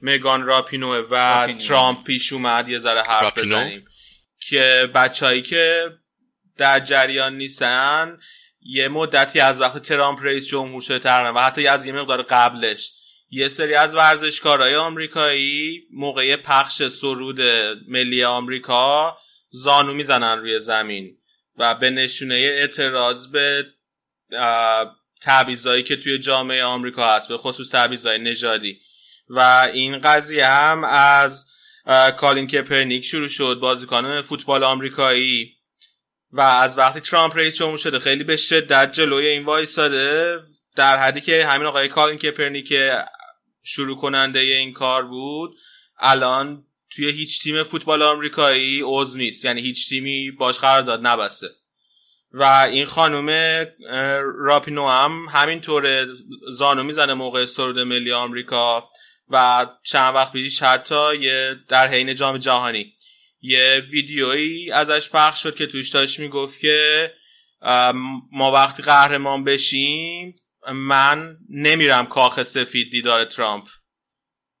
مگان 0.00 0.42
راپینو 0.42 1.02
و. 1.10 1.46
ترامپ 1.52 2.04
پیش 2.04 2.32
اومد 2.32 2.68
یه 2.68 2.78
ذره 2.78 3.02
حرف 3.02 3.22
راپینو؟ 3.22 3.46
بزنیم 3.46 3.86
که 4.38 4.90
بچههایی 4.94 5.42
که 5.42 5.90
در 6.56 6.80
جریان 6.80 7.36
نیستن 7.36 8.18
یه 8.64 8.88
مدتی 8.88 9.40
از 9.40 9.60
وقت 9.60 9.82
ترامپ 9.82 10.18
رئیس 10.22 10.46
جمهور 10.46 10.80
شده 10.80 11.10
و 11.10 11.38
حتی 11.38 11.66
از 11.66 11.86
یه 11.86 11.92
مقدار 11.92 12.22
قبلش. 12.22 12.92
یه 13.30 13.48
سری 13.48 13.74
از 13.74 13.94
ورزشکارهای 13.94 14.74
آمریکایی 14.74 15.82
موقع 15.92 16.36
پخش 16.36 16.88
سرود 16.88 17.40
ملی 17.88 18.24
آمریکا 18.24 19.18
زانو 19.50 19.94
می‌زنن 19.94 20.38
روی 20.38 20.58
زمین 20.58 21.16
و 21.56 21.74
به 21.74 21.90
نشونه 21.90 22.34
اعتراض 22.34 23.26
به 23.26 23.66
تبعیضایی 25.22 25.82
که 25.82 25.96
توی 25.96 26.18
جامعه 26.18 26.64
آمریکا 26.64 27.14
هست 27.14 27.28
به 27.28 27.38
خصوص 27.38 27.70
تبعیضای 27.70 28.18
نژادی. 28.18 28.80
و 29.28 29.68
این 29.72 29.98
قضیه 29.98 30.46
هم 30.46 30.84
از 30.84 31.46
کالین 32.16 32.46
کپرنیک 32.46 33.04
شروع 33.04 33.28
شد 33.28 33.58
بازیکن 33.60 34.22
فوتبال 34.22 34.64
آمریکایی. 34.64 35.56
و 36.32 36.40
از 36.40 36.78
وقتی 36.78 37.00
ترامپ 37.00 37.36
رئیس 37.36 37.56
جمهور 37.56 37.78
شده 37.78 37.98
خیلی 37.98 38.24
به 38.24 38.36
شدت 38.36 38.92
جلوی 38.92 39.26
این 39.26 39.44
وایساده 39.44 40.38
در 40.76 40.98
حدی 40.98 41.20
که 41.20 41.46
همین 41.46 41.66
آقای 41.66 41.88
کالین 41.88 42.18
کپرنیک 42.18 42.68
که 42.68 43.04
شروع 43.62 43.96
کننده 43.96 44.38
این 44.38 44.72
کار 44.72 45.06
بود 45.06 45.56
الان 45.98 46.64
توی 46.90 47.12
هیچ 47.12 47.42
تیم 47.42 47.64
فوتبال 47.64 48.02
آمریکایی 48.02 48.82
عضو 48.84 49.18
نیست. 49.18 49.44
یعنی 49.44 49.60
هیچ 49.60 49.88
تیمی 49.88 50.30
باش 50.30 50.58
قرارداد 50.58 51.06
نبسته. 51.06 51.46
و 52.32 52.42
این 52.44 52.86
خانم 52.86 53.28
راپینو 54.38 54.88
هم 54.88 55.26
همینطور 55.32 56.06
زانو 56.48 56.82
می‌زنه 56.82 57.14
موقع 57.14 57.44
سرود 57.44 57.78
ملی 57.78 58.12
آمریکا 58.12 58.88
و 59.28 59.66
چند 59.84 60.14
وقت 60.14 60.32
پیش 60.32 60.62
حتی 60.62 61.16
یه 61.16 61.56
در 61.68 61.88
حین 61.88 62.14
جام 62.14 62.38
جهانی 62.38 62.92
یه 63.42 63.82
ویدیویی 63.90 64.72
ازش 64.72 65.10
پخش 65.10 65.42
شد 65.42 65.54
که 65.54 65.66
توش 65.66 65.88
داشت 65.88 66.20
می‌گفت 66.20 66.60
که 66.60 67.12
ما 68.32 68.52
وقتی 68.52 68.82
قهرمان 68.82 69.44
بشیم 69.44 70.36
من 70.72 71.36
نمیرم 71.50 72.06
کاخ 72.06 72.42
سفید 72.42 72.90
دیدار 72.90 73.24
ترامپ. 73.24 73.68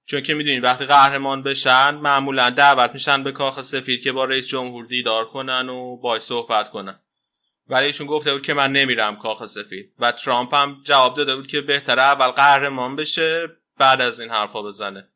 چون 0.06 0.20
که 0.20 0.34
می‌دونید 0.34 0.64
وقتی 0.64 0.84
قهرمان 0.84 1.42
بشن 1.42 1.94
معمولا 1.94 2.50
دعوت 2.50 2.94
میشن 2.94 3.22
به 3.22 3.32
کاخ 3.32 3.60
سفید 3.60 4.02
که 4.02 4.12
با 4.12 4.24
رئیس 4.24 4.46
جمهور 4.48 4.86
دیدار 4.86 5.28
کنن 5.28 5.68
و 5.68 5.96
باش 5.96 6.22
صحبت 6.22 6.70
کنن. 6.70 6.98
ولی 7.68 7.86
ایشون 7.86 8.06
گفته 8.06 8.32
بود 8.32 8.42
که 8.42 8.54
من 8.54 8.72
نمیرم 8.72 9.16
کاخ 9.16 9.46
سفید. 9.46 9.92
و 9.98 10.12
ترامپ 10.12 10.54
هم 10.54 10.80
جواب 10.84 11.16
داده 11.16 11.36
بود 11.36 11.46
که 11.46 11.60
بهتره 11.60 12.02
اول 12.02 12.28
قهرمان 12.28 12.96
بشه 12.96 13.48
بعد 13.78 14.00
از 14.00 14.20
این 14.20 14.30
حرفا 14.30 14.62
بزنه. 14.62 15.08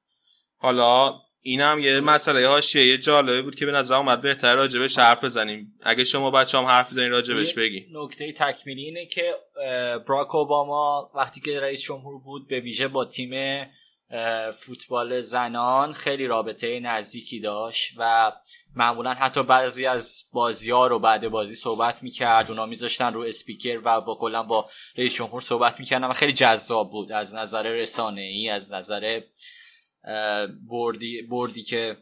حالا 0.56 1.20
اینم 1.46 1.78
یه 1.78 2.00
مسئله 2.00 2.48
حاشیه 2.48 2.98
جالبه 2.98 3.42
بود 3.42 3.54
که 3.54 3.66
به 3.66 3.72
نظر 3.72 3.94
اومد 3.94 4.20
بهتر 4.20 4.54
راجبش 4.54 4.98
حرف 4.98 5.24
بزنیم. 5.24 5.78
اگه 5.82 6.04
شما 6.04 6.30
بچه 6.30 6.58
هم 6.58 6.64
حرفی 6.64 6.94
دارین 6.94 7.10
راجبش 7.10 7.54
بگین. 7.54 7.86
نکته 7.92 8.32
تکمیلی 8.32 8.82
اینه 8.82 9.06
که 9.06 9.32
براک 10.08 10.34
اوباما 10.34 11.10
وقتی 11.14 11.40
که 11.40 11.60
رئیس 11.60 11.82
جمهور 11.82 12.18
بود 12.18 12.48
به 12.48 12.60
ویژه 12.60 12.88
با 12.88 13.04
تیم 13.04 13.66
فوتبال 14.58 15.20
زنان 15.20 15.92
خیلی 15.92 16.26
رابطه 16.26 16.80
نزدیکی 16.80 17.40
داشت 17.40 17.94
و 17.96 18.32
معمولا 18.76 19.14
حتی 19.14 19.42
بعضی 19.42 19.86
از 19.86 20.22
بازی 20.32 20.70
ها 20.70 20.86
رو 20.86 20.98
بعد 20.98 21.28
بازی 21.28 21.54
صحبت 21.54 22.02
می‌کرد. 22.02 22.50
اونا 22.50 22.66
میذاشتن 22.66 23.12
رو 23.14 23.20
اسپیکر 23.20 23.80
و 23.84 24.00
با 24.00 24.14
کلا 24.14 24.42
با 24.42 24.70
رئیس 24.96 25.14
جمهور 25.14 25.40
صحبت 25.40 25.80
می‌کردن 25.80 26.06
و 26.06 26.12
خیلی 26.12 26.32
جذاب 26.32 26.90
بود 26.90 27.12
از 27.12 27.34
نظر 27.34 27.62
رسانه 27.62 28.22
ای 28.22 28.48
از 28.48 28.72
نظر 28.72 29.20
بردی, 30.70 31.22
بردی 31.22 31.62
که 31.62 31.96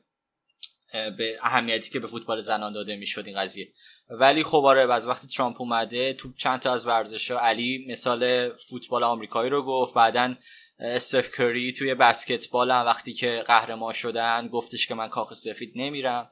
به 0.92 1.38
اهمیتی 1.42 1.90
که 1.90 2.00
به 2.00 2.06
فوتبال 2.06 2.42
زنان 2.42 2.72
داده 2.72 2.96
می‌شد 2.96 3.26
این 3.26 3.38
قضیه. 3.38 3.72
ولی 4.10 4.44
خب 4.44 4.64
آره 4.64 4.92
از 4.92 5.08
وقتی 5.08 5.28
ترامپ 5.28 5.60
اومده 5.60 6.12
تو 6.12 6.32
چند 6.32 6.60
تا 6.60 6.72
از 6.72 6.86
ورزش 6.86 7.30
ها 7.30 7.40
علی 7.40 7.86
مثال 7.88 8.50
فوتبال 8.56 9.04
آمریکایی 9.04 9.50
رو 9.50 9.62
گفت 9.62 9.94
بعدا 9.94 10.34
استف 10.78 11.30
کری 11.30 11.72
توی 11.72 11.94
بسکتبال 11.94 12.70
هم 12.70 12.86
وقتی 12.86 13.12
که 13.12 13.44
قهرمان 13.46 13.92
شدن 13.92 14.48
گفتش 14.48 14.86
که 14.86 14.94
من 14.94 15.08
کاخ 15.08 15.34
سفید 15.34 15.72
نمیرم. 15.76 16.30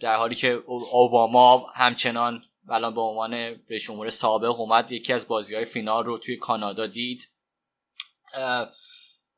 در 0.00 0.16
حالی 0.16 0.34
که 0.34 0.48
اوباما 0.92 1.66
همچنان 1.74 2.42
الان 2.68 2.94
به 2.94 3.00
عنوان 3.00 3.34
رئیس 3.70 3.82
جمهور 3.82 4.10
سابق 4.10 4.60
اومد 4.60 4.92
یکی 4.92 5.12
از 5.12 5.28
بازی 5.28 5.54
های 5.54 5.64
فینال 5.64 6.04
رو 6.04 6.18
توی 6.18 6.36
کانادا 6.36 6.86
دید. 6.86 7.28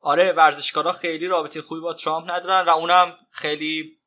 آره 0.03 0.31
ورزشکارا 0.31 0.91
خیلی 0.91 1.27
رابطه 1.27 1.61
خوبی 1.61 1.81
با 1.81 1.93
ترامپ 1.93 2.31
ندارن 2.31 2.65
و 2.65 2.69
اونم 2.69 3.17
خیلی 3.31 3.97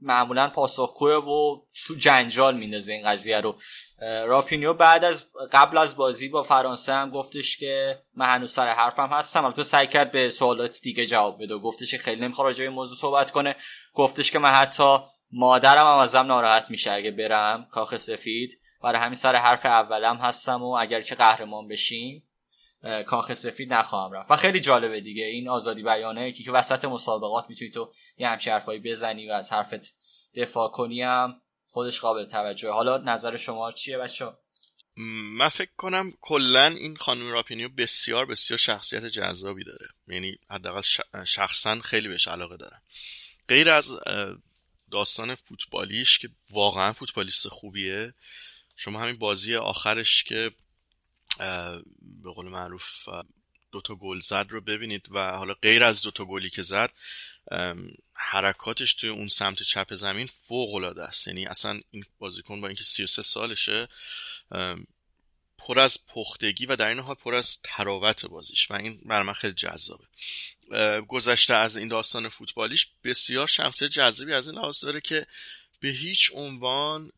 معمولا 0.00 0.48
پاسخگوه 0.48 1.14
و 1.14 1.60
تو 1.86 1.94
جنجال 1.94 2.56
میندازه 2.56 2.92
این 2.92 3.06
قضیه 3.06 3.40
رو. 3.40 3.58
راپینیو 4.00 4.74
بعد 4.74 5.04
از 5.04 5.24
قبل 5.52 5.78
از 5.78 5.96
بازی 5.96 6.28
با 6.28 6.42
فرانسه 6.42 6.92
هم 6.92 7.10
گفتش 7.10 7.56
که 7.56 8.02
من 8.14 8.26
هنوز 8.26 8.52
سر 8.52 8.68
حرفم 8.68 9.08
هستم. 9.08 9.44
البته 9.44 9.62
سعی 9.62 9.86
کرد 9.86 10.12
به 10.12 10.30
سوالات 10.30 10.80
دیگه 10.80 11.06
جواب 11.06 11.42
بده. 11.42 11.56
گفتش 11.56 11.90
که 11.90 11.98
خیلی 11.98 12.20
نمی‌خواد 12.20 12.46
راجع 12.46 12.64
به 12.64 12.70
موضوع 12.70 12.96
صحبت 12.96 13.30
کنه. 13.30 13.56
گفتش 13.94 14.30
که 14.30 14.38
من 14.38 14.50
حتی 14.50 14.98
مادرم 15.32 15.86
هم 15.86 15.98
ازم 15.98 16.18
ناراحت 16.18 16.70
میشه 16.70 16.92
اگه 16.92 17.10
برم 17.10 17.66
کاخ 17.70 17.96
سفید. 17.96 18.60
برای 18.82 19.00
همین 19.00 19.14
سر 19.14 19.36
حرف 19.36 19.66
اولم 19.66 20.16
هستم 20.16 20.62
و 20.62 20.70
اگر 20.70 21.00
که 21.00 21.14
قهرمان 21.14 21.68
بشیم 21.68 22.28
کاخ 23.06 23.34
سفید 23.34 23.72
نخواهم 23.72 24.12
رفت. 24.12 24.30
و 24.30 24.36
خیلی 24.36 24.60
جالبه 24.60 25.00
دیگه 25.00 25.24
این 25.24 25.48
آزادی 25.48 25.82
بیانه 25.82 26.32
که, 26.32 26.44
که 26.44 26.52
وسط 26.52 26.84
مسابقات 26.84 27.46
می‌تونی 27.48 27.70
تو 27.70 27.92
یه 28.18 28.28
همچی 28.28 28.50
حرفایی 28.50 28.80
بزنی 28.80 29.28
و 29.28 29.32
از 29.32 29.52
حرفت 29.52 29.96
دفاع 30.34 30.68
کنی 30.68 31.02
هم 31.02 31.40
خودش 31.66 32.00
قابل 32.00 32.24
توجه 32.24 32.70
حالا 32.70 32.98
نظر 32.98 33.36
شما 33.36 33.72
چیه 33.72 33.98
بچه 33.98 34.26
من 35.36 35.48
فکر 35.48 35.70
کنم 35.76 36.12
کلا 36.20 36.66
این 36.66 36.96
خانم 36.96 37.30
راپینیو 37.30 37.68
بسیار 37.68 38.26
بسیار 38.26 38.58
شخصیت 38.58 39.04
جذابی 39.04 39.64
داره. 39.64 39.88
یعنی 40.08 40.38
حداقل 40.50 40.82
شخصا 41.24 41.80
خیلی 41.80 42.08
بهش 42.08 42.28
علاقه 42.28 42.56
دارم. 42.56 42.82
غیر 43.48 43.70
از 43.70 43.98
داستان 44.90 45.34
فوتبالیش 45.34 46.18
که 46.18 46.28
واقعا 46.50 46.92
فوتبالیست 46.92 47.48
خوبیه 47.48 48.14
شما 48.76 49.00
همین 49.00 49.18
بازی 49.18 49.56
آخرش 49.56 50.24
که 50.24 50.50
به 52.22 52.30
قول 52.34 52.48
معروف 52.48 53.08
دوتا 53.72 53.94
گل 53.94 54.20
زد 54.20 54.46
رو 54.50 54.60
ببینید 54.60 55.06
و 55.10 55.36
حالا 55.36 55.54
غیر 55.54 55.84
از 55.84 56.02
دوتا 56.02 56.24
گلی 56.24 56.50
که 56.50 56.62
زد 56.62 56.90
حرکاتش 58.14 58.94
توی 58.94 59.10
اون 59.10 59.28
سمت 59.28 59.62
چپ 59.62 59.94
زمین 59.94 60.26
فوق 60.26 60.74
العاده 60.74 61.02
است. 61.02 61.26
یعنی 61.26 61.46
اصلا 61.46 61.80
این 61.90 62.04
بازیکن 62.18 62.60
با 62.60 62.66
اینکه 62.66 62.84
33 62.84 63.22
سالشه 63.22 63.88
پر 65.58 65.80
از 65.80 66.06
پختگی 66.06 66.66
و 66.66 66.76
در 66.76 66.88
این 66.88 66.98
حال 66.98 67.14
پر 67.14 67.34
از 67.34 67.58
تراوت 67.62 68.26
بازیش 68.26 68.70
و 68.70 68.74
این 68.74 69.00
بر 69.04 69.22
من 69.22 69.32
خیلی 69.32 69.54
جذابه. 69.54 70.04
گذشته 71.08 71.54
از 71.54 71.76
این 71.76 71.88
داستان 71.88 72.28
فوتبالیش 72.28 72.86
بسیار 73.04 73.46
شخصیت 73.46 73.90
جذابی 73.90 74.32
از 74.32 74.48
این 74.48 74.58
لحاظ 74.58 74.84
داره 74.84 75.00
که 75.00 75.26
به 75.80 75.88
هیچ 75.88 76.30
عنوان 76.34 77.12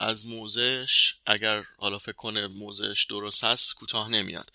از 0.00 0.26
موزش 0.26 1.14
اگر 1.26 1.64
حالا 1.76 1.98
فکر 1.98 2.12
کنه 2.12 2.46
موزش 2.46 3.06
درست 3.10 3.44
هست 3.44 3.74
کوتاه 3.74 4.08
نمیاد. 4.08 4.52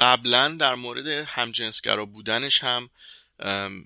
قبلا 0.00 0.48
در 0.48 0.74
مورد 0.74 1.06
همجنسگرا 1.06 2.04
بودنش 2.04 2.64
هم 2.64 2.90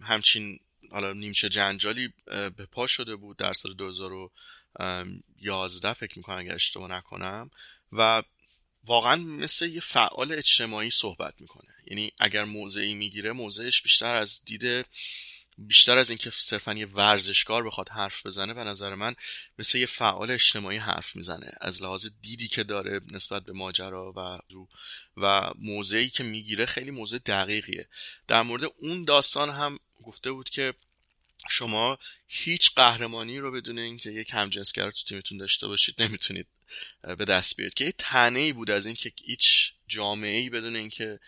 همچین 0.02 0.60
حالا 0.90 1.12
نیمچه 1.12 1.48
جنجالی 1.48 2.12
به 2.26 2.66
پا 2.72 2.86
شده 2.86 3.16
بود 3.16 3.36
در 3.36 3.52
سال 3.52 3.74
2011 3.74 5.92
فکر 5.92 6.18
می‌کنم 6.18 6.38
اگر 6.38 6.54
اشتباه 6.54 6.90
نکنم. 6.90 7.50
و 7.92 8.22
واقعا 8.84 9.16
مثل 9.16 9.68
یه 9.68 9.80
فعال 9.80 10.32
اجتماعی 10.32 10.90
صحبت 10.90 11.34
می‌کنه. 11.38 11.74
یعنی 11.86 12.12
اگر 12.18 12.44
موضعی 12.44 12.94
می‌گیره 12.94 13.32
موضعش 13.32 13.82
بیشتر 13.82 14.14
از 14.14 14.44
دید 14.44 14.86
بیشتر 15.68 15.98
از 15.98 16.10
اینکه 16.10 16.30
صرفا 16.30 16.74
یه 16.74 16.86
ورزشکار 16.86 17.66
بخواد 17.66 17.88
حرف 17.88 18.26
بزنه 18.26 18.54
به 18.54 18.64
نظر 18.64 18.94
من 18.94 19.16
مثل 19.58 19.78
یه 19.78 19.86
فعال 19.86 20.30
اجتماعی 20.30 20.76
حرف 20.76 21.16
می‌زنه. 21.16 21.52
از 21.60 21.82
لحاظ 21.82 22.08
دیدی 22.22 22.48
که 22.48 22.62
داره 22.62 23.00
نسبت 23.10 23.44
به 23.44 23.52
ماجرا 23.52 24.12
و 24.16 24.38
و 25.16 25.50
موضعی 25.58 26.10
که 26.10 26.22
می‌گیره 26.22 26.66
خیلی 26.66 26.90
موضع 26.90 27.18
دقیقیه. 27.18 27.88
در 28.28 28.42
مورد 28.42 28.64
اون 28.78 29.04
داستان 29.04 29.50
هم 29.50 29.78
گفته 30.02 30.32
بود 30.32 30.50
که 30.50 30.74
شما 31.50 31.98
هیچ 32.28 32.74
قهرمانی 32.74 33.38
رو 33.38 33.52
بدون 33.52 33.78
اینکه 33.78 34.10
یک 34.10 34.30
همجنسگر 34.32 34.90
تو 34.90 35.04
تیمتون 35.08 35.38
داشته 35.38 35.66
باشید 35.66 36.02
نمی‌تونید 36.02 36.46
به 37.18 37.24
دست 37.24 37.56
بیارید. 37.56 37.74
که 37.74 37.84
یه 37.84 38.32
ای 38.34 38.52
بود 38.52 38.70
از 38.70 38.86
اینکه 38.86 39.12
هیچ 39.24 39.72
جامعه 39.88 40.40
ای 40.40 40.50
بدون 40.50 40.76
اینکه 40.76 41.20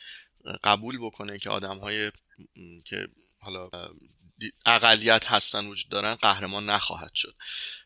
قبول 0.64 0.98
بکنه 0.98 1.38
که 1.38 1.50
آدم 1.50 1.78
های 1.78 2.12
که 2.84 3.08
حالا 3.38 3.70
اقلیت 4.66 5.26
هستن 5.26 5.66
وجود 5.66 5.88
دارن 5.88 6.14
قهرمان 6.14 6.70
نخواهد 6.70 7.14
شد. 7.14 7.34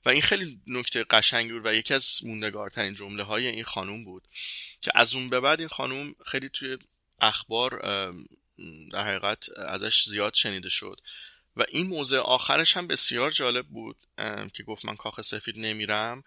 و 0.05 0.09
این 0.09 0.23
خیلی 0.23 0.61
نکته 0.67 1.05
قشنگی 1.05 1.53
بود 1.53 1.67
و 1.67 1.75
یکی 1.75 1.95
از 1.95 2.19
موندگارترین 2.25 2.95
جمله 2.95 3.23
های 3.23 3.47
این 3.47 3.65
خانوم 3.65 4.05
بود 4.05 4.23
که 4.81 4.91
از 4.95 5.15
اون 5.15 5.31
به 5.31 5.41
بعد 5.41 5.61
این 5.61 5.69
خانوم 5.69 6.15
خیلی 6.27 6.49
توی 6.49 6.79
اخبار 7.21 7.81
در 8.93 9.07
حقیقت 9.07 9.49
ازش 9.59 10.05
زیاد 10.05 10.35
شنیده 10.35 10.69
شد. 10.69 11.01
و 11.57 11.65
این 11.69 11.87
موضع 11.87 12.19
آخرش 12.19 12.77
هم 12.77 12.87
بسیار 12.87 13.31
جالب 13.31 13.67
بود 13.67 13.97
که 14.55 14.63
گفت 14.63 14.85
من 14.85 14.97
کاخ 14.97 15.21
سفید 15.21 15.59
نمیرم 15.59 16.25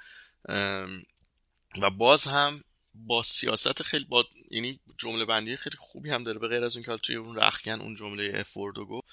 و 1.82 1.90
باز 1.98 2.24
هم 2.24 2.64
با 2.94 3.24
سیاست 3.24 3.84
خیلی 3.84 4.06
با 4.06 4.26
یعنی 4.52 4.80
جمله 4.98 5.26
بندی 5.26 5.58
خیلی 5.58 5.78
خوبی 5.78 6.10
هم 6.10 6.24
داره 6.24 6.40
به 6.40 6.48
غیر 6.48 6.64
از 6.64 6.76
اون 6.76 6.86
که 6.86 6.98
توی 6.98 7.16
اون 7.16 7.36
رخکن 7.36 7.82
اون 7.82 7.96
جمله 7.96 8.32
افوردو 8.36 8.86
گفت. 8.86 9.08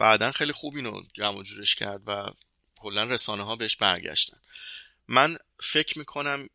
بعدا 0.00 0.32
خیلی 0.32 0.52
خوب 0.52 0.76
اینو 0.76 1.02
جمع 1.14 1.42
جورش 1.42 1.74
کرد 1.74 2.02
و 2.06 2.30
کلا 2.76 3.04
رسانه 3.04 3.44
ها 3.44 3.56
بهش 3.56 3.76
برگشتن. 3.76 4.36
من 5.08 5.38
فکر 5.62 5.98
می‌کنم 5.98 6.48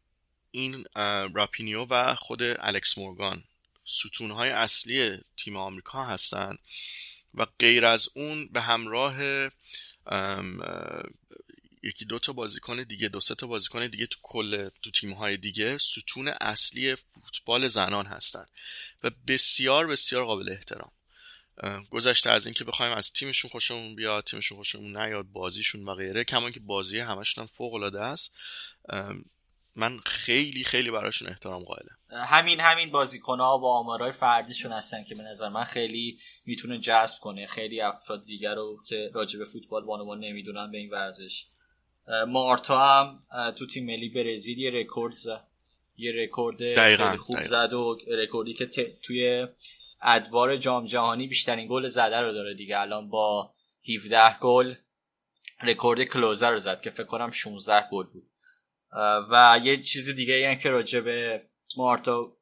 این 0.51 0.85
راپینیو 1.33 1.85
و 1.89 2.15
خود 2.15 2.43
الکس 2.43 2.97
مورگان 2.97 3.43
ستون 3.85 4.31
های 4.31 4.49
اصلی 4.49 5.17
تیم 5.37 5.57
آمریکا 5.57 6.03
هستن 6.03 6.57
و 7.33 7.45
غیر 7.59 7.85
از 7.85 8.09
اون 8.13 8.47
به 8.47 8.61
همراه 8.61 9.17
یکی 11.83 12.05
دو 12.05 12.19
تا 12.19 12.33
بازیکن 12.33 12.83
دیگه 12.83 13.07
دو 13.07 13.19
سه 13.19 13.35
تا 13.35 13.47
بازیکن 13.47 13.87
دیگه 13.87 14.07
تو 14.07 14.17
کل 14.21 14.69
تو 14.81 14.91
تیم 14.91 15.13
های 15.13 15.37
دیگه 15.37 15.77
ستون 15.77 16.27
اصلی 16.27 16.95
فوتبال 16.95 17.67
زنان 17.67 18.05
هستن 18.05 18.45
و 19.03 19.11
بسیار 19.27 19.87
بسیار 19.87 20.25
قابل 20.25 20.51
احترام. 20.51 20.91
گذشته 21.89 22.29
از 22.29 22.45
اینکه 22.45 22.63
بخوایم 22.63 22.93
از 22.93 23.11
تیمشون 23.11 23.51
خوشمون 23.51 23.95
بیاد 23.95 24.23
تیمشون 24.23 24.57
خوشمون 24.57 24.97
نیاد 24.97 25.25
بازیشون 25.25 25.85
و 25.85 25.95
غیره 25.95 26.23
کمان 26.23 26.51
که 26.51 26.59
بازی 26.59 26.99
همشون 26.99 27.41
هم 27.41 27.47
فوق 27.47 27.73
العاده 27.73 28.01
است 28.01 28.33
من 29.75 29.99
خیلی 30.05 30.63
خیلی 30.63 30.91
براشون 30.91 31.27
احترام 31.29 31.63
قائلم. 31.63 31.97
همین 32.25 32.59
همین 32.59 32.91
بازیکن 32.91 33.39
ها 33.39 33.57
با 33.57 33.77
آمارای 33.77 34.11
فردیشون 34.11 34.71
هستن 34.71 35.03
که 35.03 35.15
به 35.15 35.23
نظر 35.23 35.49
من 35.49 35.63
خیلی 35.63 36.19
می‌تونه 36.45 36.79
جذب 36.79 37.19
کنه. 37.19 37.47
خیلی 37.47 37.81
افراد 37.81 38.25
دیگر 38.25 38.55
رو 38.55 38.79
که 38.87 39.11
راجع 39.13 39.39
به 39.39 39.45
فوتبال 39.45 39.85
بانوان 39.85 40.19
نمی‌دونن 40.19 40.71
به 40.71 40.77
این 40.77 40.89
ورزش. 40.89 41.45
مارتا 42.27 42.79
هم 42.79 43.19
تو 43.51 43.67
تیم 43.67 43.85
ملی 43.85 44.09
برزیل 44.09 44.59
یه 44.59 44.71
رکورد 44.71 45.13
زد. 45.13 45.47
یه 45.97 46.11
رکورد 46.11 46.57
خیلی 46.57 47.17
خوب 47.17 47.35
دقیقاً. 47.35 47.49
زد 47.67 47.73
و 47.73 47.97
رکوردی 48.07 48.53
که 48.53 48.65
ت- 48.65 49.01
توی 49.01 49.47
ادوار 50.05 50.57
جام 50.57 50.85
جهانی 50.85 51.27
بیشترین 51.27 51.67
گل 51.67 51.87
زده 51.87 52.19
رو 52.19 52.33
داره 52.33 52.53
دیگه. 52.53 52.79
الان 52.79 53.09
با 53.09 53.53
17 53.95 54.39
گل 54.39 54.73
رکورد 55.61 56.03
کلوزر 56.03 56.51
رو 56.51 56.57
زد 56.57 56.81
که 56.81 56.89
فکر 56.89 57.03
کنم 57.03 57.31
16 57.31 57.89
گل 57.91 58.05
بود. 58.05 58.31
و 59.31 59.59
یه 59.63 59.81
چیز 59.83 60.09
دیگه 60.09 60.33
ای 60.33 60.43
هم 60.43 60.55
که 60.55 60.69
راجع 60.69 60.99
به 60.99 61.45
مارتا 61.77 62.37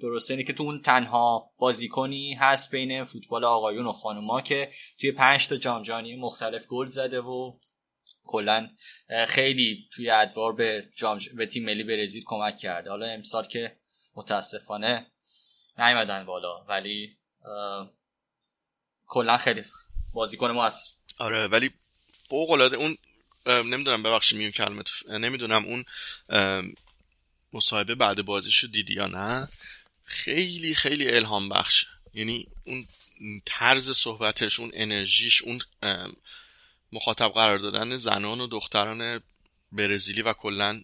درسته 0.00 0.34
اینه 0.34 0.44
که 0.44 0.52
تو 0.52 0.62
اون 0.62 0.82
تنها 0.82 1.50
بازیکنی 1.58 2.34
هست 2.34 2.70
بین 2.70 3.04
فوتبال 3.04 3.44
آقایون 3.44 3.86
و 3.86 3.92
خانوما 3.92 4.40
که 4.40 4.72
توی 5.00 5.12
پنج 5.12 5.48
تا 5.48 5.56
جام 5.56 5.82
جهانی 5.82 6.16
مختلف 6.16 6.66
گل 6.66 6.86
زده 6.86 7.20
و 7.20 7.58
کلا 8.24 8.68
خیلی 9.28 9.88
توی 9.92 10.10
ادوار 10.10 10.52
به 10.52 10.88
جام 10.96 11.20
به 11.36 11.46
تیم 11.46 11.64
ملی 11.64 11.84
برزیل 11.84 12.22
کمک 12.26 12.56
کرده. 12.56 12.90
حالا 12.90 13.06
امسال 13.06 13.44
که 13.44 13.76
متاسفانه 14.14 15.06
نیومدن 15.80 16.24
بالا 16.24 16.64
ولی 16.68 17.16
کلا 19.06 19.36
خیلی 19.36 19.64
بازیکن 20.12 20.50
ما 20.50 20.70
آره 21.18 21.46
ولی 21.46 21.70
فوق 22.28 22.50
العاده 22.50 22.76
اون 22.76 22.98
نمی‌دونم 23.46 24.02
ببخشید 24.02 24.38
میون 24.38 24.50
کلمت 24.50 24.90
اه، 25.08 25.18
نمی‌دونم 25.18 25.64
اون 25.64 25.84
مصاحبه 27.52 27.94
بعد 27.94 28.22
بازیشو 28.22 28.66
دیدی 28.66 28.94
یا 28.94 29.06
نه؟ 29.06 29.48
خیلی 30.04 30.74
خیلی 30.74 31.08
الهام 31.08 31.48
بخشه. 31.48 31.86
یعنی 32.14 32.46
اون 32.64 32.86
طرز 33.46 33.90
صحبتش 33.90 34.60
اون 34.60 34.70
انرژیش 34.74 35.42
اون 35.42 35.60
مخاطب 36.92 37.28
قرار 37.28 37.58
دادن 37.58 37.96
زنان 37.96 38.40
و 38.40 38.46
دختران 38.46 39.22
برزیلی 39.72 40.22
و 40.22 40.32
کلا 40.32 40.82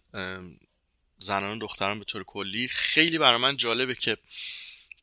زنان 1.19 1.57
و 1.57 1.59
دختران 1.59 1.99
به 1.99 2.05
طور 2.05 2.25
کلی 2.25 2.69
خیلی 2.69 3.19
برای 3.19 3.41
من 3.41 3.57
جالبه 3.57 3.95
که 3.95 4.17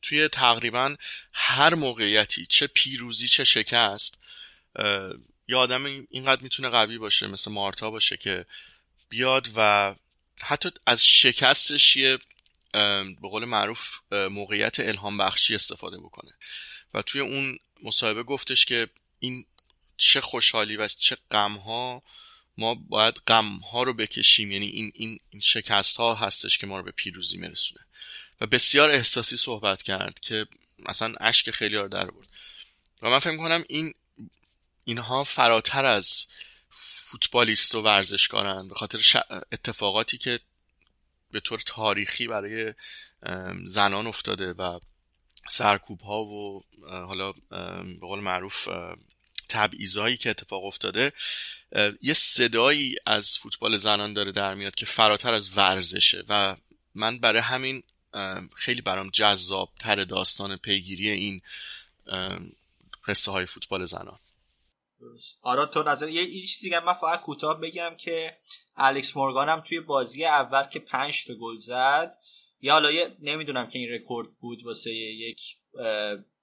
توی 0.04 0.28
تقریبا 0.28 0.96
هر 1.32 1.74
موقعیتی 1.74 2.46
چه 2.46 2.66
پیروزی 2.66 3.28
چه 3.28 3.44
شکست 3.44 4.18
یه 5.48 5.56
آدم 5.56 5.84
این- 5.84 6.06
اینقدر 6.10 6.42
می‌تونه 6.42 6.68
قوی 6.68 6.98
باشه 6.98 7.26
مثل 7.26 7.50
مارتا 7.50 7.90
باشه 7.90 8.16
که 8.16 8.46
بیاد 9.08 9.48
و 9.56 9.94
حتی 10.40 10.70
از 10.86 11.06
شکستش 11.06 11.96
یه 11.96 12.18
به 13.22 13.28
قول 13.30 13.44
معروف 13.44 13.88
موقعیت 14.12 14.80
الهام 14.80 15.18
بخشی 15.18 15.54
استفاده 15.54 15.98
بکنه. 15.98 16.32
و 16.94 17.02
توی 17.02 17.20
اون 17.20 17.58
مصاحبه 17.82 18.22
گفتش 18.22 18.64
که 18.64 18.88
این 19.18 19.46
چه 19.96 20.20
خوشحالی 20.20 20.76
و 20.76 20.88
چه 20.88 21.16
غمها 21.30 22.02
ما 22.58 22.74
باید 22.74 23.14
غمها 23.14 23.82
رو 23.82 23.94
بکشیم. 23.94 24.52
یعنی 24.52 24.66
این 24.66 24.92
این 24.94 25.20
این 25.30 25.40
شکست 25.40 25.96
ها 25.96 26.14
هستش 26.14 26.58
که 26.58 26.66
ما 26.66 26.78
رو 26.78 26.84
به 26.84 26.90
پیروزی 26.90 27.38
میرسونه. 27.38 27.83
و 28.40 28.46
بسیار 28.46 28.90
احساسی 28.90 29.36
صحبت 29.36 29.82
کرد 29.82 30.20
که 30.20 30.46
مثلا 30.78 31.14
اشک 31.20 31.50
خیلی 31.50 31.76
رو 31.76 31.88
در 31.88 32.04
برد. 32.04 32.28
و 33.02 33.10
من 33.10 33.18
فکر 33.18 33.36
کنم 33.36 33.64
این 33.68 33.94
اینها 34.84 35.24
فراتر 35.24 35.84
از 35.84 36.26
فوتبالیست 36.70 37.74
و 37.74 37.82
ورزشکارن 37.82 38.68
به 38.68 38.74
خاطر 38.74 38.98
اتفاقاتی 39.52 40.18
که 40.18 40.40
به 41.30 41.40
طور 41.40 41.60
تاریخی 41.66 42.26
برای 42.26 42.74
زنان 43.66 44.06
افتاده 44.06 44.52
و 44.52 44.80
سرکوب 45.48 46.00
ها 46.00 46.24
و 46.24 46.64
حالا 46.88 47.32
به 48.00 48.06
قول 48.06 48.20
معروف 48.20 48.68
تبعیضایی 49.48 50.16
که 50.16 50.30
اتفاق 50.30 50.64
افتاده 50.64 51.12
یه 52.02 52.12
صدایی 52.14 52.96
از 53.06 53.38
فوتبال 53.38 53.76
زنان 53.76 54.12
داره 54.12 54.32
در 54.32 54.54
میاد 54.54 54.74
که 54.74 54.86
فراتر 54.86 55.34
از 55.34 55.58
ورزشه 55.58 56.24
و 56.28 56.56
من 56.94 57.18
برای 57.18 57.40
همین 57.40 57.82
خیلی 58.54 58.80
برام 58.80 59.10
جذاب 59.10 59.70
تر 59.80 60.04
داستان 60.04 60.56
پیگیری 60.56 61.10
این 61.10 61.40
قصه 63.06 63.32
های 63.32 63.46
فوتبال 63.46 63.84
زنان. 63.84 64.18
آرا 65.42 65.66
تو 65.66 65.82
نظر 65.82 66.08
یه 66.08 66.26
چیزی 66.26 66.66
دیگه 66.66 66.84
من 66.84 66.92
فقط 66.92 67.20
کوتاه 67.20 67.60
بگم 67.60 67.94
که 67.98 68.36
الکس 68.76 69.16
مورگان 69.16 69.48
هم 69.48 69.60
توی 69.60 69.80
بازی 69.80 70.24
اول 70.24 70.62
که 70.62 70.78
پنج 70.78 71.24
تا 71.24 71.34
گل 71.34 71.56
زد 71.56 72.18
یا 72.60 72.72
حالا 72.72 72.90
نمی‌دونم 73.20 73.66
که 73.66 73.78
این 73.78 73.90
رکورد 73.90 74.28
بود 74.40 74.62
واسه 74.66 74.94
یک 74.94 75.40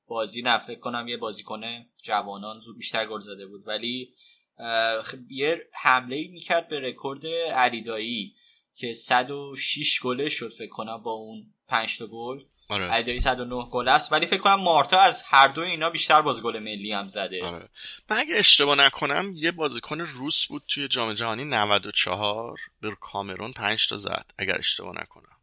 بازی 0.08 0.42
نه 0.42 0.58
فکر 0.58 0.80
کنم 0.80 1.08
یه 1.08 1.18
بازیکن 1.18 1.62
جوانان 2.04 2.60
زود 2.60 2.78
بیشتر 2.78 3.06
گل 3.06 3.20
زده 3.20 3.48
بود. 3.48 3.68
ولی 3.68 4.14
اه، 4.58 5.04
خ- 5.04 5.18
یه 5.30 5.70
حمله 5.74 6.16
ای 6.16 6.28
می‌کرد 6.28 6.68
به 6.68 6.80
رکورد 6.80 7.26
علی 7.54 7.95
دایی 7.95 8.36
که 8.76 8.94
106 8.94 10.02
گله‌ش 10.02 10.50
فکر 10.58 10.70
کنم 10.70 10.98
با 10.98 11.12
اون 11.12 11.54
پنج 11.72 11.98
تا 11.98 12.08
گل. 12.08 12.44
آره. 12.68 12.92
علی 12.92 13.06
دایی 13.06 13.20
109 13.20 13.66
گل 13.72 13.88
است. 13.88 14.12
ولی 14.12 14.26
فکر 14.26 14.40
کنم 14.40 14.56
مارتا 14.56 15.00
از 15.00 15.24
هر 15.24 15.48
دوی 15.48 15.68
اینا 15.68 15.90
بیشتر 15.90 16.22
باز 16.22 16.44
گل 16.44 16.60
ملی 16.60 16.92
هم 16.92 17.08
زده. 17.08 17.46
آره. 17.46 17.70
من 18.10 18.18
اگه 18.18 18.36
اشتباه 18.36 18.76
نکنم 18.76 19.32
یه 19.36 19.52
بازیکن 19.52 20.00
روس 20.00 20.46
بود 20.46 20.64
توی 20.68 20.88
جام 20.88 21.14
جهانی 21.14 21.46
94 21.46 22.60
به 22.82 22.96
کامرون 22.96 23.54
5 23.54 23.88
تا 23.88 23.98
زد 23.98 24.26
اگر 24.38 24.58
اشتباه 24.58 24.96
نکنم. 25.02 25.38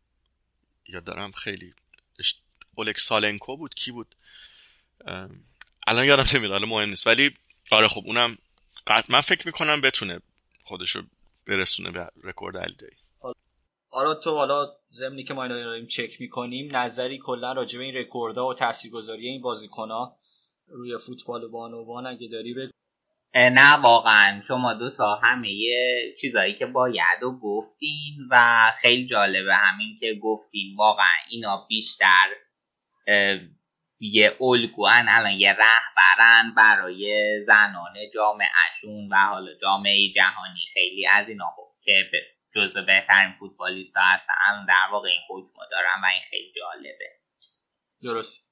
یا 0.89 1.01
دارم 1.01 1.33
خیلی 1.33 1.75
اش... 2.19 2.35
اولگ 2.75 3.02
سالنکو 3.02 3.57
بود 3.57 3.75
کی 3.75 3.91
بود؟ 3.91 4.15
ام، 5.07 5.45
الان 5.87 6.05
یادم 6.07 6.27
نمیاد 6.35 6.53
حالا 6.53 6.67
مهم 6.67 6.89
نیست. 6.89 7.07
ولی 7.07 7.37
آره 7.71 7.89
خب 7.89 8.03
اونم 8.05 8.39
قط... 8.87 9.05
من 9.09 9.21
فکر 9.21 9.47
می‌کنم 9.47 9.81
بتونه 9.81 10.21
خودشو 10.65 11.03
برسونه 11.47 11.91
به 11.91 12.11
رکورد 12.25 12.57
علی 12.57 12.77
دایی 12.77 12.97
آرا 13.91 14.15
تو 14.15 14.37
حالا 14.37 14.78
ضمنی 14.91 15.25
که 15.25 15.35
ما 15.35 15.43
اینا 15.43 15.57
داریم 15.57 15.87
چک 15.87 16.21
می‌کنیم 16.21 16.77
نظری 16.77 17.19
کلا 17.19 17.53
راجع 17.53 17.79
به 17.79 17.85
این 17.85 17.97
رکوردها 17.97 18.49
و 18.49 18.55
تاثیرگذاری 18.55 19.29
این 19.29 19.43
بازیکنها 19.43 20.17
روی 20.69 20.99
فوتبال 20.99 21.49
بانوان 21.49 22.07
اگه 22.07 22.29
داری 22.29 22.55
اه، 23.35 23.51
نه 23.51 23.73
واقعا. 23.73 24.43
شما 24.49 24.75
دو 24.75 24.91
تا 24.91 25.15
همه 25.15 25.51
چیزایی 26.21 26.55
که 26.55 26.67
باید 26.67 27.23
و 27.23 27.39
گفتین 27.39 28.29
و 28.31 28.63
خیلی 28.81 29.07
جالبه 29.07 29.55
همین 29.55 29.97
که 30.01 30.15
گفتین. 30.15 30.77
واقعا 30.77 31.17
اینا 31.31 31.67
بیشتر 31.69 32.29
یه 34.01 34.37
الگوان 34.41 35.05
الان 35.09 35.33
یه 35.33 35.51
رهبرن 35.51 36.55
برای 36.57 37.41
زنان 37.41 37.95
جامعهشون 38.15 39.09
و 39.11 39.17
حالا 39.17 39.51
جامعه 39.63 40.13
جهانی. 40.13 40.61
خیلی 40.73 41.07
از 41.07 41.29
اینا 41.29 41.45
خب 41.57 41.69
که 41.85 42.09
به 42.13 42.19
جزو 42.57 42.85
بهترین 42.85 43.35
فوتبالیست 43.39 43.97
ها 43.97 44.03
هستن. 44.05 44.33
الان 44.49 44.67
در 44.67 44.89
واقع 44.93 45.09
این 45.09 45.21
حکم 45.31 45.59
دارن 45.71 46.03
و 46.03 46.07
این 46.07 46.23
خیلی 46.31 46.53
جالبه. 46.57 47.11
درست. 48.03 48.49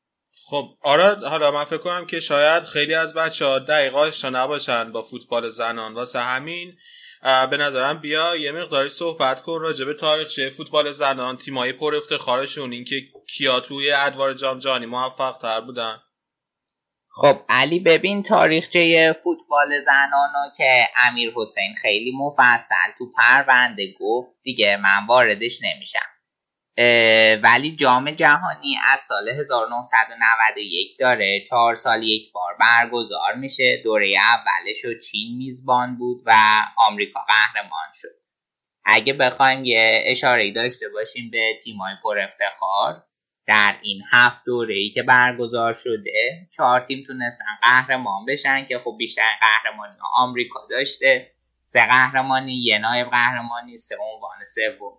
خب 0.48 0.78
آره 0.80 1.28
حالا 1.28 1.50
من 1.50 1.64
فکر 1.64 1.78
کنم 1.78 2.06
که 2.06 2.20
شاید 2.20 2.64
خیلی 2.64 2.94
از 2.94 3.14
بچه 3.14 3.46
ها 3.46 3.58
دقیقا 3.58 3.98
آشنا 3.98 4.44
نباشن 4.44 4.92
با 4.92 5.02
فوتبال 5.02 5.48
زنان. 5.48 5.94
واسه 5.94 6.20
همین 6.20 6.78
به 7.22 7.56
نظرم 7.56 7.98
بیا 7.98 8.36
یه 8.36 8.52
مقداری 8.52 8.88
صحبت 8.88 9.42
کن 9.42 9.60
راجع 9.60 9.84
به 9.84 9.94
تاریخچه 9.94 10.50
فوتبال 10.50 10.92
زنان 10.92 11.36
تیمایی 11.36 11.72
پر 11.72 11.94
افتخارشون 11.94 12.72
اینکه 12.72 12.96
کیا 13.28 13.60
توی 13.60 13.92
ادوار 13.92 14.34
جام 14.34 14.58
جهانی 14.58 14.86
موفق 14.86 15.38
تر 15.38 15.60
بودن. 15.60 15.98
خب 17.18 17.36
علی 17.48 17.80
ببین 17.80 18.22
تاریخچه 18.22 19.12
فوتبال 19.24 19.80
زنانو 19.80 20.50
که 20.56 20.88
امیر 21.08 21.32
حسین 21.36 21.74
خیلی 21.74 22.12
مفصل 22.16 22.92
تو 22.98 23.12
پرونده 23.12 23.94
گفت 24.00 24.30
دیگه 24.42 24.76
من 24.76 25.06
واردش 25.08 25.58
نمیشم. 25.62 26.06
ولی 27.42 27.76
جام 27.76 28.10
جهانی 28.10 28.76
از 28.92 29.00
سال 29.00 29.28
1991 29.28 30.96
داره. 30.98 31.44
چهار 31.48 31.74
سال 31.74 32.02
یک 32.02 32.32
بار 32.32 32.56
برگزار 32.60 33.34
میشه. 33.34 33.80
دوره 33.84 34.16
اولش 34.18 34.84
رو 34.84 35.00
چین 35.00 35.36
میزبان 35.36 35.96
بود 35.96 36.22
و 36.26 36.32
آمریکا 36.76 37.20
قهرمان 37.20 37.88
شد. 37.94 38.08
اگه 38.84 39.12
بخوایم 39.12 39.64
یه 39.64 40.02
اشاره 40.06 40.52
داشته 40.52 40.88
باشیم 40.88 41.30
به 41.30 41.58
تیمای 41.64 41.94
پر 42.02 42.18
افتخار 42.18 43.02
در 43.46 43.76
این 43.82 44.02
هفت 44.10 44.44
دوره 44.44 44.74
ای 44.74 44.90
که 44.90 45.02
برگزار 45.02 45.74
شده 45.74 46.48
چهار 46.56 46.80
تیم 46.80 47.04
تونستن 47.06 47.44
قهرمان 47.62 48.24
بشن 48.24 48.64
که 48.64 48.78
خب 48.78 48.94
بیشتر 48.98 49.30
قهرمانی 49.40 49.96
آمریکا 50.14 50.66
داشته 50.70 51.30
سه 51.64 51.86
قهرمانی 51.86 52.54
یه 52.62 52.78
نایب 52.78 53.06
قهرمانی 53.10 53.76
سه 53.76 53.96
عنوان 53.96 54.46
سوم. 54.46 54.98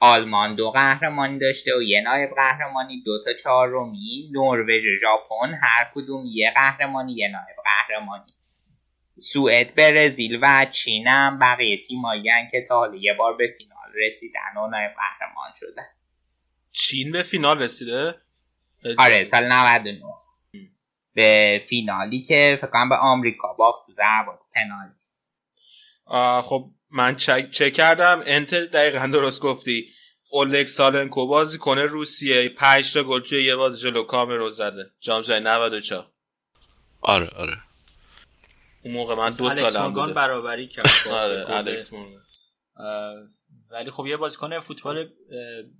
آلمان 0.00 0.54
دو 0.54 0.70
قهرمانی 0.70 1.38
داشته 1.38 1.76
و 1.76 1.82
یه 1.82 2.00
نایب 2.00 2.30
قهرمانی 2.36 3.02
دو 3.02 3.24
تا 3.24 3.32
چهارمی. 3.32 4.30
نروژ 4.32 4.82
ژاپن 5.00 5.58
هر 5.62 5.90
کدوم 5.94 6.26
یه 6.26 6.50
قهرمانی 6.50 7.12
یه 7.12 7.28
نایب 7.28 7.56
قهرمانی. 7.64 8.32
سوئد 9.18 9.74
برزیل 9.74 10.38
و 10.42 10.66
چین 10.70 11.06
هم 11.06 11.38
بقیه 11.38 11.80
تیمایی 11.80 12.28
هن 12.28 12.48
که 12.50 12.66
تا 12.68 12.78
حالا 12.78 12.96
یه 12.96 13.14
بار 13.14 13.36
به 13.36 13.54
فینال 13.58 13.92
رسیدن 14.06 14.56
و 14.56 14.66
نایب 14.66 14.92
قهرمان 14.96 15.52
شدن. 15.54 16.01
چین 16.72 17.12
به 17.12 17.22
فینال 17.22 17.62
رسیده؟ 17.62 18.14
آره 18.98 19.24
سال 19.24 19.44
99 19.52 20.02
به 21.14 21.62
فینالی 21.68 22.22
که 22.22 22.58
فکر 22.60 22.70
کنم 22.70 22.88
به 22.88 22.96
آمریکا 22.96 23.52
باخت 23.52 23.86
تو 23.86 23.92
ضربات 23.92 24.38
پنالتی. 24.54 25.12
خب 26.48 26.70
من 26.90 27.16
چک, 27.16 27.50
چک 27.50 27.72
کردم. 27.72 28.22
انت 28.26 28.54
دقیقا 28.54 29.06
درست 29.06 29.40
گفتی. 29.40 29.88
اولک 30.30 30.68
سالنکو 30.68 31.26
بازی 31.26 31.58
کنه 31.58 31.82
روسیه. 31.82 32.48
5 32.48 32.92
تا 32.92 33.02
گل 33.02 33.20
توی 33.20 33.44
یه 33.44 33.56
بازی 33.56 33.82
جلو 33.82 34.02
کامرو 34.02 34.50
زده. 34.50 34.90
جام 35.00 35.22
جهانی 35.22 35.44
94 35.44 36.06
آره 37.00 37.28
آره. 37.28 37.56
اون 38.84 38.94
موقع 38.94 39.14
من 39.14 39.30
دو 39.30 39.50
سالم 39.50 39.94
بوده. 39.94 40.12
برابری 40.12 40.68
کرد 40.68 40.90
آره. 41.10 41.44
الکس 41.48 41.92
مورگان. 41.92 42.22
ولی 43.72 43.90
خب 43.90 44.06
یه 44.06 44.16
بازیکن 44.16 44.60
فوتبال 44.60 45.08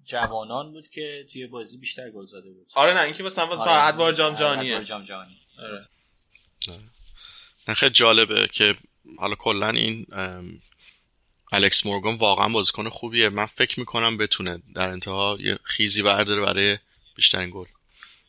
جوانان 0.05 0.73
بود 0.73 0.89
که 0.89 1.27
توی 1.33 1.47
بازی 1.47 1.79
بیشتر 1.79 2.11
گل 2.11 2.25
زده 2.25 2.51
بود. 2.51 2.67
آره 2.75 2.95
نه 2.95 3.01
اینکه 3.01 3.23
مثلا 3.23 3.47
واسه 3.47 3.63
آره. 3.63 3.85
ادوار 3.85 4.13
جام 4.13 4.27
آره، 4.27 4.39
جهانیه. 4.39 4.73
ادوار 4.73 4.83
جام 4.83 5.05
جهانی. 5.05 5.39
آره. 5.59 5.89
نه 7.69 7.75
خیلی 7.75 7.93
جالبه 7.93 8.49
که 8.53 8.77
حالا 9.19 9.35
کلا 9.35 9.69
این 9.69 10.07
الکس 11.53 11.87
مورگان 11.87 12.17
واقعا 12.17 12.49
بازیکن 12.49 12.89
خوبیه. 12.89 13.29
من 13.29 13.47
فکر 13.47 13.81
می‌کنم 13.81 14.17
بتونه 14.17 14.63
در 14.75 14.89
انتها 14.89 15.39
یه 15.41 15.59
خیزی 15.65 16.03
برداره 16.03 16.43
برای 16.43 16.79
بیشترین 17.17 17.51
گل. 17.51 17.67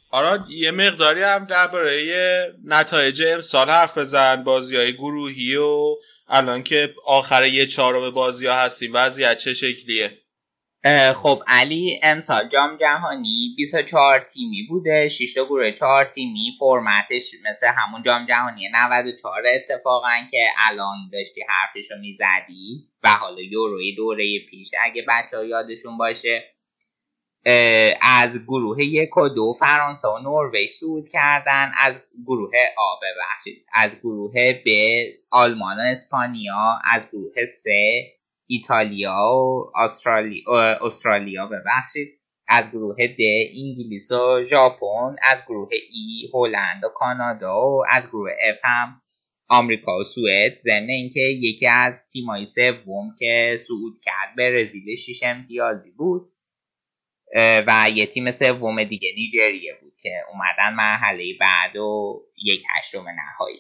آره 0.10 0.44
یه 0.50 0.72
مقداری 0.72 1.24
هم 1.24 1.46
درباره 1.46 2.54
نتایج 2.66 3.24
امسال 3.24 3.70
حرف 3.70 3.98
بزن 3.98 4.44
بازی 4.44 4.76
های 4.76 4.94
گروهی 4.94 5.56
و 5.56 5.96
الان 6.28 6.64
که 6.64 6.96
آخر 7.06 7.46
یه 7.46 7.66
چهارم 7.66 8.10
بازی 8.10 8.48
ها 8.48 8.54
هستیم 8.56 8.92
وضعیت 8.94 9.38
چه 9.38 9.54
شکلیه؟ 9.54 10.24
خب 11.16 11.44
علی 11.48 12.00
امسال 12.04 12.50
جام 12.50 12.78
جهانی 12.78 13.54
24 13.58 14.20
تیمی 14.20 14.68
بوده 14.70 15.10
6 15.10 15.34
تا 15.34 15.46
گروه 15.46 15.72
4 15.72 16.06
تیمی 16.06 16.52
فرمتش 16.60 17.32
مثل 17.50 17.68
همون 17.68 18.04
جام 18.04 18.26
جهانی 18.26 18.70
94 18.70 19.44
اتفاقا 19.48 20.10
که 20.32 20.48
الان 20.58 21.10
داشتی 21.14 21.42
حرفشو 21.50 21.96
می‌زدی 22.02 22.90
و 23.04 23.10
حالا 23.10 23.42
یوروی 23.42 23.96
دوره 23.96 24.40
پیش 24.50 24.72
اگه 24.84 25.06
بچه 25.08 25.38
ها 25.38 25.44
یادشون 25.46 25.98
باشه. 25.98 26.53
از 28.02 28.44
گروه 28.44 28.84
یک 28.84 29.18
و 29.18 29.30
دو 29.30 29.54
فرانسه 29.60 30.08
و 30.08 30.20
نروژ 30.20 30.70
صعود 30.80 31.10
کردن 31.10 31.72
از 31.78 32.06
گروه 32.26 32.52
آ 32.78 32.96
ببخشید. 33.02 33.66
از 33.74 34.00
گروه 34.00 34.34
ب 34.66 34.70
آلمان 35.32 35.78
و 35.78 35.82
اسپانیا 35.82 36.80
از 36.84 37.12
گروه 37.12 37.52
سه 37.52 38.04
ایتالیا 38.48 39.34
و 39.36 39.72
استرالیا, 39.76 40.44
استرالیا 40.82 41.46
ببخشید. 41.48 42.20
از 42.48 42.72
گروه 42.72 43.08
د 43.08 43.22
انگلیس 43.54 44.12
و 44.12 44.46
ژاپن 44.50 45.16
از 45.24 45.46
گروه 45.48 45.70
ای 45.72 46.30
هلند 46.34 46.84
و 46.84 46.90
کانادا 46.90 47.70
و 47.70 47.84
از 47.90 48.08
گروه 48.08 48.32
اف 48.50 48.60
هم 48.64 49.02
آمریکا 49.50 50.00
و 50.00 50.04
سوئد. 50.04 50.62
ضمن 50.64 50.90
اینکه 50.90 51.20
یکی 51.20 51.68
از 51.68 52.10
تیمای 52.10 52.46
سوم 52.46 53.16
که 53.20 53.60
صعود 53.68 54.02
کرد 54.04 54.36
برزیل 54.38 54.96
شیش 54.96 55.24
امتیازی 55.24 55.92
بود. 55.92 56.33
و 57.36 57.90
یه 57.94 58.06
تیم 58.06 58.32
سوم 58.32 58.84
دیگه 58.84 59.14
نیجریه 59.16 59.78
بود 59.82 59.94
که 60.02 60.24
اومدن 60.32 60.74
مرحله 60.74 61.34
بعد 61.40 61.76
و 61.76 62.22
یک 62.44 62.64
هشتم 62.78 63.06
نهایی. 63.10 63.60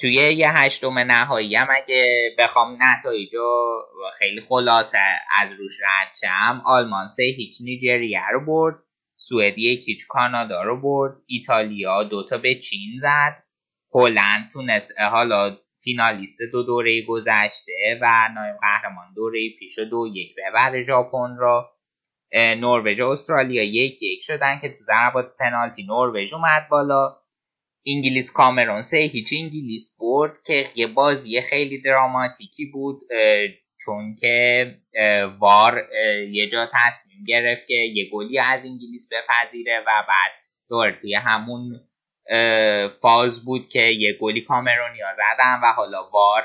توی 0.00 0.12
یه 0.12 0.58
هشتم 0.58 0.98
نهایی 0.98 1.56
هم 1.56 1.68
اگه 1.70 2.30
بخوام 2.38 2.78
نتایج 2.82 3.34
رو 3.34 3.82
خیلی 4.18 4.40
خلاصه 4.40 4.98
از 5.40 5.52
روش 5.52 5.72
رد 5.82 6.16
شم 6.20 6.62
آلمان 6.64 7.08
سه 7.08 7.22
هیچ 7.22 7.56
نیجریه 7.60 8.28
رو 8.32 8.44
برد 8.44 8.74
سوئد 9.16 9.58
یک 9.58 9.88
هیچ 9.88 10.06
کانادا 10.08 10.62
رو 10.62 10.80
برد 10.80 11.16
ایتالیا 11.26 12.02
دوتا 12.02 12.38
به 12.38 12.60
چین 12.60 13.00
زد 13.00 13.42
هلند 13.94 14.50
تونست 14.52 15.00
حالا 15.00 15.56
فینالیست 15.80 16.38
دو 16.52 16.62
دوره 16.62 17.02
گذشته 17.02 17.98
و 18.02 18.28
نایب 18.34 18.56
قهرمان 18.60 19.14
دوره 19.14 19.40
پیش 19.58 19.78
و 19.78 19.84
دو 19.84 20.06
یک 20.14 20.34
ببره 20.36 20.82
ژاپن 20.82 21.36
رو. 21.38 21.75
نروژ 22.34 23.00
و 23.00 23.04
استرالیا 23.04 23.62
یک 23.62 24.02
یک 24.02 24.20
شدن 24.22 24.58
که 24.58 24.68
تو 24.68 24.84
ضربات 24.84 25.36
پنالتی 25.38 25.82
نروژ 25.82 26.34
اومد 26.34 26.68
بالا. 26.70 27.16
انگلیس 27.86 28.32
کامرون 28.32 28.82
سه 28.82 28.96
هیچ. 28.96 29.32
انگلیس 29.36 29.98
برد 30.00 30.32
که 30.46 30.66
یه 30.74 30.86
بازی 30.86 31.40
خیلی 31.40 31.82
دراماتیکی 31.82 32.66
بود 32.66 33.00
چون 33.84 34.16
که 34.20 34.74
وار 35.38 35.88
یه 36.30 36.50
جا 36.50 36.70
تصمیم 36.72 37.24
گرفت 37.26 37.66
که 37.66 37.74
یه 37.74 38.10
گلی 38.12 38.38
از 38.38 38.64
انگلیس 38.64 39.08
بپذیره 39.12 39.80
و 39.80 40.04
بعد 40.08 40.32
دوباره 40.68 40.92
توی 41.00 41.14
همون 41.14 41.80
فاز 43.00 43.44
بود 43.44 43.68
که 43.68 43.82
یه 43.82 44.12
گلی 44.12 44.40
کامرونیا 44.40 45.06
زدن 45.14 45.60
و 45.62 45.66
حالا 45.72 46.10
وار 46.10 46.42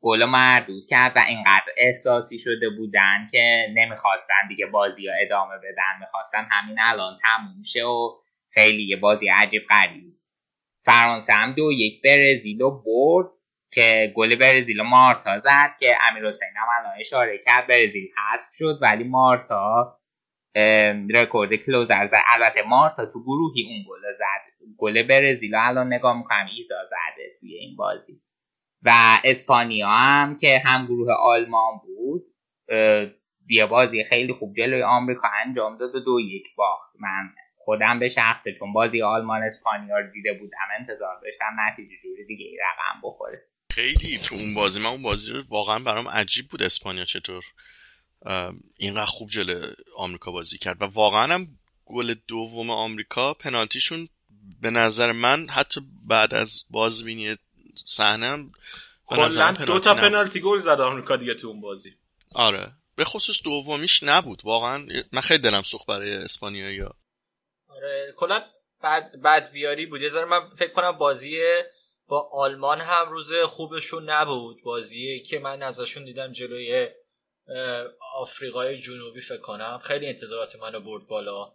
گل 0.00 0.24
مردود 0.24 0.86
کرد 0.86 1.12
و 1.16 1.20
اینقدر 1.28 1.72
احساسی 1.76 2.38
شده 2.38 2.70
بودن 2.78 3.28
که 3.32 3.66
نمی‌خواستن 3.74 4.48
دیگه 4.48 4.66
بازی 4.66 5.08
ها 5.08 5.14
ادامه 5.22 5.54
بدن. 5.56 6.00
می‌خواستن 6.00 6.48
همین 6.50 6.76
الان 6.80 7.18
تموم 7.22 7.62
شه 7.62 7.84
و 7.84 8.10
خیلی 8.50 8.82
یه 8.82 8.96
بازی 8.96 9.28
عجیب 9.28 9.62
غریب 9.70 10.14
فرانسه 10.84 11.32
هم 11.32 11.52
دو 11.52 11.72
یک 11.72 12.02
برزیل 12.02 12.58
رو 12.60 12.82
برد 12.86 13.26
که 13.72 14.12
گل 14.16 14.36
برزیل 14.36 14.82
مارتا 14.82 15.38
زد 15.38 15.70
که 15.80 15.96
امیر 16.10 16.28
حسین 16.28 16.48
هم 16.56 16.66
الان 16.78 16.98
اشاره 17.00 17.38
کرد 17.46 17.66
برزیل 17.66 18.08
حذف 18.16 18.50
شد 18.58 18.78
ولی 18.82 19.04
مارتا 19.04 19.98
رکورد 21.14 21.54
کلوزر 21.54 22.06
زد 22.06 22.16
البته 22.26 22.68
مارتا 22.68 23.06
تو 23.06 23.22
گروهی 23.22 23.66
اون 23.68 23.84
گل 23.88 24.12
زد. 24.12 24.66
گل 24.78 25.02
برزیل 25.02 25.54
الان 25.54 25.92
نگاه 25.92 26.18
می‌کنم 26.18 26.46
ایزا 26.56 26.84
زده 26.86 27.36
توی 27.40 27.54
این 27.54 27.76
بازی. 27.76 28.22
و 28.82 29.20
اسپانیا 29.24 29.88
هم 29.88 30.36
که 30.36 30.58
هم 30.58 30.86
گروه 30.86 31.12
آلمان 31.12 31.80
بود 31.86 32.22
یه 33.50 33.66
بازی 33.66 34.04
خیلی 34.04 34.32
خوب 34.32 34.54
جلوی 34.54 34.82
آمریکا 34.82 35.28
انجام 35.46 35.78
داد 35.78 35.94
و 35.94 36.00
دو 36.00 36.20
یک 36.20 36.54
باخت. 36.56 36.92
من 37.00 37.30
خودم 37.56 37.98
به 37.98 38.08
شخصه 38.08 38.52
چون 38.52 38.72
بازی 38.72 39.02
آلمان 39.02 39.42
اسپانیا 39.42 39.98
رو 39.98 40.10
دیده 40.12 40.32
بودم. 40.32 40.58
انتظار 40.78 41.20
داشتم 41.22 41.56
نتیجه 41.60 41.94
جوری 42.02 42.26
دیگه 42.26 42.44
ای 42.44 42.56
رقم 42.56 43.00
بخوره. 43.02 43.42
خیلی 43.70 44.18
تو 44.24 44.34
اون 44.34 44.54
بازی 44.54 44.80
من 44.80 44.86
اون 44.86 45.02
بازی 45.02 45.32
رو 45.32 45.42
واقعا 45.48 45.78
برام 45.78 46.08
عجیب 46.08 46.48
بود 46.48 46.62
اسپانیا 46.62 47.04
چطور 47.04 47.44
اینقدر 48.76 49.04
خوب 49.04 49.28
جلو 49.28 49.72
آمریکا 49.96 50.32
بازی 50.32 50.58
کرد. 50.58 50.82
و 50.82 50.84
واقعا 50.84 51.34
هم 51.34 51.48
گل 51.84 52.14
دوم 52.28 52.70
آمریکا 52.70 53.34
پنالتیشون 53.34 54.08
به 54.60 54.70
نظر 54.70 55.12
من 55.12 55.48
حتی 55.48 55.80
بعد 56.06 56.34
از 56.34 56.64
بازبینی 56.70 57.36
صحنه 57.86 58.50
کلا 59.06 59.52
دو 59.52 59.80
تا. 59.80 59.94
پنالتی 59.94 60.40
گل 60.40 60.58
زد 60.58 60.80
آمریکا 60.80 61.16
دیگه 61.16 61.34
تو 61.34 61.48
اون 61.48 61.60
بازی. 61.60 61.96
آره. 62.34 62.72
به 62.96 63.04
خصوص 63.04 63.42
دومیش 63.44 64.02
نبود. 64.02 64.40
واقعا 64.44 64.86
من 65.12 65.20
خیلی 65.20 65.42
دلم 65.42 65.62
سوخت 65.62 65.86
برای 65.86 66.12
اسپانیایی 66.12 66.78
ها 66.78 66.94
آره 67.68 68.12
کلا 68.16 68.42
بد, 68.82 69.12
بد 69.24 69.50
بیاری 69.50 69.86
بود. 69.86 70.02
یه 70.02 70.24
من 70.24 70.40
فکر 70.56 70.72
کنم 70.72 70.92
بازی 70.92 71.40
با 72.06 72.30
آلمان 72.32 72.80
هم 72.80 73.10
روز 73.10 73.34
خوبشون 73.34 74.10
نبود. 74.10 74.62
بازی 74.62 75.20
که 75.20 75.38
من 75.38 75.62
ازشون 75.62 76.04
دیدم 76.04 76.32
جلوی 76.32 76.88
آفریقای 78.14 78.78
جنوبی 78.78 79.20
فکر 79.20 79.40
کنم. 79.40 79.80
خیلی 79.82 80.06
انتظارات 80.06 80.56
منو 80.56 80.80
برد 80.80 81.06
بالا. 81.06 81.52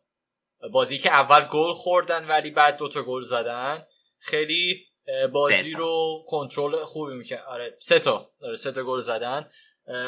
بازی 0.71 0.97
که 0.97 1.11
اول 1.11 1.47
گل 1.47 1.73
خوردن 1.73 2.27
ولی 2.27 2.51
بعد 2.51 2.77
دوتا 2.77 3.03
گل 3.03 3.23
زدن. 3.23 3.85
خیلی 4.19 4.85
بازی. 5.33 5.71
رو 5.71 6.23
کنترل 6.27 6.85
خوبی 6.85 7.13
می‌کرد 7.13 7.43
آره 7.43 7.77
سه 7.79 7.99
تا. 7.99 8.31
آره 8.41 8.55
سه 8.55 8.71
تا 8.71 8.83
گل 8.83 8.99
زدن. 8.99 9.49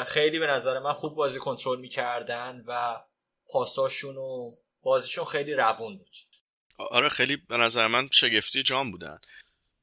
خیلی 0.06 0.38
به 0.38 0.46
نظر 0.46 0.78
من 0.78 0.92
خوب 0.92 1.14
بازی 1.14 1.38
کنترل 1.38 1.80
می‌کردن 1.80 2.64
و 2.66 3.00
پاساشون 3.48 4.16
و 4.16 4.56
بازیشون 4.82 5.24
خیلی 5.24 5.54
روون 5.54 5.96
بود. 5.96 6.16
آره 6.78 7.08
خیلی 7.08 7.36
به 7.36 7.56
نظر 7.56 7.86
من 7.86 8.08
شگفتی 8.12 8.62
جام 8.62 8.90
بودن 8.90 9.18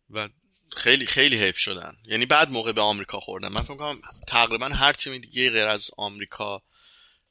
و 0.10 0.30
خیلی 0.72 1.06
خیلی 1.06 1.38
حیف 1.38 1.57
شدن. 1.57 1.98
یعنی 2.06 2.26
بعد 2.26 2.49
موقع 2.49 2.72
به 2.72 2.81
آمریکا 2.81 3.19
خوردن. 3.19 3.48
من 3.48 3.61
فکر 3.61 3.77
کنم 3.77 4.02
تقریبا 4.27 4.68
هر 4.68 4.94
تیم 4.94 5.18
دیگه 5.18 5.49
غیر 5.49 5.68
از 5.68 5.91
آمریکا 5.98 6.61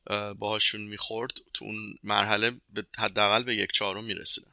اه، 0.06 0.34
باهاشون 0.34 0.80
می‌خورد 0.80 1.32
تو 1.54 1.64
اون 1.64 1.98
مرحله 2.02 2.50
به 2.70 2.86
حداقل 2.98 3.42
به 3.42 3.54
یک 3.54 3.72
چهارم 3.72 4.04
می‌رسیدن. 4.04 4.51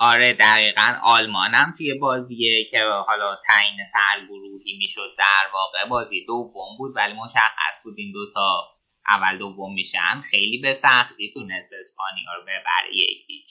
آره 0.00 0.32
دقیقا 0.32 0.98
آلمان 1.02 1.54
هم 1.54 1.74
توی 1.78 1.94
بازیه 1.94 2.64
که 2.70 2.80
حالا 3.06 3.38
تعیین 3.48 3.84
سرگروهی 3.84 4.76
می‌شد 4.78 5.14
در 5.18 5.50
واقع. 5.52 5.88
بازی 5.88 6.26
دوم 6.26 6.76
بود 6.78 6.92
ولی 6.96 7.12
مشخص 7.12 7.82
بود 7.84 7.94
این 7.98 8.12
دوتا 8.12 8.76
اول 9.08 9.38
دوم 9.38 9.74
میشن. 9.74 10.20
خیلی 10.30 10.58
به 10.58 10.74
سختی 10.74 11.32
تونست 11.34 11.72
اسپانیا 11.78 12.34
رو 12.36 12.42
ببره 12.42 12.96
یکیچ. 12.96 13.50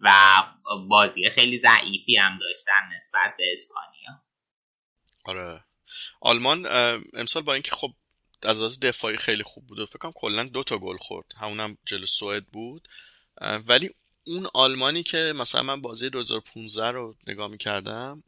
و 0.00 0.10
بازی 0.88 1.30
خیلی 1.30 1.58
ضعیفی 1.58 2.16
هم 2.16 2.38
داشتن 2.38 2.94
نسبت 2.96 3.34
به 3.38 3.52
اسپانیا. 3.52 4.10
آره. 5.24 5.64
آلمان 6.20 6.66
امسال 7.14 7.42
با 7.42 7.52
اینکه 7.52 7.70
خب 7.70 7.90
از 8.42 8.58
لحاظ 8.58 8.78
دفاعی 8.78 9.16
خیلی 9.16 9.42
خوب 9.42 9.66
بود 9.66 9.78
و 9.78 9.86
فکر 9.86 10.12
کلا 10.14 10.44
دو 10.44 10.64
تا 10.64 10.78
گل 10.78 10.96
خورد. 10.96 11.26
همونم 11.40 11.78
جلو 11.86 12.06
سوئد 12.06 12.46
بود. 12.46 12.88
ولی 13.40 13.90
اون 14.24 14.48
آلمانی 14.54 15.02
که 15.02 15.32
مثلا 15.36 15.62
من 15.62 15.80
بازی 15.80 16.10
2015 16.10 16.90
رو 16.90 17.16
نگاه 17.26 17.48
می‌کردم 17.48 18.22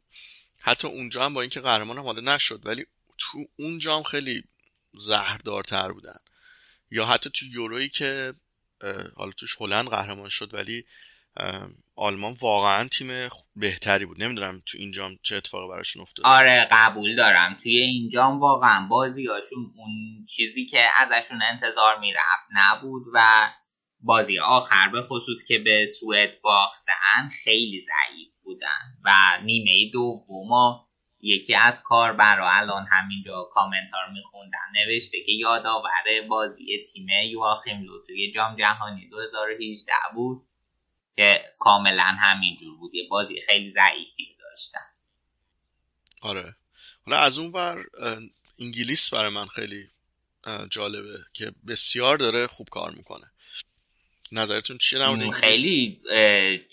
حتی 0.59 0.87
اونجا 0.87 1.25
هم 1.25 1.33
با 1.33 1.41
اینکه 1.41 1.59
قهرمان 1.59 1.97
هم 1.97 2.03
حالا 2.03 2.35
نشد 2.35 2.61
ولی 2.65 2.85
تو 3.17 3.45
اونجا 3.59 3.97
هم 3.97 4.03
خیلی 4.03 4.43
زهردارتر 4.93 5.91
بودن. 5.91 6.19
یا 6.91 7.05
حتی 7.05 7.29
تو 7.29 7.45
یورویی 7.45 7.89
که 7.89 8.33
حالا 9.15 9.31
توش 9.31 9.55
هلند 9.59 9.89
قهرمان 9.89 10.29
شد 10.29 10.53
ولی 10.53 10.85
آلمان 11.95 12.37
واقعا 12.41 12.87
تیم 12.87 13.29
بهتری 13.55 14.05
بود. 14.05 14.23
نمی‌دونم 14.23 14.61
تو 14.65 14.77
اینجا 14.77 15.11
چه 15.21 15.35
اتفاقی 15.35 15.67
براشون 15.73 16.01
افتاد 16.01 16.25
آره 16.25 16.67
قبول 16.71 17.15
دارم. 17.15 17.57
توی 17.63 17.77
اینجام 17.77 18.39
واقعا 18.39 18.87
بازیاشون 18.87 19.73
اون 19.77 20.25
چیزی 20.29 20.65
که 20.65 20.79
ازشون 20.97 21.41
انتظار 21.51 21.99
می‌رفت 21.99 22.47
نبود 22.51 23.03
و 23.13 23.49
بازی 23.99 24.39
آخر 24.39 24.89
به 24.89 25.01
خصوص 25.01 25.43
که 25.47 25.59
به 25.59 25.85
سوئد 25.85 26.41
باختن 26.41 27.29
خیلی 27.43 27.81
ضعیف 27.81 28.29
بودن 28.43 28.97
و 29.05 29.11
نیمه 29.43 29.91
دوم 29.93 30.87
یکی 31.21 31.55
از 31.55 31.83
کاربرا 31.83 32.51
الان 32.51 32.87
همینجا 32.91 33.43
کامنت 33.53 33.91
ها 33.93 34.01
رو 34.07 34.13
میخوندن. 34.13 34.57
نوشته 34.75 35.17
که 35.25 35.31
یادآور 35.31 36.27
بازی 36.29 36.83
تیم 36.93 37.07
یواخیم 37.31 37.83
لو 37.83 38.05
توی 38.05 38.31
جام 38.31 38.55
جهانی 38.55 39.07
2018 39.07 39.93
بود 40.15 40.47
که 41.15 41.41
کاملا 41.59 42.03
همینجور 42.03 42.77
بود. 42.77 42.95
یه 42.95 43.07
بازی 43.09 43.41
خیلی 43.41 43.69
ضعیفی 43.69 44.37
داشتن. 44.39 44.85
آره. 46.21 46.55
حالا 47.05 47.17
از 47.17 47.37
اون 47.37 47.55
اه، 47.55 47.77
انگلیس 48.59 49.13
برای 49.13 49.31
من 49.31 49.47
خیلی 49.47 49.89
جالبه 50.69 51.19
که 51.33 51.51
بسیار 51.67 52.17
داره 52.17 52.47
خوب 52.47 52.69
کار 52.69 52.91
می‌کنه. 52.91 53.31
نظرتون 54.31 54.77
چیه 54.77 54.99
نمونه 54.99 55.23
اون 55.23 55.31
خیلی 55.31 56.01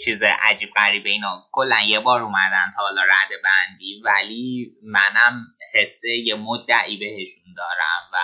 چیز 0.04 0.22
عجیب 0.22 0.68
غریبه 0.76 1.10
اینا. 1.10 1.46
کلا 1.52 1.76
یه 1.86 2.00
بار 2.00 2.22
اومدن 2.22 2.72
تا 2.76 2.82
حالا 2.82 3.02
رد 3.02 3.30
بندی 3.44 4.02
ولی 4.04 4.72
منم 4.82 5.46
حسه 5.74 6.08
یه 6.08 6.34
مدعی 6.34 6.96
بهشون 6.96 7.54
دارم 7.56 8.10
و 8.12 8.16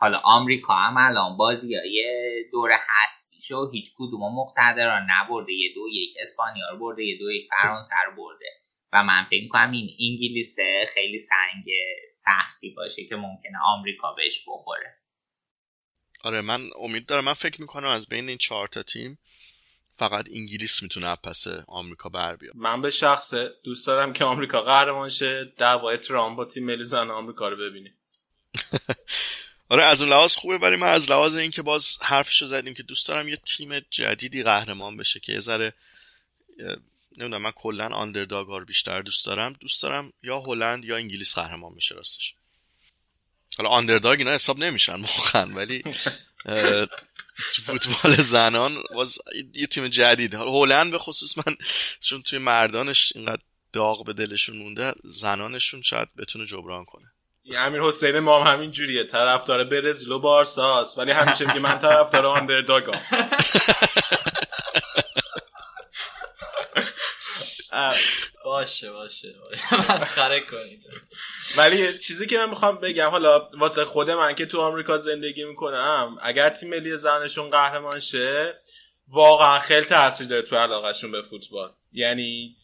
حالا 0.00 0.18
آمریکا 0.24 0.74
هم 0.74 0.96
الان 0.96 1.36
بازی 1.36 1.74
های 1.74 2.04
دور 2.52 2.70
حذفیشو 2.72 3.70
هیچ 3.70 3.90
کدوم 3.98 4.20
مقتدران 4.34 5.06
نبرده. 5.10 5.52
یه 5.52 5.74
دو 5.74 5.88
یک 5.92 6.16
اسپانیا 6.20 6.70
رو 6.70 6.78
برده 6.78 7.04
یه 7.04 7.18
دو 7.18 7.30
یک 7.30 7.48
فرانسه 7.50 7.94
رو 8.06 8.16
برده. 8.16 8.46
و 8.92 9.04
من 9.04 9.24
فکر 9.30 9.42
می‌کنم 9.42 9.70
این 9.70 9.96
انگلیسه 10.00 10.86
خیلی 10.94 11.18
سنگ 11.18 11.64
سختی 12.12 12.70
باشه 12.70 13.04
که 13.04 13.16
ممکنه 13.16 13.58
آمریکا 13.66 14.12
بهش 14.12 14.44
بخوره. 14.48 14.97
آره 16.28 16.40
من 16.40 16.70
امید 16.80 17.06
دارم. 17.06 17.24
من 17.24 17.34
فکر 17.34 17.60
می‌کنم 17.60 17.88
از 17.88 18.08
بین 18.08 18.28
این 18.28 18.38
چهار 18.38 18.68
تا 18.68 18.82
تیم 18.82 19.18
فقط 19.98 20.26
انگلیس 20.28 20.82
می‌تونه 20.82 21.16
پس 21.16 21.46
آمریکا 21.68 22.08
بر 22.08 22.36
بیاد. 22.36 22.56
من 22.56 22.82
به 22.82 22.90
شخصه 22.90 23.50
دوست 23.64 23.86
دارم 23.86 24.12
که 24.12 24.24
آمریکا 24.24 24.62
قهرمان 24.62 25.08
شه 25.08 25.44
دعوای 25.44 25.96
ترامپ 25.96 26.36
با 26.36 26.44
تیم 26.44 26.64
ملی 26.64 26.84
زن 26.84 27.10
آمریکا 27.10 27.48
رو 27.48 27.56
ببینیم. 27.56 27.94
آره 29.68 29.82
از 29.82 30.02
اون 30.02 30.10
لحاظ 30.10 30.34
خوبه 30.34 30.58
ولی 30.58 30.76
من 30.76 30.88
از 30.88 31.10
لحاظ 31.10 31.34
اینکه 31.34 31.62
باز 31.62 31.96
حرفشو 32.02 32.46
زدیم 32.46 32.74
که 32.74 32.82
دوست 32.82 33.08
دارم 33.08 33.28
یه 33.28 33.36
تیم 33.36 33.80
جدیدی 33.80 34.42
قهرمان 34.42 34.96
بشه 34.96 35.20
که 35.20 35.32
یه 35.32 35.40
ذره 35.40 35.74
نمی‌دونم 37.18 37.42
من 37.42 37.50
کلا 37.50 37.88
آندرداگ 37.88 38.46
ها 38.46 38.58
رو 38.58 38.64
بیشتر 38.64 39.02
دوست 39.02 39.26
دارم. 39.26 39.52
دوست 39.52 39.82
دارم 39.82 40.12
یا 40.22 40.40
هلند 40.40 40.84
یا 40.84 40.96
انگلیس 40.96 41.34
قهرمان 41.34 41.74
بشه 41.74 41.94
راستش. 41.94 42.34
حالا 43.56 43.70
آندرداگ 43.70 44.18
اینا 44.18 44.30
حساب 44.34 44.58
نمیشن 44.58 45.00
واقعا 45.00 45.46
ولی 45.54 45.82
تو 47.54 47.62
فوتبال 47.62 48.16
زنان 48.16 48.82
باز 48.94 49.18
یه 49.54 49.66
تیم 49.66 49.88
جدید. 49.88 50.34
هلند 50.34 50.90
به 50.90 50.98
خصوص 50.98 51.38
من 51.38 51.56
چون 52.00 52.22
توی 52.22 52.38
مردانش 52.38 53.12
اینقدر 53.14 53.42
داغ 53.72 54.04
به 54.04 54.12
دلشون 54.12 54.56
مونده 54.56 54.92
زنانشون 55.04 55.82
شاید 55.82 56.08
بتونه 56.18 56.46
جبران 56.46 56.84
کنه. 56.84 57.04
یه 57.44 57.58
امیر 57.58 57.80
حسین 57.82 58.18
ما 58.18 58.44
هم 58.44 58.54
همین 58.54 58.70
جوریه 58.70 59.04
طرفدار 59.04 59.64
برزیل 59.64 60.12
و 60.12 60.18
بارساست 60.18 60.98
ولی 60.98 61.10
همیشه 61.12 61.46
میگه 61.46 61.58
من 61.58 61.78
طرفدار 61.78 62.26
آندرداگام 62.26 63.00
اه، 66.76 66.84
باشه 68.44 68.92
باشه 68.92 68.92
باشه. 68.92 69.34
مسخره 69.92 70.40
کنید. 70.40 70.82
ولی 71.56 71.98
چیزی 71.98 72.26
که 72.26 72.38
من 72.38 72.50
می‌خوام 72.50 72.76
بگم 72.76 73.08
حالا 73.08 73.48
واسه 73.58 73.84
خود 73.84 74.10
من 74.10 74.34
که 74.34 74.46
تو 74.46 74.60
آمریکا 74.60 74.98
زندگی 74.98 75.44
می‌کنم 75.44 76.18
اگر 76.22 76.50
تیم 76.50 76.70
ملی 76.70 76.96
زنشون 76.96 77.50
قهرمان 77.50 77.98
شه 77.98 78.54
واقعا 79.08 79.58
خیلی 79.58 79.86
تاثیر 79.86 80.26
داره 80.26 80.42
تو 80.42 80.56
علاقهشون 80.56 81.10
به 81.10 81.22
فوتبال. 81.22 81.72
یعنی 81.92 82.56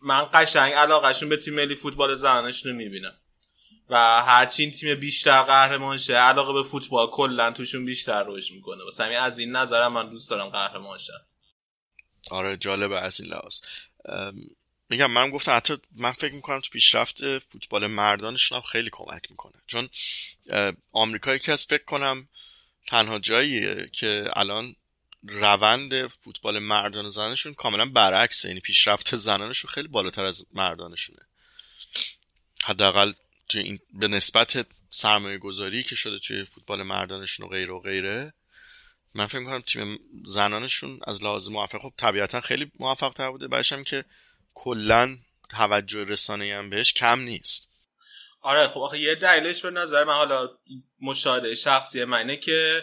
من 0.00 0.28
قشنگ 0.34 0.72
علاقهشون 0.72 1.28
به 1.28 1.36
تیم 1.36 1.54
ملی 1.54 1.74
فوتبال 1.74 2.14
زنانشون 2.14 2.72
رو 2.72 2.78
می‌بینم. 2.78 3.14
و 3.90 4.22
هرچی 4.22 4.62
این 4.62 4.72
تیم 4.72 5.00
بیشتر 5.00 5.42
قهرمان 5.42 5.96
شه 5.96 6.14
علاقه 6.14 6.52
به 6.52 6.62
فوتبال 6.62 7.10
کلا 7.10 7.50
توشون 7.50 7.84
بیشتر 7.84 8.24
رشد 8.26 8.54
می‌کنه. 8.54 8.84
واسه 8.84 9.04
همین 9.04 9.18
از 9.18 9.38
این 9.38 9.56
نظرم 9.56 9.92
من 9.92 10.10
دوست 10.10 10.30
دارم 10.30 10.48
قهرمان 10.48 10.98
شن 10.98 11.12
آره 12.30 12.56
جالبه 12.56 13.00
از 13.00 13.20
این 13.20 13.30
لحاظ. 13.30 13.54
میگم 14.88 15.10
من 15.10 15.30
گفتم 15.30 15.56
حتی 15.56 15.76
من 15.96 16.12
فکر 16.12 16.34
می‌کنم 16.34 16.60
تو 16.60 16.70
پیشرفت 16.70 17.38
فوتبال 17.38 17.86
مردانشون 17.86 18.56
هم 18.56 18.62
خیلی 18.62 18.90
کمک 18.92 19.30
می‌کنه. 19.30 19.62
چون 19.66 19.88
آمریکا 20.92 21.34
یکی 21.34 21.52
از 21.52 21.66
فکر 21.66 21.84
کنم 21.84 22.28
تنها 22.86 23.18
جاییه 23.18 23.90
که 23.92 24.24
الان 24.36 24.76
روند 25.22 26.06
فوتبال 26.06 26.58
مردان 26.58 27.04
و 27.04 27.08
زنانشون 27.08 27.54
کاملا 27.54 27.86
برعکسه. 27.86 28.48
یعنی 28.48 28.60
پیشرفت 28.60 29.16
زنانشون 29.16 29.70
خیلی 29.70 29.88
بالاتر 29.88 30.24
از 30.24 30.46
مردانشونه. 30.52 31.20
حداقل 32.64 33.12
توی 33.48 33.62
این 33.62 33.78
به 33.94 34.08
نسبت 34.08 34.66
سرمایه 34.90 35.38
گذاری 35.38 35.82
که 35.82 35.94
شده 35.94 36.18
توی 36.18 36.44
فوتبال 36.44 36.82
مردانشون 36.82 37.46
و 37.46 37.48
غیره 37.48 37.72
و 37.72 37.80
غیره 37.80 38.32
من 39.14 39.26
فکر 39.26 39.38
می‌کنم 39.38 39.60
تیم 39.60 39.98
زنانشون 40.26 41.00
از 41.06 41.22
لحاظ 41.22 41.48
موفق 41.48 41.78
خب 41.78 41.92
طبیعتا 41.98 42.40
خیلی 42.40 42.72
موفق 42.78 43.12
تر 43.12 43.30
بوده. 43.30 43.48
برایش 43.48 43.72
که 43.72 44.04
کلا 44.54 45.18
توجه 45.50 46.04
رسانه 46.04 46.54
هم 46.56 46.70
بهش 46.70 46.92
کم 46.92 47.20
نیست. 47.20 47.68
آره 48.40 48.68
خب 48.68 48.80
آخه 48.80 48.98
یه 48.98 49.14
دلیلش 49.14 49.62
به 49.62 49.70
نظر 49.70 50.04
من 50.04 50.12
حالا 50.12 50.48
مشاهده 51.00 51.54
شخصی 51.54 52.04
منه 52.04 52.36
که 52.36 52.82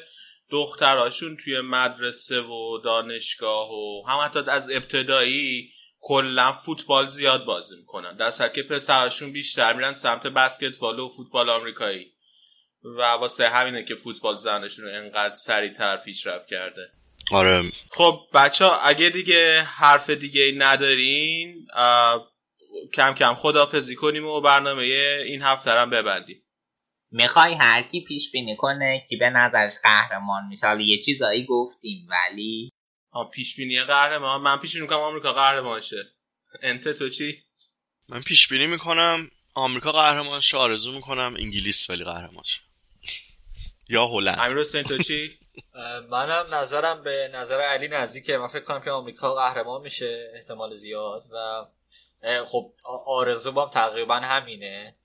دختراشون 0.49 1.37
توی 1.37 1.61
مدرسه 1.61 2.41
و 2.41 2.77
دانشگاه 2.83 3.71
و 3.71 4.03
هم 4.07 4.19
حتی 4.19 4.39
از 4.39 4.69
ابتدایی 4.71 5.71
کلا 6.01 6.51
فوتبال 6.51 7.05
زیاد 7.05 7.45
بازی 7.45 7.75
می‌کنن. 7.77 8.17
در 8.17 8.49
که 8.49 8.63
پسراشون 8.63 9.31
بیشتر 9.31 9.73
میرن 9.73 9.93
سمت 9.93 10.27
بسکتبال 10.27 10.99
و 10.99 11.09
فوتبال 11.09 11.49
آمریکایی. 11.49 12.13
و 12.83 13.01
واسه 13.01 13.49
همینه 13.49 13.83
که 13.83 13.95
فوتبال 13.95 14.37
زنشون 14.37 14.87
انقدر 14.87 15.35
سریعتر 15.35 15.97
پیشرفت 15.97 16.47
کرده. 16.47 16.91
آره. 17.31 17.71
خب 17.91 18.19
بچه 18.33 18.65
ها 18.65 18.79
اگه 18.79 19.09
دیگه 19.09 19.61
حرف 19.61 20.09
دیگه 20.09 20.53
ندارین 20.57 21.67
کم 22.93 23.13
کم 23.13 23.35
خدافزی 23.35 23.95
کنیم 23.95 24.25
و 24.25 24.41
برنامه 24.41 24.83
این 25.25 25.41
هفته 25.41 25.71
رو 25.71 25.79
هم 25.79 25.89
ببندیم. 25.89 26.43
می‌خوای 27.11 27.53
هر 27.53 27.81
کی 27.81 28.03
پیش 28.07 28.31
بینی 28.31 28.55
کنه 28.55 29.05
کی 29.09 29.15
به 29.17 29.29
نظرش 29.29 29.73
قهرمان 29.83 30.47
میشه. 30.49 30.67
حالا 30.67 30.81
یه 30.81 31.01
چیزایی 31.01 31.45
گفتیم 31.45 32.07
ولی 32.09 32.69
آه، 33.11 33.29
پیش 33.29 33.55
بینی 33.55 33.83
قهرمان. 33.83 34.41
من 34.41 34.57
پیش 34.57 34.73
بینی 34.73 34.81
می‌کنم 34.81 34.99
آمریکا 34.99 35.33
قهرمان 35.33 35.81
شه. 35.81 36.03
انت 36.61 36.89
تو 36.89 37.09
چی؟ 37.09 37.43
من 38.09 38.21
پیش 38.21 38.47
بینی 38.47 38.67
می‌کنم 38.67 39.31
آمریکا 39.53 39.91
قهرمان 39.91 40.41
شه 40.41 40.57
آرزو 40.57 40.91
می‌کنم 40.91 41.35
انگلیس 41.39 41.89
ولی 41.89 42.03
قهرمان 42.03 42.43
شه. 42.43 42.59
یا 43.89 44.05
هلند. 44.05 44.39
امیر 44.39 44.57
حسین 44.57 44.83
تو 44.83 44.97
چی؟ 44.97 45.39
منم 46.11 46.55
نظرم 46.55 47.03
به 47.03 47.31
نظر 47.33 47.61
علی 47.61 47.87
نزدیکه. 47.87 48.37
من 48.37 48.47
فکر 48.47 48.63
کنم 48.63 48.81
که 48.81 48.91
آمریکا 48.91 49.33
قهرمان 49.33 49.81
میشه 49.81 50.31
احتمال 50.33 50.75
زیاد 50.75 51.25
و 51.31 51.65
خب 52.45 52.73
آرزو 53.05 53.51
بام 53.51 53.69
تقریبا 53.69 54.15
همینه. 54.15 54.95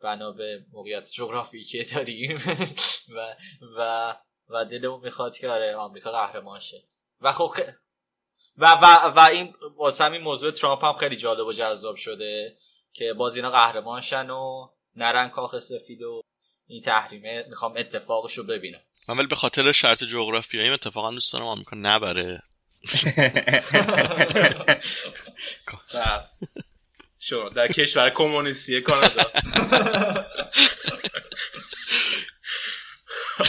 بنا 0.00 0.32
به 0.32 0.64
موقعیت 0.72 1.10
جغرافیایی 1.10 1.64
که 1.66 1.84
داریم. 1.84 2.42
و 3.16 3.36
و 3.78 4.14
و 4.48 4.64
دلمون 4.64 5.00
می‌خواد 5.00 5.36
که 5.36 5.48
آره 5.48 5.76
آمریکا 5.76 6.12
قهرمان 6.12 6.60
شه. 6.60 6.82
و 7.20 7.32
خب 7.32 7.50
و 8.58 8.66
و 8.82 8.86
و 9.16 9.20
این 9.20 9.54
واسه 9.76 10.04
همین 10.04 10.20
موضوع 10.20 10.50
ترامپ 10.50 10.84
هم 10.84 10.92
خیلی 10.92 11.16
جالب 11.16 11.46
و 11.46 11.52
جذاب 11.52 11.96
شده 11.96 12.58
که 12.92 13.12
باز 13.12 13.36
اینا 13.36 13.50
قهرمان 13.50 14.00
شن 14.00 14.30
و 14.30 14.68
نرن 14.96 15.28
کاخ 15.28 15.58
سفید 15.58 16.02
و 16.02 16.22
این 16.68 16.82
تحریمه 16.82 17.44
می‌خوام 17.48 17.72
اتفاقش 17.76 18.38
رو 18.38 18.44
ببینم. 18.44 18.80
من 19.08 19.18
ولی 19.18 19.26
به 19.26 19.36
خاطر 19.36 19.72
شرط 19.72 20.04
جغرافیایی 20.04 20.70
اتفاقا 20.70 21.10
دوست 21.10 21.32
دارم 21.32 21.46
آمریکا 21.46 21.76
نبره. 21.76 22.42
و 25.94 26.22
شما 27.18 27.48
در 27.48 27.68
کشور 27.68 28.10
کمونیستی 28.10 28.80
کانادا. 28.80 29.22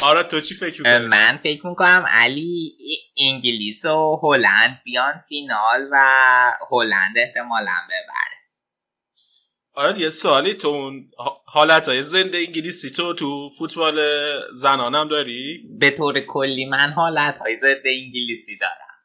آره 0.02 0.24
تو 0.24 0.42
چی 0.42 0.56
فکر 0.56 0.82
می‌کنی؟ 0.82 1.06
من 1.06 1.40
فکر 1.44 1.68
می‌کنم 1.68 2.06
علی 2.08 2.72
انگلیس 3.18 3.86
و 3.86 4.20
هلند 4.24 4.82
بیان 4.84 5.24
فینال 5.30 5.88
و 5.92 5.98
هلند 6.72 7.18
احتمالا 7.18 7.78
ببره. 7.88 8.29
آره 9.80 10.00
یه 10.00 10.10
سوالی 10.10 10.54
تو 10.54 10.68
اون 10.68 11.12
حالت 11.46 11.88
های 11.88 12.02
زنده 12.02 12.38
انگلیسی 12.38 12.90
تو 12.90 13.14
تو 13.14 13.50
فوتبال 13.58 14.00
زنانم 14.54 15.08
داری؟ 15.08 15.64
به 15.80 15.90
طور 15.90 16.20
کلی 16.20 16.66
من 16.66 16.92
حالت 16.92 17.40
های 17.40 17.56
ضد 17.56 17.82
انگلیسی 17.86 18.58
دارم. 18.58 18.98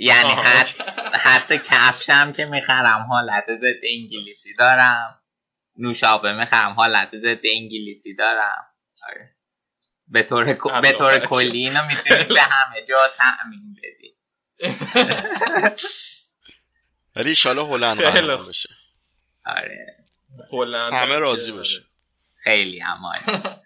یعنی 0.00 0.28
حت... 0.30 0.80
حتی 1.14 1.58
کفشم 1.70 2.32
که 2.32 2.44
می‌خرم 2.44 3.06
حالت 3.10 3.44
ضد 3.54 3.80
انگلیسی 3.82 4.54
دارم. 4.58 5.22
نوشابه 5.78 6.32
می‌خرم 6.32 6.72
حالت 6.72 7.16
ضد 7.16 7.40
انگلیسی 7.44 8.16
دارم. 8.16 8.66
آره. 9.08 9.36
به 10.06 10.22
طور, 10.22 10.54
ک- 10.54 10.80
به 10.82 10.92
طور. 10.92 11.18
کلی 11.18 11.58
اینو 11.58 11.86
می‌تونید 11.86 12.28
به 12.28 12.40
همه 12.42 12.86
جا 12.88 13.08
تأمین 13.18 13.76
بدید 13.82 14.16
ولی 17.16 17.28
ایشالا 17.28 17.66
هلند. 17.66 17.98
بشه. 18.48 18.68
آره. 19.46 19.96
هلند 20.52 20.92
همه 20.92 21.18
راضی 21.18 21.52
باشه. 21.52 21.84
خیلی 22.44 22.80
همه 22.80 23.08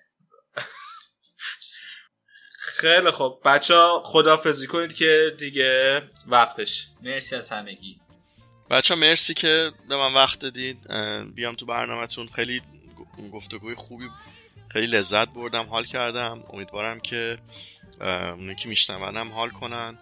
خیلی 2.80 3.10
خوب. 3.10 3.40
بچه 3.44 3.74
ها 3.74 4.02
خدافزی 4.04 4.66
کنید 4.66 4.94
که 4.94 5.36
دیگه 5.38 6.02
وقتش. 6.26 6.86
مرسی 7.02 7.36
از 7.36 7.50
همگی. 7.52 8.00
بچه 8.70 8.94
مرسی 8.94 9.34
که 9.34 9.72
به 9.88 9.96
من 9.96 10.14
وقت 10.14 10.38
دادید. 10.40 10.86
اه، 10.90 11.24
بیام 11.24 11.54
تو 11.54 11.66
برنامهتون. 11.66 12.28
خیلی 12.28 12.62
گفتگوی 13.32 13.74
خوبی 13.74 14.08
خیلی 14.68 14.86
لذت 14.86 15.28
بردم 15.28 15.66
حال 15.66 15.84
کردم. 15.84 16.44
امیدوارم 16.52 17.00
که 17.00 17.38
اه، 18.00 18.30
اونایی 18.30 18.56
که 18.56 18.68
میشنونم 18.68 19.32
حال 19.32 19.50
کنن. 19.50 19.98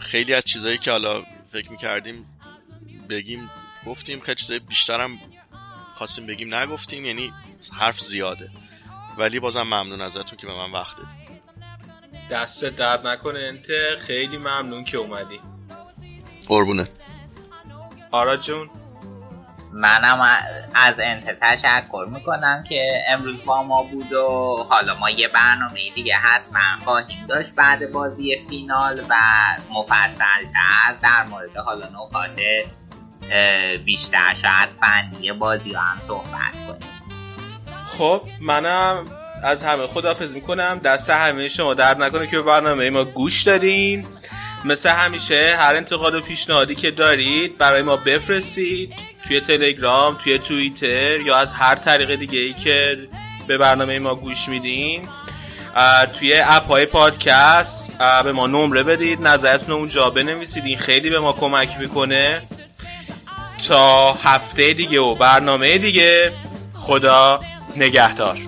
خیلی 0.00 0.34
از 0.34 0.44
چیزایی 0.44 0.78
که 0.78 0.90
حالا 0.90 1.24
فکر 1.52 1.70
می‌کردیم 1.70 2.26
بگیم 3.08 3.50
گفتیم 3.86 4.20
خیلی 4.20 4.34
چیزای 4.36 4.58
بیشترم 4.58 5.18
خواستیم 5.94 6.26
بگیم 6.26 6.54
نگفتیم 6.54 7.04
یعنی 7.04 7.32
حرف 7.72 8.00
زیاده. 8.00 8.50
ولی 9.18 9.40
بازم 9.40 9.62
ممنون 9.62 10.00
ازتون 10.00 10.38
که 10.38 10.46
به 10.46 10.52
من 10.52 10.72
وقت 10.72 10.96
دادید. 10.96 11.26
دست 12.30 12.64
درد 12.64 13.06
نکنه 13.06 13.40
انت. 13.40 13.66
خیلی 13.98 14.36
ممنون 14.36 14.84
که 14.84 14.96
اومدی. 14.96 15.40
قربونه 16.46 16.88
آرا 18.10 18.36
جون. 18.36 18.70
منم 19.72 20.28
از 20.74 21.00
انت 21.00 21.40
تشکر 21.40 22.06
می‌کنم 22.10 22.64
که 22.68 22.98
امروز 23.08 23.44
با 23.44 23.62
ما 23.62 23.82
بود 23.82 24.12
و 24.12 24.66
حالا 24.70 24.94
ما 24.94 25.10
یه 25.10 25.28
برنامه 25.28 25.90
دیگه 25.94 26.14
حتما 26.14 26.84
خواهیم 26.84 27.26
داشت 27.26 27.54
بعد 27.54 27.92
بازی 27.92 28.46
فینال 28.48 29.00
و 29.08 29.14
مفصلتر 29.70 30.96
در 31.02 31.24
مورد 31.24 31.56
حالا 31.56 31.86
نکات 31.86 32.40
بیشتر 33.84 34.34
شاید 34.42 34.68
فنی 34.80 35.32
بازی 35.32 35.72
رو 35.72 35.78
هم 35.78 36.00
صحبت 36.06 36.66
کنیم. 36.68 36.90
خب 37.98 38.22
منم 38.40 39.06
از 39.42 39.64
همه 39.64 39.86
خدافز 39.86 40.34
می‌کنم. 40.34 40.80
دست 40.84 41.10
همه 41.10 41.48
شما 41.48 41.74
درد 41.74 42.02
نکنه 42.02 42.26
که 42.26 42.36
به 42.36 42.42
برنامه 42.42 42.90
ما 42.90 43.04
گوش 43.04 43.42
دارین 43.42 44.06
مثل 44.64 44.90
همیشه 44.90 45.56
هر 45.58 45.74
انتقاد 45.74 46.14
و 46.14 46.20
پیشنهادی 46.20 46.74
که 46.74 46.90
دارید 46.90 47.58
برای 47.58 47.82
ما 47.82 47.96
بفرستید 47.96 48.94
توی 49.28 49.40
تلگرام 49.40 50.14
توی 50.14 50.38
توییتر 50.38 51.20
یا 51.20 51.36
از 51.36 51.52
هر 51.52 51.74
طریق 51.74 52.14
دیگه 52.14 52.38
ای 52.38 52.52
که 52.52 53.08
به 53.46 53.58
برنامه 53.58 53.98
ما 53.98 54.14
گوش 54.14 54.48
میدین. 54.48 55.08
توی 56.12 56.40
اپ 56.44 56.66
های 56.66 56.86
پادکست 56.86 57.98
به 58.24 58.32
ما 58.32 58.46
نمره 58.46 58.82
بدید 58.82 59.26
نظرتون 59.26 59.74
اونجا 59.74 60.10
بنویسید. 60.10 60.64
این 60.64 60.78
خیلی 60.78 61.10
به 61.10 61.20
ما 61.20 61.32
کمک 61.32 61.78
می‌کنه. 61.78 62.42
تا 63.68 64.12
هفته 64.12 64.72
دیگه 64.72 65.00
و 65.00 65.14
برنامه 65.14 65.78
دیگه. 65.78 66.32
خدا 66.74 67.40
نگهدار. 67.76 68.38